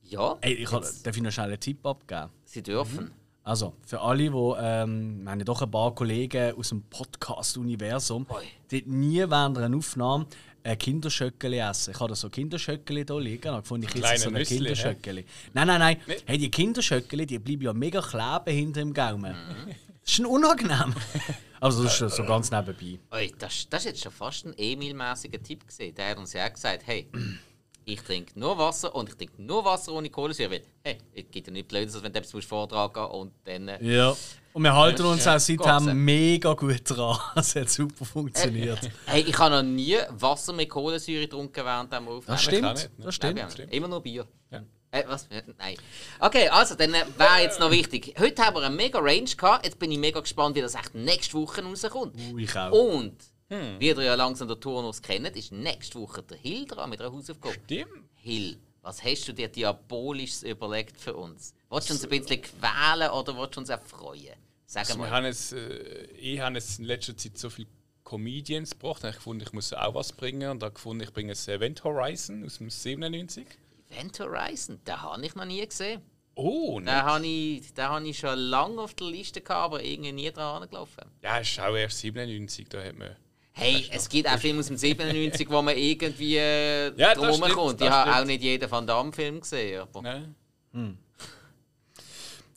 Ja, 0.03 0.37
Ey, 0.41 0.53
ich 0.53 0.69
kann, 0.69 0.81
darf 1.03 1.15
ich 1.17 1.21
noch 1.23 1.31
schnell 1.31 1.47
einen 1.47 1.59
Tipp 1.59 1.85
abgeben? 1.85 2.29
sie 2.45 2.61
dürfen. 2.61 3.11
Also, 3.47 3.75
für 3.85 4.01
alle, 4.01 4.17
die, 4.17 4.27
ähm, 4.29 5.23
wir 5.23 5.31
haben 5.31 5.39
ja 5.39 5.45
doch 5.45 5.61
ein 5.61 5.71
paar 5.71 5.95
Kollegen 5.95 6.53
aus 6.57 6.67
dem 6.67 6.81
Podcast-Universum, 6.81 8.27
die 8.69 8.83
nie 8.85 9.19
während 9.19 9.57
einer 9.57 9.77
Aufnahme 9.77 10.25
ein 10.63 10.77
Kinderschöckeli 10.77 11.59
essen. 11.59 11.91
Ich 11.91 11.99
habe 12.01 12.09
da 12.09 12.15
so 12.15 12.29
Kinderschöckeli 12.29 13.05
hier 13.07 13.19
liegen 13.21 13.53
und 13.53 13.61
gefunden, 13.61 13.87
ich 13.87 14.03
esse 14.03 14.29
so 14.29 14.35
ein? 14.35 14.43
Kinderschöckeli. 14.43 15.25
Nein, 15.53 15.67
nein, 15.67 15.79
nein. 15.79 15.97
Nee. 16.05 16.17
Hey, 16.25 16.37
die 16.37 16.51
Kinderschöckeli, 16.51 17.25
die 17.25 17.39
bleiben 17.39 17.61
ja 17.61 17.71
mega 17.71 18.01
kleben 18.01 18.53
hinter 18.53 18.81
dem 18.81 18.93
Gaumen. 18.93 19.31
Mhm. 19.31 19.69
Das 19.69 20.11
ist 20.11 20.13
schon 20.13 20.25
unangenehm. 20.25 20.93
also, 21.61 21.85
das 21.85 22.01
ist 22.01 22.17
so 22.17 22.25
ganz 22.25 22.51
nebenbei. 22.51 22.99
Oi, 23.13 23.31
das, 23.39 23.65
das 23.69 23.83
ist 23.83 23.85
jetzt 23.85 24.03
schon 24.03 24.11
fast 24.11 24.45
ein 24.45 24.55
Emil-mäßiger 24.57 25.41
Tipp 25.41 25.65
gesehen. 25.65 25.95
Der 25.95 26.09
hat 26.09 26.17
uns 26.17 26.33
ja 26.33 26.45
auch 26.45 26.51
gesagt, 26.51 26.83
hey, 26.85 27.07
ich 27.87 28.01
trinke 28.01 28.37
nur 28.37 28.57
Wasser 28.57 28.93
und 28.93 29.09
ich 29.09 29.15
trinke 29.15 29.41
nur 29.41 29.63
Wasser 29.63 29.93
ohne 29.93 30.09
Kohlensäure. 30.09 30.51
Weil, 30.51 30.61
hey, 30.83 30.97
es 31.15 31.23
gibt 31.31 31.47
ja 31.47 31.53
nicht 31.53 31.67
blöd, 31.69 31.85
als 31.87 32.03
wenn 32.03 32.11
du 32.11 32.19
etwas 32.19 32.33
musst 32.33 32.47
vortragen 32.47 33.05
und 33.05 33.31
dann... 33.45 33.69
Äh, 33.69 33.77
Ja. 33.81 34.15
Und 34.53 34.63
wir 34.63 34.75
halten 34.75 35.05
uns 35.05 35.27
auch 35.27 35.39
seitdem 35.39 36.03
mega 36.03 36.53
gut 36.53 36.81
dran. 36.83 37.17
Es 37.35 37.55
hat 37.55 37.69
super 37.69 38.03
funktioniert. 38.05 38.79
hey, 39.05 39.21
ich 39.21 39.37
habe 39.37 39.55
noch 39.55 39.63
nie 39.63 39.97
Wasser 40.09 40.51
mit 40.51 40.69
Kohlensäure 40.69 41.21
getrunken 41.21 41.63
während 41.63 41.93
dem 41.93 42.07
Aufnehmen. 42.07 42.23
Das 42.25 42.43
stimmt. 42.43 42.73
nicht, 42.73 42.99
ne? 42.99 43.05
Das 43.05 43.19
Nein, 43.21 43.35
wir 43.35 43.49
stimmt. 43.49 43.73
immer 43.73 43.87
nur 43.87 44.01
Bier. 44.01 44.27
Ja. 44.51 44.63
Äh, 44.91 45.03
was? 45.07 45.29
Nein. 45.29 45.75
Okay, 46.19 46.49
also, 46.49 46.75
dann 46.75 46.93
äh, 46.93 47.05
wäre 47.17 47.41
jetzt 47.43 47.59
noch 47.59 47.71
wichtig. 47.71 48.15
Heute 48.19 48.41
haben 48.41 48.55
wir 48.55 48.63
eine 48.63 48.75
mega 48.75 48.99
Range 48.99 49.29
gehabt. 49.29 49.65
Jetzt 49.65 49.79
bin 49.79 49.91
ich 49.91 49.97
mega 49.99 50.19
gespannt, 50.19 50.55
wie 50.55 50.61
das 50.61 50.75
echt 50.75 50.95
nächste 50.95 51.35
Woche 51.35 51.63
rauskommt. 51.63 52.15
Uh, 52.17 52.37
ich 52.37 52.55
auch. 52.55 52.71
Und, 52.71 53.15
wie 53.49 53.87
ihr 53.87 54.01
ja 54.01 54.15
langsam 54.15 54.47
den 54.47 54.59
Turnus 54.59 55.01
kennt, 55.01 55.35
ist 55.35 55.51
nächste 55.51 55.99
Woche 55.99 56.23
der 56.23 56.37
Hill 56.37 56.65
dran 56.65 56.89
mit 56.89 57.01
einer 57.01 57.11
Hausaufgabe. 57.11 57.55
Stimmt. 57.65 58.09
Hill, 58.15 58.57
was 58.81 59.03
hast 59.03 59.27
du 59.27 59.33
dir 59.33 59.47
Diabolisches 59.47 60.43
überlegt 60.43 60.99
für 60.99 61.13
uns? 61.15 61.53
Wolltest 61.69 61.89
du 61.89 61.93
uns 61.95 62.03
ein 62.03 62.09
bisschen 62.09 62.41
quälen 62.41 63.09
oder 63.11 63.37
willst 63.37 63.55
du 63.55 63.59
uns 63.61 63.69
erfreuen? 63.69 64.35
Sag 64.65 64.81
Also 64.81 64.95
wir 64.95 65.05
mal. 65.05 65.11
haben 65.11 65.25
jetzt, 65.25 65.53
äh, 65.53 66.03
ich 66.17 66.39
habe 66.39 66.55
jetzt 66.55 66.79
in 66.79 66.85
letzter 66.85 67.15
Zeit 67.15 67.37
so 67.37 67.49
viele 67.49 67.67
Comedians 68.03 68.71
gebracht. 68.71 69.03
Ich 69.05 69.15
gefunden, 69.15 69.43
ich 69.43 69.53
muss 69.53 69.71
auch 69.73 69.93
was 69.93 70.11
bringen. 70.13 70.49
Und 70.49 70.61
da 70.61 70.69
gefunden, 70.69 71.03
ich 71.03 71.13
bringe 71.13 71.33
ein 71.33 71.53
Event 71.53 71.83
Horizon 71.83 72.45
aus 72.45 72.57
dem 72.57 72.69
97. 72.69 73.45
Event 73.89 74.19
Horizon, 74.19 74.79
den 74.85 75.01
habe 75.01 75.25
ich 75.25 75.35
noch 75.35 75.45
nie 75.45 75.65
gesehen. 75.65 76.01
Oh, 76.35 76.75
Den 76.79 76.85
ne? 76.85 77.03
habe 77.03 77.25
ich, 77.25 77.73
den 77.73 77.85
habe 77.85 78.07
ich 78.07 78.19
schon 78.19 78.37
lange 78.37 78.81
auf 78.81 78.93
der 78.93 79.07
Liste 79.07 79.41
gehabt, 79.41 79.65
aber 79.73 79.83
irgendwie 79.83 80.11
nie 80.11 80.31
dran 80.31 80.61
angelaufen. 80.63 81.05
Ja, 81.23 81.39
ist 81.39 81.59
auch 81.59 81.75
erst 81.75 81.99
97. 81.99 82.67
Da 82.69 82.83
hat 82.83 82.97
man. 82.97 83.15
Hey, 83.59 83.89
es 83.91 84.07
gibt 84.07 84.29
auch 84.29 84.37
Filme 84.37 84.59
aus 84.59 84.67
dem 84.67 84.77
97, 84.77 85.49
wo 85.49 85.61
man 85.63 85.75
irgendwie 85.75 86.37
äh, 86.37 86.93
Ja, 86.95 87.15
das 87.15 87.23
drum 87.23 87.33
stimmt, 87.33 87.53
kommt. 87.53 87.81
das 87.81 87.87
Ich 87.87 87.93
habe 87.93 88.09
stimmt. 88.11 88.21
auch 88.21 88.27
nicht 88.27 88.43
jeden 88.43 88.71
Van 88.71 88.85
Damme-Film 88.87 89.41
gesehen. 89.41 89.81
Aber 89.81 90.01
Ne? 90.03 90.35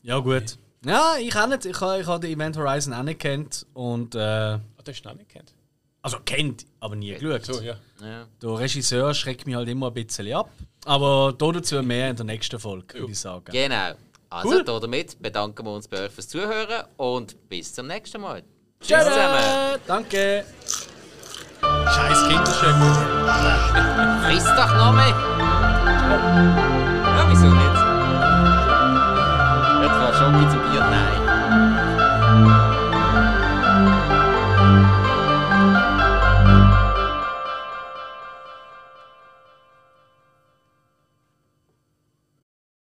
Ja, 0.03 0.17
gut. 0.19 0.57
Ja, 0.85 1.15
ich 1.19 1.35
auch 1.35 1.47
nicht. 1.47 1.65
Ich 1.65 1.79
habe 1.81 2.01
ich 2.01 2.07
hab 2.07 2.21
den 2.21 2.31
Event 2.31 2.57
Horizon 2.57 2.93
auch 2.93 3.03
nicht 3.03 3.19
kennt. 3.19 3.65
Und, 3.73 4.15
äh, 4.15 4.19
Ah, 4.19 4.59
das 4.83 4.95
hast 4.95 5.05
du 5.05 5.09
noch 5.09 5.15
nicht 5.15 5.29
kennt. 5.29 5.53
also 6.01 6.17
kennt, 6.25 6.65
aber 6.79 6.95
nie 6.95 7.13
geschaut. 7.13 7.45
So, 7.45 7.61
ja. 7.61 7.75
ja. 8.01 8.25
Der 8.41 8.59
Regisseur 8.59 9.13
schreckt 9.13 9.45
mich 9.45 9.55
halt 9.55 9.69
immer 9.69 9.87
ein 9.87 9.93
bisschen 9.93 10.31
ab. 10.33 10.49
Aber 10.85 11.33
dazu 11.37 11.81
mehr 11.83 12.09
in 12.11 12.15
der 12.15 12.25
nächsten 12.25 12.59
Folge, 12.59 12.99
würde 12.99 13.11
ich 13.11 13.19
sagen. 13.19 13.45
Genau. 13.51 13.93
Also 14.29 14.49
Cool. 14.49 14.63
damit 14.63 15.21
bedanken 15.21 15.65
wir 15.65 15.71
uns 15.73 15.87
bei 15.87 16.05
euch 16.05 16.11
fürs 16.11 16.27
Zuhören 16.29 16.85
und 16.97 17.49
bis 17.49 17.73
zum 17.73 17.85
nächsten 17.87 18.21
Mal. 18.21 18.41
Tschüss 18.79 19.03
zusammen. 19.03 19.79
Danke! 19.85 20.45
Scheiß 21.61 22.27
Kinderschöpfung. 22.27 22.97
Friss 24.25 24.45
doch 24.55 24.75
noch 24.77 24.93
mehr. 24.93 25.15
Ja, 27.17 27.25
wieso 27.29 27.47
nicht? 27.47 27.79
Jetzt 29.81 29.99
war 29.99 30.13
schon 30.13 30.33
zum 30.49 30.59
Bier. 30.71 30.81
Nein. 30.81 32.70